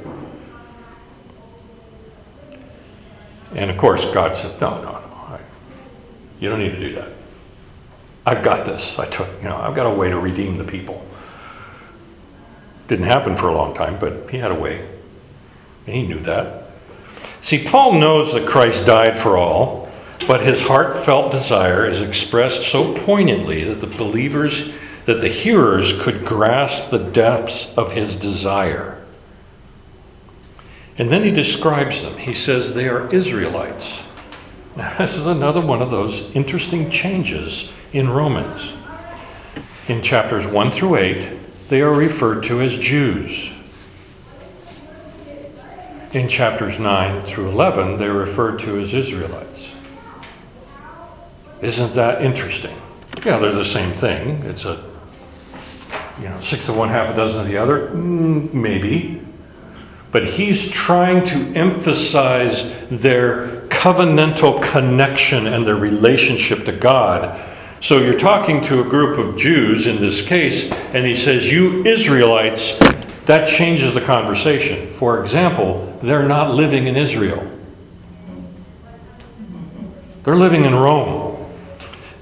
And 3.54 3.70
of 3.70 3.78
course, 3.78 4.04
God 4.06 4.36
said, 4.36 4.60
No, 4.60 4.82
no, 4.82 4.90
no. 4.90 4.90
I, 4.90 5.40
you 6.40 6.50
don't 6.50 6.58
need 6.58 6.72
to 6.72 6.80
do 6.80 6.94
that. 6.96 7.08
I've 8.26 8.42
got 8.42 8.66
this. 8.66 8.98
I 8.98 9.06
took, 9.06 9.28
you 9.38 9.48
know, 9.48 9.56
I've 9.56 9.76
got 9.76 9.86
a 9.86 9.94
way 9.94 10.10
to 10.10 10.18
redeem 10.18 10.58
the 10.58 10.64
people. 10.64 11.06
Didn't 12.88 13.06
happen 13.06 13.36
for 13.36 13.48
a 13.48 13.54
long 13.54 13.74
time, 13.74 13.98
but 13.98 14.30
he 14.30 14.38
had 14.38 14.50
a 14.50 14.54
way. 14.54 14.86
And 15.86 15.96
he 15.96 16.02
knew 16.06 16.20
that. 16.20 16.70
See, 17.40 17.64
Paul 17.64 17.94
knows 18.00 18.32
that 18.32 18.48
Christ 18.48 18.86
died 18.86 19.18
for 19.18 19.36
all, 19.36 19.88
but 20.26 20.40
his 20.40 20.62
heartfelt 20.62 21.32
desire 21.32 21.86
is 21.86 22.00
expressed 22.00 22.62
so 22.70 22.94
poignantly 22.94 23.64
that 23.64 23.80
the 23.80 23.86
believers 23.86 24.72
that 25.06 25.20
the 25.20 25.28
hearers 25.28 25.92
could 26.00 26.24
grasp 26.24 26.90
the 26.90 26.98
depths 26.98 27.72
of 27.76 27.92
his 27.92 28.16
desire. 28.16 29.04
And 30.96 31.10
then 31.10 31.24
he 31.24 31.30
describes 31.30 32.00
them. 32.00 32.16
He 32.18 32.34
says 32.34 32.72
they 32.72 32.88
are 32.88 33.12
Israelites. 33.12 33.98
Now, 34.76 34.94
this 34.98 35.16
is 35.16 35.26
another 35.26 35.64
one 35.64 35.82
of 35.82 35.90
those 35.90 36.22
interesting 36.34 36.90
changes 36.90 37.70
in 37.92 38.08
Romans. 38.08 38.72
In 39.88 40.02
chapters 40.02 40.46
1 40.46 40.70
through 40.70 40.96
8, 40.96 41.38
they 41.68 41.80
are 41.80 41.92
referred 41.92 42.44
to 42.44 42.60
as 42.60 42.76
Jews. 42.76 43.50
In 46.12 46.28
chapters 46.28 46.78
9 46.78 47.26
through 47.26 47.48
11, 47.50 47.96
they're 47.96 48.12
referred 48.12 48.60
to 48.60 48.78
as 48.78 48.94
Israelites. 48.94 49.68
Isn't 51.60 51.94
that 51.94 52.22
interesting? 52.22 52.76
Yeah, 53.24 53.38
they're 53.38 53.52
the 53.52 53.64
same 53.64 53.94
thing. 53.94 54.42
It's 54.44 54.64
a, 54.64 54.84
you 56.20 56.28
know, 56.28 56.40
six 56.40 56.68
of 56.68 56.76
one, 56.76 56.90
half 56.90 57.12
a 57.12 57.16
dozen 57.16 57.40
of 57.40 57.46
the 57.46 57.56
other. 57.56 57.88
Mm, 57.88 58.52
maybe. 58.52 59.22
But 60.12 60.26
he's 60.26 60.68
trying 60.68 61.24
to 61.26 61.36
emphasize 61.58 62.70
their 62.90 63.62
covenantal 63.68 64.62
connection 64.62 65.46
and 65.46 65.66
their 65.66 65.76
relationship 65.76 66.66
to 66.66 66.72
God. 66.72 67.40
So 67.84 68.00
you're 68.00 68.18
talking 68.18 68.62
to 68.62 68.80
a 68.80 68.84
group 68.84 69.18
of 69.18 69.36
Jews 69.36 69.86
in 69.86 70.00
this 70.00 70.22
case, 70.22 70.70
and 70.72 71.04
he 71.04 71.14
says, 71.14 71.52
You 71.52 71.84
Israelites, 71.84 72.78
that 73.26 73.46
changes 73.46 73.92
the 73.92 74.00
conversation. 74.00 74.90
For 74.94 75.20
example, 75.22 75.94
they're 76.02 76.26
not 76.26 76.54
living 76.54 76.86
in 76.86 76.96
Israel, 76.96 77.46
they're 80.22 80.34
living 80.34 80.64
in 80.64 80.74
Rome. 80.74 81.36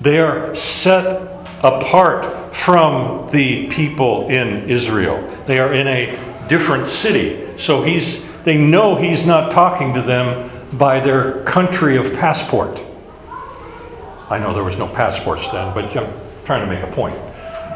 They 0.00 0.18
are 0.18 0.52
set 0.56 1.22
apart 1.62 2.56
from 2.56 3.30
the 3.30 3.68
people 3.68 4.28
in 4.30 4.68
Israel. 4.68 5.22
They 5.46 5.60
are 5.60 5.72
in 5.72 5.86
a 5.86 6.48
different 6.48 6.88
city. 6.88 7.56
So 7.56 7.84
he's, 7.84 8.20
they 8.42 8.58
know 8.58 8.96
he's 8.96 9.24
not 9.24 9.52
talking 9.52 9.94
to 9.94 10.02
them 10.02 10.50
by 10.76 10.98
their 10.98 11.44
country 11.44 11.96
of 11.96 12.12
passport. 12.14 12.82
I 14.30 14.38
know 14.38 14.54
there 14.54 14.64
was 14.64 14.76
no 14.78 14.88
passports 14.88 15.42
then, 15.50 15.74
but 15.74 15.96
I'm 15.96 16.12
trying 16.44 16.66
to 16.66 16.72
make 16.72 16.82
a 16.82 16.92
point. 16.92 17.16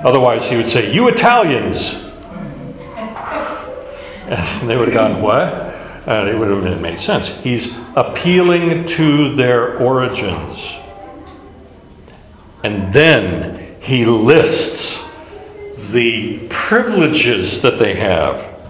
Otherwise, 0.05 0.47
he 0.47 0.57
would 0.57 0.69
say, 0.69 0.93
You 0.93 1.09
Italians! 1.09 2.03
And 4.29 4.69
they 4.69 4.77
would 4.77 4.89
have 4.89 4.95
gone, 4.95 5.23
What? 5.23 5.53
And 6.07 6.29
it 6.29 6.39
would 6.39 6.49
have 6.49 6.81
made 6.81 7.01
sense. 7.01 7.29
He's 7.29 7.73
appealing 7.97 8.87
to 8.87 9.35
their 9.35 9.79
origins. 9.79 10.75
And 12.63 12.93
then 12.93 13.77
he 13.81 14.05
lists 14.05 15.03
the 15.91 16.47
privileges 16.49 17.61
that 17.63 17.79
they 17.79 17.95
have. 17.95 18.61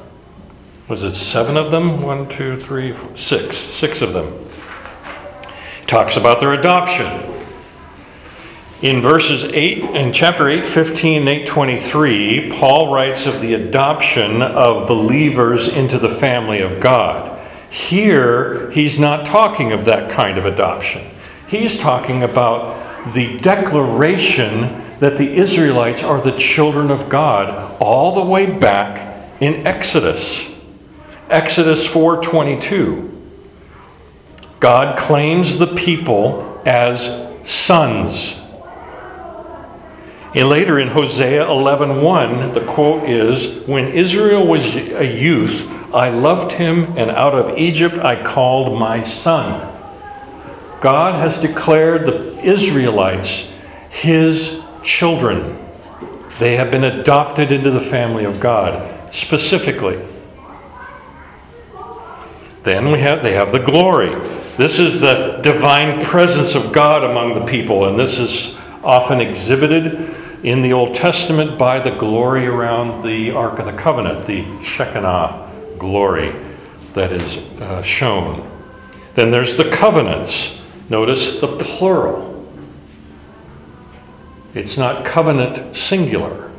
Was 0.88 1.02
it 1.02 1.14
seven 1.14 1.56
of 1.56 1.70
them? 1.70 2.02
One, 2.02 2.28
two, 2.28 2.58
three, 2.58 2.92
four, 2.92 3.16
six. 3.16 3.56
Six 3.56 4.02
of 4.02 4.12
them. 4.12 4.32
He 5.80 5.86
talks 5.86 6.16
about 6.16 6.38
their 6.38 6.52
adoption. 6.52 7.35
In 8.82 9.00
verses 9.00 9.42
8, 9.42 9.78
in 9.78 10.12
chapter 10.12 10.50
8, 10.50 10.66
15 10.66 11.20
and 11.20 11.28
8, 11.28 11.46
23, 11.46 12.52
Paul 12.52 12.92
writes 12.92 13.24
of 13.24 13.40
the 13.40 13.54
adoption 13.54 14.42
of 14.42 14.86
believers 14.86 15.66
into 15.66 15.98
the 15.98 16.14
family 16.16 16.60
of 16.60 16.78
God. 16.78 17.40
Here, 17.70 18.70
he's 18.72 18.98
not 18.98 19.24
talking 19.24 19.72
of 19.72 19.86
that 19.86 20.10
kind 20.10 20.36
of 20.36 20.44
adoption. 20.44 21.10
He's 21.48 21.78
talking 21.78 22.22
about 22.22 23.14
the 23.14 23.38
declaration 23.38 24.82
that 25.00 25.16
the 25.16 25.36
Israelites 25.36 26.02
are 26.02 26.20
the 26.20 26.36
children 26.36 26.90
of 26.90 27.08
God 27.08 27.76
all 27.80 28.14
the 28.14 28.24
way 28.24 28.44
back 28.44 29.30
in 29.40 29.66
Exodus. 29.66 30.44
Exodus 31.30 31.86
4:22. 31.86 33.10
God 34.60 34.98
claims 34.98 35.56
the 35.56 35.66
people 35.66 36.60
as 36.66 37.10
sons. 37.44 38.34
And 40.34 40.48
later 40.48 40.78
in 40.78 40.88
Hosea 40.88 41.46
11:1, 41.46 42.52
the 42.52 42.60
quote 42.60 43.08
is, 43.08 43.66
"When 43.66 43.88
Israel 43.92 44.46
was 44.46 44.64
a 44.76 45.06
youth, 45.06 45.66
I 45.94 46.10
loved 46.10 46.52
him, 46.52 46.92
and 46.96 47.10
out 47.10 47.34
of 47.34 47.56
Egypt 47.56 47.96
I 48.02 48.16
called 48.16 48.78
my 48.78 49.02
son." 49.02 49.60
God 50.80 51.14
has 51.14 51.38
declared 51.38 52.06
the 52.06 52.38
Israelites 52.42 53.44
his 53.88 54.56
children. 54.82 55.56
They 56.38 56.56
have 56.56 56.70
been 56.70 56.84
adopted 56.84 57.50
into 57.50 57.70
the 57.70 57.80
family 57.80 58.24
of 58.24 58.40
God, 58.40 58.82
specifically. 59.10 59.96
Then 62.64 62.90
we 62.92 62.98
have 63.00 63.22
they 63.22 63.32
have 63.32 63.52
the 63.52 63.58
glory. 63.58 64.12
This 64.58 64.78
is 64.78 65.00
the 65.00 65.38
divine 65.42 66.04
presence 66.04 66.54
of 66.54 66.72
God 66.72 67.04
among 67.04 67.34
the 67.34 67.46
people, 67.46 67.86
and 67.86 67.98
this 67.98 68.18
is 68.18 68.56
often 68.86 69.20
exhibited 69.20 70.14
in 70.44 70.62
the 70.62 70.72
Old 70.72 70.94
Testament 70.94 71.58
by 71.58 71.80
the 71.80 71.90
glory 71.90 72.46
around 72.46 73.02
the 73.02 73.32
Ark 73.32 73.58
of 73.58 73.66
the 73.66 73.72
Covenant, 73.72 74.26
the 74.26 74.44
Shekinah 74.62 75.50
glory 75.76 76.34
that 76.94 77.10
is 77.10 77.36
uh, 77.60 77.82
shown. 77.82 78.48
Then 79.16 79.32
there's 79.32 79.56
the 79.56 79.70
covenants. 79.70 80.60
Notice 80.88 81.40
the 81.40 81.56
plural. 81.56 82.32
It's 84.54 84.78
not 84.78 85.04
covenant 85.04 85.76
singular, 85.76 86.50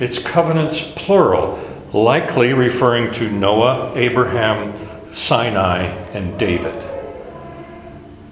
it's 0.00 0.18
covenants 0.18 0.80
plural, 0.96 1.62
likely 1.92 2.54
referring 2.54 3.12
to 3.14 3.30
Noah, 3.30 3.92
Abraham, 3.94 5.12
Sinai, 5.12 5.82
and 6.14 6.38
David. 6.38 6.87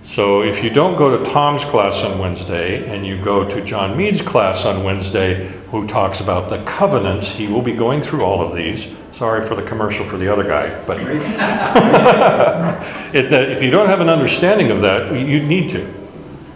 So 0.06 0.42
if 0.42 0.62
you 0.62 0.70
don't 0.70 0.96
go 0.96 1.18
to 1.18 1.30
Tom's 1.30 1.64
class 1.64 2.04
on 2.04 2.18
Wednesday 2.18 2.88
and 2.88 3.04
you 3.04 3.22
go 3.22 3.46
to 3.48 3.60
John 3.60 3.96
Mead's 3.96 4.22
class 4.22 4.64
on 4.64 4.84
Wednesday, 4.84 5.48
who 5.70 5.86
talks 5.86 6.20
about 6.20 6.48
the 6.48 6.62
covenants, 6.64 7.28
he 7.28 7.48
will 7.48 7.60
be 7.60 7.72
going 7.72 8.02
through 8.02 8.22
all 8.22 8.40
of 8.40 8.54
these. 8.54 8.86
Sorry 9.14 9.46
for 9.46 9.56
the 9.56 9.62
commercial 9.62 10.06
for 10.06 10.16
the 10.16 10.32
other 10.32 10.44
guy, 10.44 10.68
but 10.84 11.00
it, 13.14 13.32
if 13.32 13.62
you 13.62 13.70
don't 13.70 13.88
have 13.88 14.00
an 14.00 14.08
understanding 14.08 14.70
of 14.70 14.80
that, 14.82 15.12
you 15.12 15.42
need 15.42 15.70
to 15.70 15.92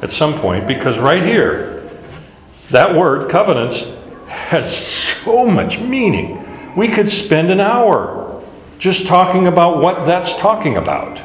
at 0.02 0.10
some 0.10 0.38
point, 0.38 0.66
because 0.66 0.98
right 0.98 1.22
here, 1.22 1.90
that 2.70 2.94
word, 2.94 3.30
covenants, 3.30 3.84
has 4.28 4.74
so 4.74 5.46
much 5.46 5.78
meaning. 5.78 6.46
We 6.76 6.88
could 6.88 7.10
spend 7.10 7.50
an 7.50 7.60
hour 7.60 8.42
just 8.78 9.06
talking 9.06 9.46
about 9.46 9.78
what 9.78 10.06
that's 10.06 10.34
talking 10.36 10.76
about. 10.76 11.20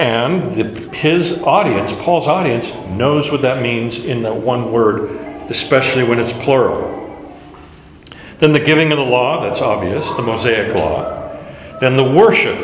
And 0.00 0.50
the, 0.52 0.96
his 0.96 1.42
audience, 1.42 1.92
Paul's 1.92 2.26
audience, 2.26 2.66
knows 2.88 3.30
what 3.30 3.42
that 3.42 3.60
means 3.60 3.98
in 3.98 4.22
that 4.22 4.34
one 4.34 4.72
word, 4.72 5.10
especially 5.50 6.04
when 6.04 6.18
it's 6.18 6.32
plural. 6.42 6.96
Then 8.38 8.54
the 8.54 8.60
giving 8.60 8.92
of 8.92 8.96
the 8.96 9.04
law, 9.04 9.42
that's 9.42 9.60
obvious, 9.60 10.10
the 10.14 10.22
Mosaic 10.22 10.74
law. 10.74 11.36
Then 11.82 11.98
the 11.98 12.04
worship. 12.04 12.56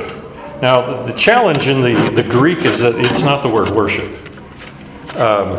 Now, 0.63 1.03
the 1.03 1.13
challenge 1.13 1.69
in 1.69 1.83
the, 1.83 2.11
the 2.15 2.27
Greek 2.27 2.61
is 2.61 2.79
that 2.79 2.95
it's 2.95 3.21
not 3.21 3.43
the 3.43 3.53
word 3.53 3.69
worship. 3.69 4.11
Um, 5.17 5.53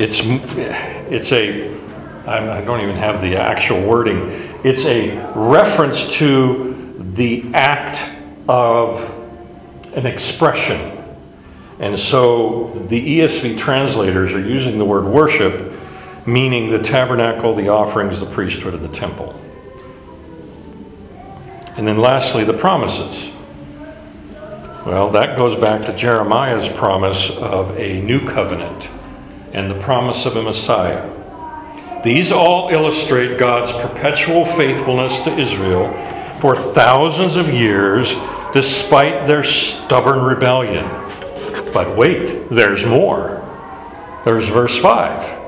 it's, 0.00 0.22
it's 1.08 1.30
a, 1.30 1.72
I 2.26 2.60
don't 2.62 2.80
even 2.80 2.96
have 2.96 3.20
the 3.20 3.36
actual 3.36 3.80
wording, 3.86 4.18
it's 4.64 4.84
a 4.86 5.16
reference 5.36 6.12
to 6.14 7.04
the 7.14 7.44
act 7.54 8.18
of 8.48 9.11
an 9.94 10.06
expression. 10.06 10.98
And 11.78 11.98
so 11.98 12.86
the 12.88 13.18
ESV 13.18 13.58
translators 13.58 14.32
are 14.32 14.40
using 14.40 14.78
the 14.78 14.84
word 14.84 15.04
worship 15.04 15.72
meaning 16.26 16.70
the 16.70 16.78
tabernacle, 16.78 17.54
the 17.54 17.68
offerings, 17.68 18.20
the 18.20 18.26
priesthood, 18.26 18.74
and 18.74 18.84
the 18.84 18.96
temple. 18.96 19.38
And 21.76 21.86
then 21.86 21.98
lastly, 21.98 22.44
the 22.44 22.52
promises. 22.52 23.32
Well, 24.86 25.10
that 25.10 25.36
goes 25.36 25.58
back 25.60 25.82
to 25.86 25.96
Jeremiah's 25.96 26.68
promise 26.76 27.30
of 27.30 27.76
a 27.78 28.00
new 28.02 28.20
covenant 28.28 28.88
and 29.52 29.70
the 29.70 29.80
promise 29.80 30.26
of 30.26 30.36
a 30.36 30.42
Messiah. 30.42 31.08
These 32.02 32.32
all 32.32 32.68
illustrate 32.68 33.38
God's 33.38 33.72
perpetual 33.72 34.44
faithfulness 34.44 35.20
to 35.20 35.38
Israel 35.38 35.88
for 36.40 36.56
thousands 36.56 37.36
of 37.36 37.48
years 37.48 38.12
despite 38.52 39.26
their 39.26 39.42
stubborn 39.44 40.22
rebellion. 40.22 40.84
But 41.72 41.96
wait, 41.96 42.48
there's 42.50 42.84
more. 42.84 43.40
There's 44.24 44.48
verse 44.48 44.78
5. 44.78 45.40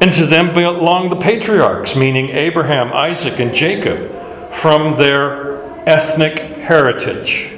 And 0.00 0.12
to 0.12 0.26
them 0.26 0.52
belong 0.54 1.08
the 1.08 1.16
patriarchs, 1.16 1.96
meaning 1.96 2.28
Abraham, 2.30 2.92
Isaac, 2.92 3.40
and 3.40 3.54
Jacob, 3.54 4.12
from 4.52 4.98
their 4.98 5.62
ethnic 5.88 6.38
heritage. 6.38 7.52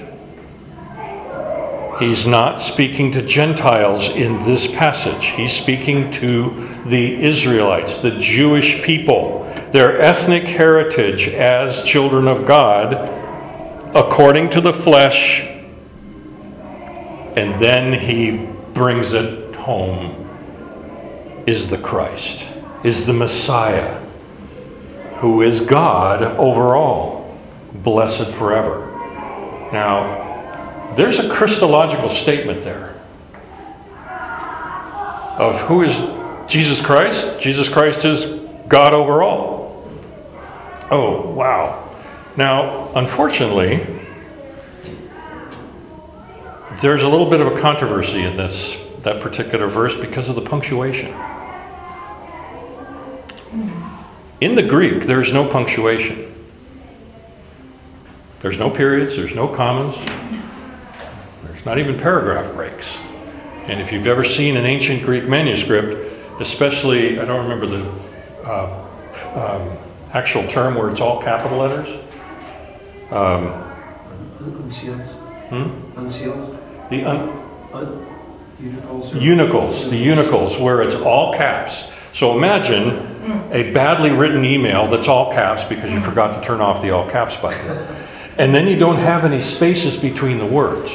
He's 1.98 2.26
not 2.28 2.60
speaking 2.60 3.10
to 3.12 3.22
Gentiles 3.22 4.08
in 4.08 4.38
this 4.44 4.68
passage. 4.68 5.26
He's 5.26 5.52
speaking 5.52 6.12
to 6.12 6.68
the 6.86 7.20
Israelites, 7.24 7.96
the 7.96 8.12
Jewish 8.12 8.82
people, 8.82 9.42
their 9.72 10.00
ethnic 10.00 10.44
heritage 10.44 11.26
as 11.28 11.82
children 11.82 12.28
of 12.28 12.46
God, 12.46 13.17
according 13.94 14.50
to 14.50 14.60
the 14.60 14.72
flesh. 14.72 15.40
And 17.36 17.62
then 17.62 17.92
he 17.92 18.48
brings 18.74 19.12
it 19.12 19.54
home 19.54 20.24
is 21.46 21.68
the 21.68 21.78
Christ, 21.78 22.44
is 22.84 23.06
the 23.06 23.12
Messiah, 23.12 24.00
who 25.18 25.42
is 25.42 25.60
God 25.60 26.22
over 26.22 26.76
all, 26.76 27.38
blessed 27.72 28.30
forever. 28.32 28.86
Now, 29.72 30.94
there's 30.96 31.18
a 31.18 31.28
Christological 31.28 32.08
statement 32.08 32.64
there 32.64 32.94
of 35.38 35.54
who 35.62 35.82
is 35.82 36.50
Jesus 36.50 36.80
Christ. 36.80 37.40
Jesus 37.40 37.68
Christ 37.68 38.04
is 38.04 38.24
God 38.68 38.92
over 38.92 39.22
all. 39.22 39.88
Oh, 40.90 41.30
wow. 41.30 41.87
Now, 42.38 42.92
unfortunately, 42.94 43.84
there's 46.80 47.02
a 47.02 47.08
little 47.08 47.28
bit 47.28 47.40
of 47.40 47.48
a 47.48 47.60
controversy 47.60 48.22
in 48.22 48.36
this 48.36 48.76
that 49.02 49.20
particular 49.20 49.66
verse 49.66 49.96
because 49.96 50.28
of 50.28 50.36
the 50.36 50.42
punctuation. 50.42 51.12
In 54.40 54.54
the 54.54 54.62
Greek, 54.62 55.04
there's 55.04 55.32
no 55.32 55.48
punctuation. 55.48 56.32
There's 58.40 58.56
no 58.56 58.70
periods, 58.70 59.16
there's 59.16 59.34
no 59.34 59.48
commas, 59.48 59.96
there's 61.42 61.66
not 61.66 61.78
even 61.78 61.98
paragraph 61.98 62.54
breaks. 62.54 62.86
And 63.66 63.80
if 63.80 63.90
you've 63.90 64.06
ever 64.06 64.22
seen 64.22 64.56
an 64.56 64.64
ancient 64.64 65.02
Greek 65.02 65.24
manuscript, 65.24 66.40
especially, 66.40 67.18
I 67.18 67.24
don't 67.24 67.48
remember 67.48 67.66
the 67.66 68.48
uh, 68.48 68.86
um, 69.34 69.78
actual 70.12 70.46
term 70.46 70.76
where 70.76 70.88
it's 70.88 71.00
all 71.00 71.20
capital 71.20 71.58
letters. 71.58 72.04
Um, 73.10 73.64
Unsealed. 74.64 75.00
hmm? 75.00 75.98
Unsealed. 75.98 76.58
The 76.90 77.04
un- 77.04 77.32
Un- 77.72 78.06
unicles. 78.60 79.14
or- 79.14 79.18
Unicles, 79.18 79.90
the 79.90 79.96
unicles, 79.96 80.58
where 80.58 80.82
it's 80.82 80.94
all 80.94 81.32
caps. 81.34 81.84
So 82.12 82.36
imagine 82.36 83.48
a 83.52 83.72
badly 83.72 84.10
written 84.10 84.44
email 84.44 84.86
that's 84.86 85.08
all 85.08 85.30
caps 85.32 85.62
because 85.64 85.90
you 85.90 86.00
forgot 86.00 86.40
to 86.40 86.46
turn 86.46 86.60
off 86.60 86.82
the 86.82 86.90
all 86.90 87.08
caps 87.08 87.36
button. 87.36 87.86
And 88.38 88.54
then 88.54 88.66
you 88.66 88.76
don't 88.76 88.96
have 88.96 89.24
any 89.24 89.42
spaces 89.42 89.96
between 89.96 90.38
the 90.38 90.46
words. 90.46 90.90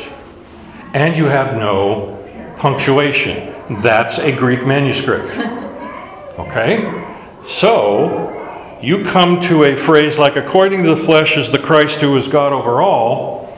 And 0.93 1.15
you 1.15 1.25
have 1.25 1.55
no 1.55 2.17
punctuation. 2.57 3.53
That's 3.81 4.17
a 4.19 4.31
Greek 4.31 4.65
manuscript. 4.65 5.29
Okay? 6.39 6.81
So, 7.47 8.42
you 8.83 9.05
come 9.05 9.39
to 9.39 9.63
a 9.63 9.77
phrase 9.77 10.19
like, 10.19 10.35
according 10.35 10.83
to 10.83 10.93
the 10.93 11.01
flesh 11.05 11.37
is 11.37 11.49
the 11.49 11.57
Christ 11.57 12.01
who 12.01 12.17
is 12.17 12.27
God 12.27 12.51
over 12.51 12.81
all. 12.81 13.57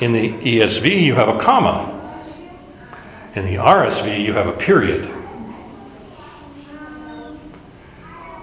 In 0.00 0.10
the 0.10 0.32
ESV, 0.32 1.00
you 1.00 1.14
have 1.14 1.28
a 1.28 1.38
comma. 1.38 1.92
In 3.36 3.44
the 3.44 3.54
RSV, 3.54 4.20
you 4.20 4.32
have 4.32 4.48
a 4.48 4.52
period 4.52 5.12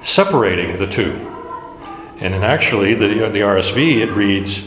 separating 0.01 0.77
the 0.77 0.87
two. 0.87 1.11
And 2.21 2.33
in 2.33 2.43
actually, 2.43 2.93
the, 2.93 3.07
the 3.07 3.39
RSV, 3.39 3.97
it 3.97 4.11
reads, 4.13 4.63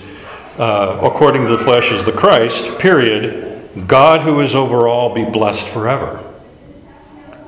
uh, 0.58 1.00
according 1.02 1.46
to 1.46 1.56
the 1.56 1.64
flesh 1.64 1.92
is 1.92 2.04
the 2.04 2.12
Christ, 2.12 2.78
period, 2.78 3.86
God 3.86 4.20
who 4.20 4.40
is 4.40 4.54
over 4.54 4.86
all 4.86 5.14
be 5.14 5.24
blessed 5.24 5.66
forever. 5.68 6.22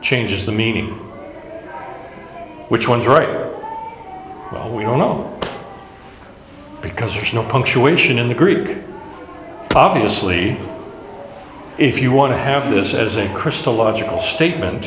Changes 0.01 0.47
the 0.47 0.53
meaning. 0.53 0.95
Which 2.71 2.89
one's 2.89 3.07
right? 3.07 3.48
Well, 4.53 4.75
we 4.75 4.83
don't 4.83 4.99
know. 4.99 5.41
Because 6.81 7.15
there's 7.15 7.35
no 7.35 7.45
punctuation 7.45 8.19
in 8.19 8.29
the 8.29 8.35
Greek. 8.35 8.79
Obviously, 9.75 10.57
if 11.77 11.99
you 11.99 12.13
want 12.13 12.33
to 12.33 12.39
have 12.39 12.71
this 12.71 12.95
as 12.95 13.17
a 13.17 13.33
Christological 13.35 14.21
statement, 14.21 14.87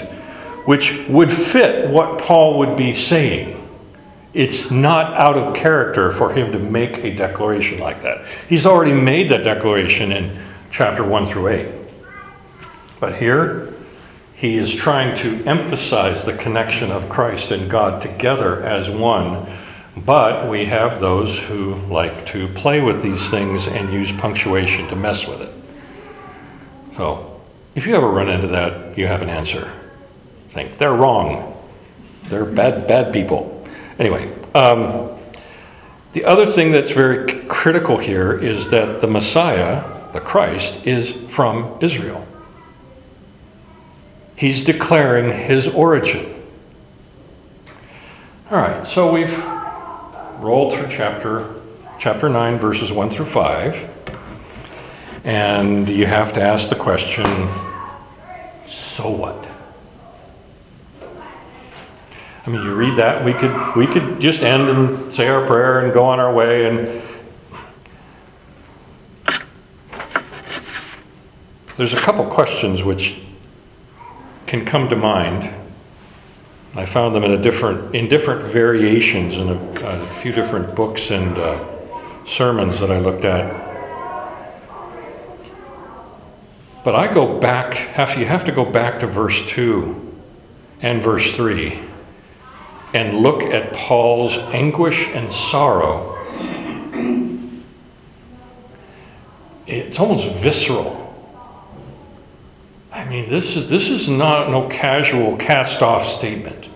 which 0.66 1.06
would 1.08 1.32
fit 1.32 1.90
what 1.90 2.20
Paul 2.20 2.60
would 2.60 2.76
be 2.76 2.96
saying, 2.96 3.58
it's 4.34 4.72
not 4.72 5.14
out 5.14 5.38
of 5.38 5.56
character 5.56 6.12
for 6.12 6.34
him 6.34 6.52
to 6.54 6.60
make 6.60 7.00
a 7.00 7.14
declaration 7.14 7.80
like 7.80 8.02
that. 8.04 8.26
He's 8.48 8.66
already 8.66 8.94
made 8.94 9.30
that 9.30 9.44
declaration 9.44 10.12
in 10.12 10.40
chapter 10.72 11.04
1 11.04 11.28
through 11.28 11.50
8. 11.50 11.68
But 13.00 13.16
here, 13.16 13.71
he 14.42 14.58
is 14.58 14.74
trying 14.74 15.16
to 15.16 15.46
emphasize 15.46 16.26
the 16.26 16.34
connection 16.34 16.92
of 16.92 17.08
Christ 17.08 17.52
and 17.52 17.70
God 17.70 18.02
together 18.02 18.64
as 18.64 18.90
one. 18.90 19.46
But 19.96 20.50
we 20.50 20.66
have 20.66 21.00
those 21.00 21.38
who 21.38 21.76
like 21.92 22.26
to 22.28 22.48
play 22.48 22.82
with 22.82 23.04
these 23.04 23.30
things 23.30 23.68
and 23.68 23.94
use 23.94 24.12
punctuation 24.14 24.88
to 24.88 24.96
mess 24.96 25.28
with 25.28 25.42
it. 25.42 25.54
So, 26.98 27.40
if 27.76 27.86
you 27.86 27.96
ever 27.96 28.10
run 28.10 28.30
into 28.30 28.48
that, 28.48 28.98
you 28.98 29.06
have 29.06 29.22
an 29.22 29.30
answer. 29.30 29.72
Think 30.50 30.80
they're 30.80 30.96
wrong. 30.96 31.56
They're 32.24 32.44
bad, 32.44 32.88
bad 32.88 33.14
people. 33.14 33.64
Anyway, 34.00 34.34
um, 34.56 35.20
the 36.14 36.26
other 36.26 36.48
thing 36.48 36.72
that's 36.72 36.90
very 36.90 37.44
critical 37.44 38.00
here 38.00 38.40
is 38.40 38.72
that 38.72 39.02
the 39.02 39.08
Messiah, 39.08 40.12
the 40.14 40.20
Christ, 40.20 40.80
is 40.84 41.14
from 41.30 41.78
Israel. 41.80 42.26
He's 44.42 44.64
declaring 44.64 45.32
his 45.32 45.68
origin. 45.68 46.34
All 48.50 48.58
right, 48.58 48.88
so 48.88 49.12
we've 49.12 49.38
rolled 50.40 50.74
through 50.74 50.88
chapter 50.90 51.62
chapter 52.00 52.28
9 52.28 52.58
verses 52.58 52.92
1 52.92 53.12
through 53.12 53.28
5. 53.28 54.16
And 55.26 55.88
you 55.88 56.08
have 56.08 56.34
to 56.34 56.42
ask 56.42 56.70
the 56.70 56.76
question, 56.76 57.24
so 58.68 59.12
what? 59.12 59.48
I 62.44 62.50
mean, 62.50 62.64
you 62.64 62.74
read 62.74 62.98
that, 62.98 63.24
we 63.24 63.34
could 63.34 63.76
we 63.76 63.86
could 63.86 64.20
just 64.20 64.42
end 64.42 64.70
and 64.70 65.14
say 65.14 65.28
our 65.28 65.46
prayer 65.46 65.82
and 65.82 65.94
go 65.94 66.04
on 66.06 66.20
our 66.20 66.34
way 66.34 66.66
and 66.66 67.04
There's 71.78 71.94
a 71.94 72.02
couple 72.02 72.26
questions 72.26 72.84
which 72.84 73.22
can 74.52 74.66
come 74.66 74.90
to 74.90 74.98
mind. 74.98 75.50
I 76.76 76.86
found 76.86 77.16
them 77.16 77.24
in 77.24 77.42
different 77.42 77.96
in 77.96 78.10
different 78.10 78.52
variations 78.52 79.36
in 79.36 79.48
a, 79.48 79.56
a 79.86 80.06
few 80.22 80.34
different 80.34 80.76
books 80.76 81.10
and 81.10 81.38
uh, 81.38 82.26
sermons 82.28 82.78
that 82.82 82.92
I 82.92 83.00
looked 83.00 83.24
at. 83.24 83.48
But 86.84 86.96
I 86.96 87.14
go 87.14 87.40
back, 87.40 87.76
have, 87.76 88.20
you 88.20 88.26
have 88.26 88.44
to 88.44 88.52
go 88.52 88.66
back 88.66 89.00
to 89.00 89.08
verse 89.08 89.42
2 89.48 90.18
and 90.82 91.02
verse 91.02 91.34
3 91.34 91.80
and 92.94 93.20
look 93.20 93.44
at 93.44 93.72
Paul's 93.72 94.38
anguish 94.38 95.08
and 95.14 95.32
sorrow. 95.32 96.18
It's 99.66 99.98
almost 99.98 100.28
visceral. 100.42 101.01
I 103.02 103.10
mean, 103.10 103.30
this 103.30 103.56
is, 103.56 103.68
this 103.68 103.90
is 103.90 104.08
not 104.08 104.52
no 104.52 104.68
casual 104.70 105.36
cast 105.36 105.82
off 105.82 106.08
statement. 106.08 106.70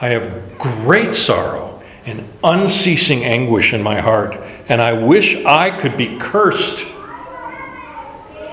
I 0.00 0.06
have 0.10 0.56
great 0.56 1.14
sorrow 1.14 1.82
and 2.06 2.24
unceasing 2.44 3.24
anguish 3.24 3.72
in 3.72 3.82
my 3.82 4.00
heart, 4.00 4.36
and 4.68 4.80
I 4.80 4.92
wish 4.92 5.34
I 5.44 5.76
could 5.80 5.96
be 5.96 6.16
cursed 6.20 6.86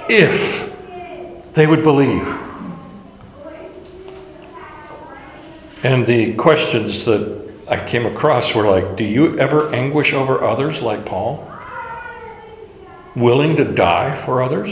if 0.10 0.74
they 1.54 1.68
would 1.68 1.84
believe. 1.84 2.28
And 5.84 6.08
the 6.08 6.34
questions 6.34 7.06
that 7.06 7.54
I 7.68 7.88
came 7.88 8.08
across 8.08 8.56
were 8.56 8.66
like, 8.66 8.96
Do 8.96 9.04
you 9.04 9.38
ever 9.38 9.72
anguish 9.76 10.12
over 10.12 10.44
others 10.44 10.82
like 10.82 11.06
Paul? 11.06 11.48
Willing 13.16 13.56
to 13.58 13.64
die 13.64 14.26
for 14.26 14.42
others? 14.42 14.72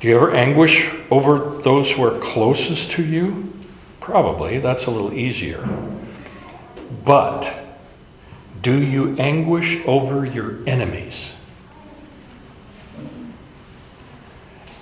Do 0.00 0.08
you 0.08 0.16
ever 0.16 0.34
anguish 0.34 0.90
over 1.10 1.60
those 1.62 1.90
who 1.90 2.04
are 2.04 2.18
closest 2.18 2.90
to 2.92 3.04
you? 3.04 3.52
Probably, 4.00 4.58
that's 4.58 4.86
a 4.86 4.90
little 4.90 5.12
easier. 5.12 5.66
But 7.04 7.50
do 8.62 8.76
you 8.76 9.16
anguish 9.16 9.78
over 9.86 10.24
your 10.24 10.58
enemies? 10.66 11.30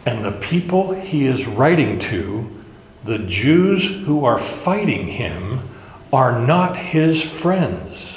And 0.04 0.24
the 0.24 0.32
people 0.32 0.92
he 0.92 1.26
is 1.26 1.46
writing 1.46 1.98
to, 2.00 2.50
the 3.04 3.18
Jews 3.18 3.84
who 4.06 4.24
are 4.24 4.38
fighting 4.38 5.06
him, 5.06 5.60
are 6.12 6.38
not 6.38 6.76
his 6.76 7.22
friends. 7.22 8.13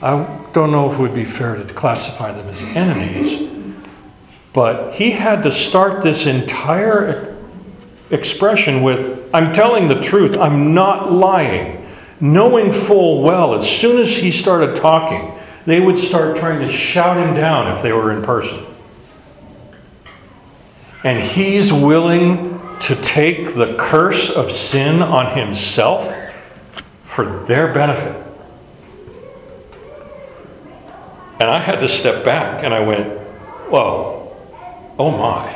I 0.00 0.24
don't 0.52 0.70
know 0.70 0.90
if 0.90 0.98
it 0.98 1.02
would 1.02 1.14
be 1.14 1.24
fair 1.24 1.56
to 1.56 1.74
classify 1.74 2.32
them 2.32 2.48
as 2.48 2.62
enemies, 2.62 3.50
but 4.52 4.94
he 4.94 5.10
had 5.10 5.42
to 5.42 5.52
start 5.52 6.02
this 6.02 6.26
entire 6.26 7.36
expression 8.10 8.82
with, 8.82 9.28
I'm 9.34 9.52
telling 9.52 9.88
the 9.88 10.00
truth, 10.00 10.36
I'm 10.36 10.72
not 10.72 11.12
lying, 11.12 11.86
knowing 12.20 12.72
full 12.72 13.22
well 13.22 13.54
as 13.54 13.68
soon 13.68 14.00
as 14.00 14.08
he 14.08 14.30
started 14.30 14.76
talking, 14.76 15.34
they 15.66 15.80
would 15.80 15.98
start 15.98 16.36
trying 16.36 16.66
to 16.66 16.72
shout 16.72 17.16
him 17.16 17.34
down 17.34 17.76
if 17.76 17.82
they 17.82 17.92
were 17.92 18.12
in 18.12 18.22
person. 18.22 18.64
And 21.04 21.22
he's 21.22 21.72
willing 21.72 22.58
to 22.80 22.94
take 23.02 23.54
the 23.54 23.74
curse 23.76 24.30
of 24.30 24.52
sin 24.52 25.02
on 25.02 25.36
himself 25.36 26.14
for 27.02 27.44
their 27.46 27.72
benefit. 27.74 28.27
And 31.40 31.48
I 31.48 31.60
had 31.60 31.80
to 31.80 31.88
step 31.88 32.24
back 32.24 32.64
and 32.64 32.74
I 32.74 32.80
went, 32.80 33.06
whoa, 33.70 34.36
oh 34.98 35.10
my. 35.10 35.54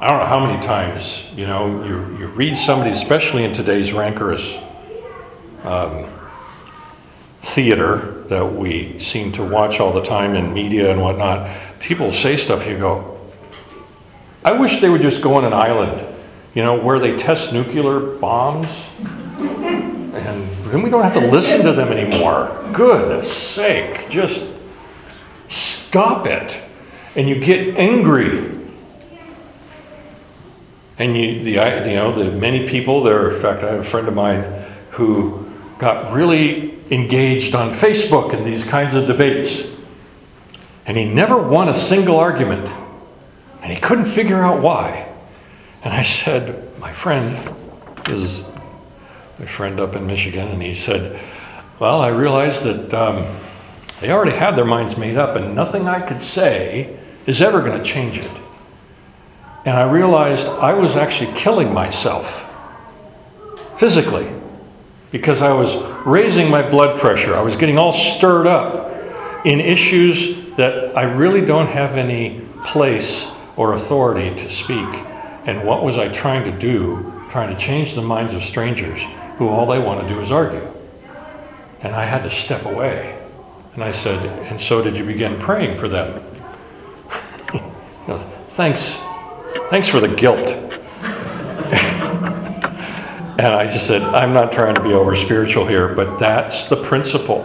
I 0.00 0.08
don't 0.08 0.20
know 0.20 0.26
how 0.26 0.46
many 0.46 0.64
times, 0.64 1.24
you 1.34 1.46
know, 1.46 1.84
you, 1.84 2.18
you 2.18 2.26
read 2.28 2.56
somebody, 2.56 2.90
especially 2.90 3.44
in 3.44 3.52
today's 3.52 3.92
rancorous 3.92 4.54
um, 5.64 6.10
theater 7.42 8.24
that 8.28 8.44
we 8.44 8.98
seem 8.98 9.32
to 9.32 9.42
watch 9.42 9.80
all 9.80 9.92
the 9.92 10.02
time 10.02 10.36
in 10.36 10.54
media 10.54 10.90
and 10.90 11.02
whatnot, 11.02 11.50
people 11.80 12.12
say 12.12 12.36
stuff, 12.36 12.66
you 12.66 12.78
go, 12.78 13.20
I 14.44 14.52
wish 14.52 14.80
they 14.80 14.88
would 14.88 15.02
just 15.02 15.20
go 15.20 15.34
on 15.34 15.44
an 15.44 15.52
island, 15.52 16.06
you 16.54 16.62
know, 16.62 16.78
where 16.78 16.98
they 16.98 17.18
test 17.18 17.52
nuclear 17.52 18.00
bombs. 18.00 18.68
And 19.36 20.59
then 20.72 20.82
we 20.82 20.90
don't 20.90 21.02
have 21.02 21.14
to 21.14 21.26
listen 21.30 21.64
to 21.64 21.72
them 21.72 21.88
anymore. 21.88 22.70
Goodness 22.72 23.32
sake, 23.32 24.08
just 24.10 24.44
stop 25.48 26.26
it. 26.26 26.56
And 27.16 27.28
you 27.28 27.40
get 27.40 27.76
angry. 27.76 28.58
And 30.98 31.16
you, 31.16 31.42
the, 31.42 31.50
you 31.50 31.96
know, 31.96 32.12
the 32.12 32.30
many 32.30 32.68
people 32.68 33.02
there, 33.02 33.32
in 33.32 33.42
fact, 33.42 33.62
I 33.62 33.72
have 33.72 33.80
a 33.80 33.84
friend 33.84 34.06
of 34.06 34.14
mine 34.14 34.42
who 34.90 35.50
got 35.78 36.12
really 36.12 36.78
engaged 36.90 37.54
on 37.54 37.72
Facebook 37.72 38.34
in 38.34 38.44
these 38.44 38.64
kinds 38.64 38.94
of 38.94 39.06
debates. 39.06 39.66
And 40.86 40.96
he 40.96 41.04
never 41.04 41.38
won 41.38 41.68
a 41.68 41.74
single 41.74 42.16
argument. 42.16 42.68
And 43.62 43.72
he 43.72 43.80
couldn't 43.80 44.06
figure 44.06 44.42
out 44.42 44.60
why. 44.60 45.08
And 45.82 45.94
I 45.94 46.02
said, 46.02 46.78
my 46.78 46.92
friend 46.92 47.56
is 48.08 48.40
my 49.40 49.46
friend 49.46 49.80
up 49.80 49.96
in 49.96 50.06
Michigan, 50.06 50.48
and 50.48 50.62
he 50.62 50.74
said, 50.74 51.18
Well, 51.78 52.02
I 52.02 52.08
realized 52.08 52.62
that 52.64 52.92
um, 52.92 53.24
they 53.98 54.10
already 54.10 54.36
had 54.36 54.54
their 54.54 54.66
minds 54.66 54.98
made 54.98 55.16
up, 55.16 55.34
and 55.34 55.54
nothing 55.54 55.88
I 55.88 56.06
could 56.06 56.20
say 56.20 56.98
is 57.24 57.40
ever 57.40 57.62
going 57.62 57.78
to 57.78 57.82
change 57.82 58.18
it. 58.18 58.30
And 59.64 59.78
I 59.78 59.90
realized 59.90 60.46
I 60.46 60.74
was 60.74 60.94
actually 60.94 61.32
killing 61.38 61.72
myself 61.72 62.44
physically 63.78 64.30
because 65.10 65.40
I 65.40 65.54
was 65.54 65.74
raising 66.06 66.50
my 66.50 66.68
blood 66.68 67.00
pressure. 67.00 67.34
I 67.34 67.40
was 67.40 67.56
getting 67.56 67.78
all 67.78 67.94
stirred 67.94 68.46
up 68.46 68.92
in 69.46 69.58
issues 69.58 70.54
that 70.56 70.94
I 70.94 71.04
really 71.04 71.40
don't 71.40 71.66
have 71.66 71.96
any 71.96 72.42
place 72.66 73.24
or 73.56 73.72
authority 73.72 74.34
to 74.42 74.50
speak. 74.50 74.88
And 75.46 75.66
what 75.66 75.82
was 75.82 75.96
I 75.96 76.08
trying 76.08 76.44
to 76.44 76.58
do? 76.58 77.14
Trying 77.30 77.54
to 77.56 77.58
change 77.58 77.94
the 77.94 78.02
minds 78.02 78.34
of 78.34 78.42
strangers 78.42 79.00
who 79.40 79.48
all 79.48 79.64
they 79.64 79.78
want 79.78 80.06
to 80.06 80.14
do 80.14 80.20
is 80.20 80.30
argue. 80.30 80.70
And 81.80 81.94
I 81.94 82.04
had 82.04 82.24
to 82.24 82.30
step 82.30 82.66
away. 82.66 83.18
And 83.72 83.82
I 83.82 83.90
said, 83.90 84.22
And 84.26 84.60
so 84.60 84.84
did 84.84 84.94
you 84.94 85.02
begin 85.02 85.40
praying 85.40 85.78
for 85.78 85.88
them? 85.88 86.22
he 87.52 88.06
goes, 88.06 88.26
Thanks. 88.50 88.98
Thanks 89.70 89.88
for 89.88 89.98
the 89.98 90.08
guilt. 90.08 90.50
and 93.40 93.54
I 93.54 93.66
just 93.72 93.86
said, 93.86 94.02
I'm 94.02 94.34
not 94.34 94.52
trying 94.52 94.74
to 94.74 94.82
be 94.82 94.92
over 94.92 95.16
spiritual 95.16 95.66
here, 95.66 95.94
but 95.94 96.18
that's 96.18 96.68
the 96.68 96.76
principle. 96.82 97.42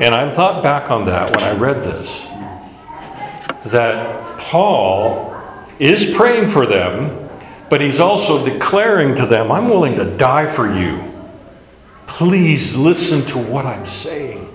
And 0.00 0.16
I 0.16 0.28
thought 0.34 0.64
back 0.64 0.90
on 0.90 1.06
that 1.06 1.30
when 1.30 1.44
I 1.44 1.52
read 1.56 1.84
this 1.84 2.08
that 3.66 4.40
Paul 4.40 5.40
is 5.78 6.12
praying 6.16 6.50
for 6.50 6.66
them, 6.66 7.28
but 7.70 7.80
he's 7.80 8.00
also 8.00 8.44
declaring 8.44 9.14
to 9.14 9.24
them, 9.24 9.52
I'm 9.52 9.68
willing 9.68 9.94
to 9.94 10.16
die 10.16 10.52
for 10.52 10.76
you. 10.76 11.11
Please 12.06 12.74
listen 12.74 13.24
to 13.26 13.38
what 13.38 13.66
I'm 13.66 13.86
saying. 13.86 14.48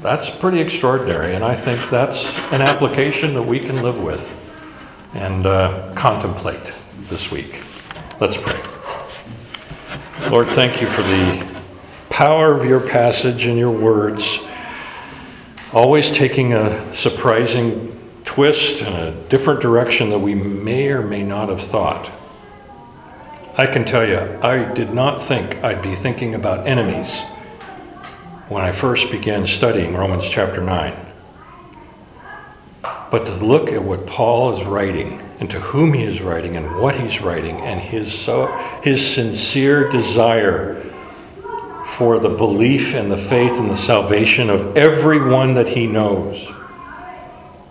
That's 0.00 0.28
pretty 0.28 0.60
extraordinary, 0.60 1.36
and 1.36 1.44
I 1.44 1.54
think 1.54 1.88
that's 1.88 2.24
an 2.52 2.60
application 2.60 3.34
that 3.34 3.42
we 3.42 3.60
can 3.60 3.82
live 3.82 4.02
with 4.02 4.36
and 5.14 5.46
uh, 5.46 5.92
contemplate 5.94 6.72
this 7.08 7.30
week. 7.30 7.62
Let's 8.20 8.36
pray. 8.36 8.60
Lord, 10.28 10.48
thank 10.48 10.80
you 10.80 10.88
for 10.88 11.02
the 11.02 11.46
power 12.08 12.52
of 12.52 12.64
your 12.64 12.80
passage 12.80 13.46
and 13.46 13.58
your 13.58 13.70
words, 13.70 14.38
always 15.72 16.10
taking 16.10 16.52
a 16.52 16.94
surprising 16.94 17.88
twist 18.24 18.82
and 18.82 18.94
a 18.94 19.28
different 19.28 19.60
direction 19.60 20.10
that 20.10 20.18
we 20.18 20.34
may 20.34 20.88
or 20.88 21.02
may 21.02 21.22
not 21.22 21.48
have 21.48 21.60
thought. 21.60 22.10
I 23.62 23.66
can 23.68 23.84
tell 23.84 24.04
you, 24.04 24.18
I 24.42 24.64
did 24.74 24.92
not 24.92 25.22
think 25.22 25.62
I'd 25.62 25.82
be 25.82 25.94
thinking 25.94 26.34
about 26.34 26.66
enemies 26.66 27.20
when 28.48 28.60
I 28.60 28.72
first 28.72 29.08
began 29.12 29.46
studying 29.46 29.94
Romans 29.94 30.28
chapter 30.28 30.60
9. 30.60 30.92
But 32.82 33.24
to 33.26 33.34
look 33.36 33.68
at 33.68 33.80
what 33.80 34.04
Paul 34.04 34.58
is 34.58 34.66
writing 34.66 35.22
and 35.38 35.48
to 35.48 35.60
whom 35.60 35.92
he 35.92 36.02
is 36.02 36.20
writing 36.20 36.56
and 36.56 36.80
what 36.80 36.96
he's 36.96 37.20
writing 37.20 37.60
and 37.60 37.80
his, 37.80 38.12
so, 38.12 38.48
his 38.82 39.14
sincere 39.14 39.88
desire 39.90 40.82
for 41.98 42.18
the 42.18 42.30
belief 42.30 42.96
and 42.96 43.12
the 43.12 43.28
faith 43.28 43.52
and 43.52 43.70
the 43.70 43.76
salvation 43.76 44.50
of 44.50 44.76
everyone 44.76 45.54
that 45.54 45.68
he 45.68 45.86
knows 45.86 46.48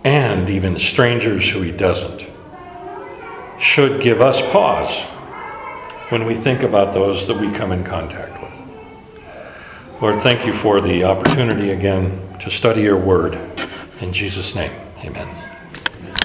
and 0.04 0.48
even 0.48 0.78
strangers 0.78 1.46
who 1.50 1.60
he 1.60 1.70
doesn't 1.70 2.26
should 3.60 4.00
give 4.00 4.22
us 4.22 4.40
pause 4.52 5.11
when 6.12 6.26
we 6.26 6.34
think 6.34 6.62
about 6.62 6.92
those 6.92 7.26
that 7.26 7.40
we 7.40 7.50
come 7.52 7.72
in 7.72 7.82
contact 7.82 8.38
with. 8.42 8.52
Lord, 10.02 10.20
thank 10.20 10.44
you 10.44 10.52
for 10.52 10.82
the 10.82 11.04
opportunity 11.04 11.70
again 11.70 12.36
to 12.40 12.50
study 12.50 12.82
your 12.82 12.98
word. 12.98 13.38
In 14.02 14.12
Jesus' 14.12 14.54
name, 14.54 14.72
amen. 14.98 15.51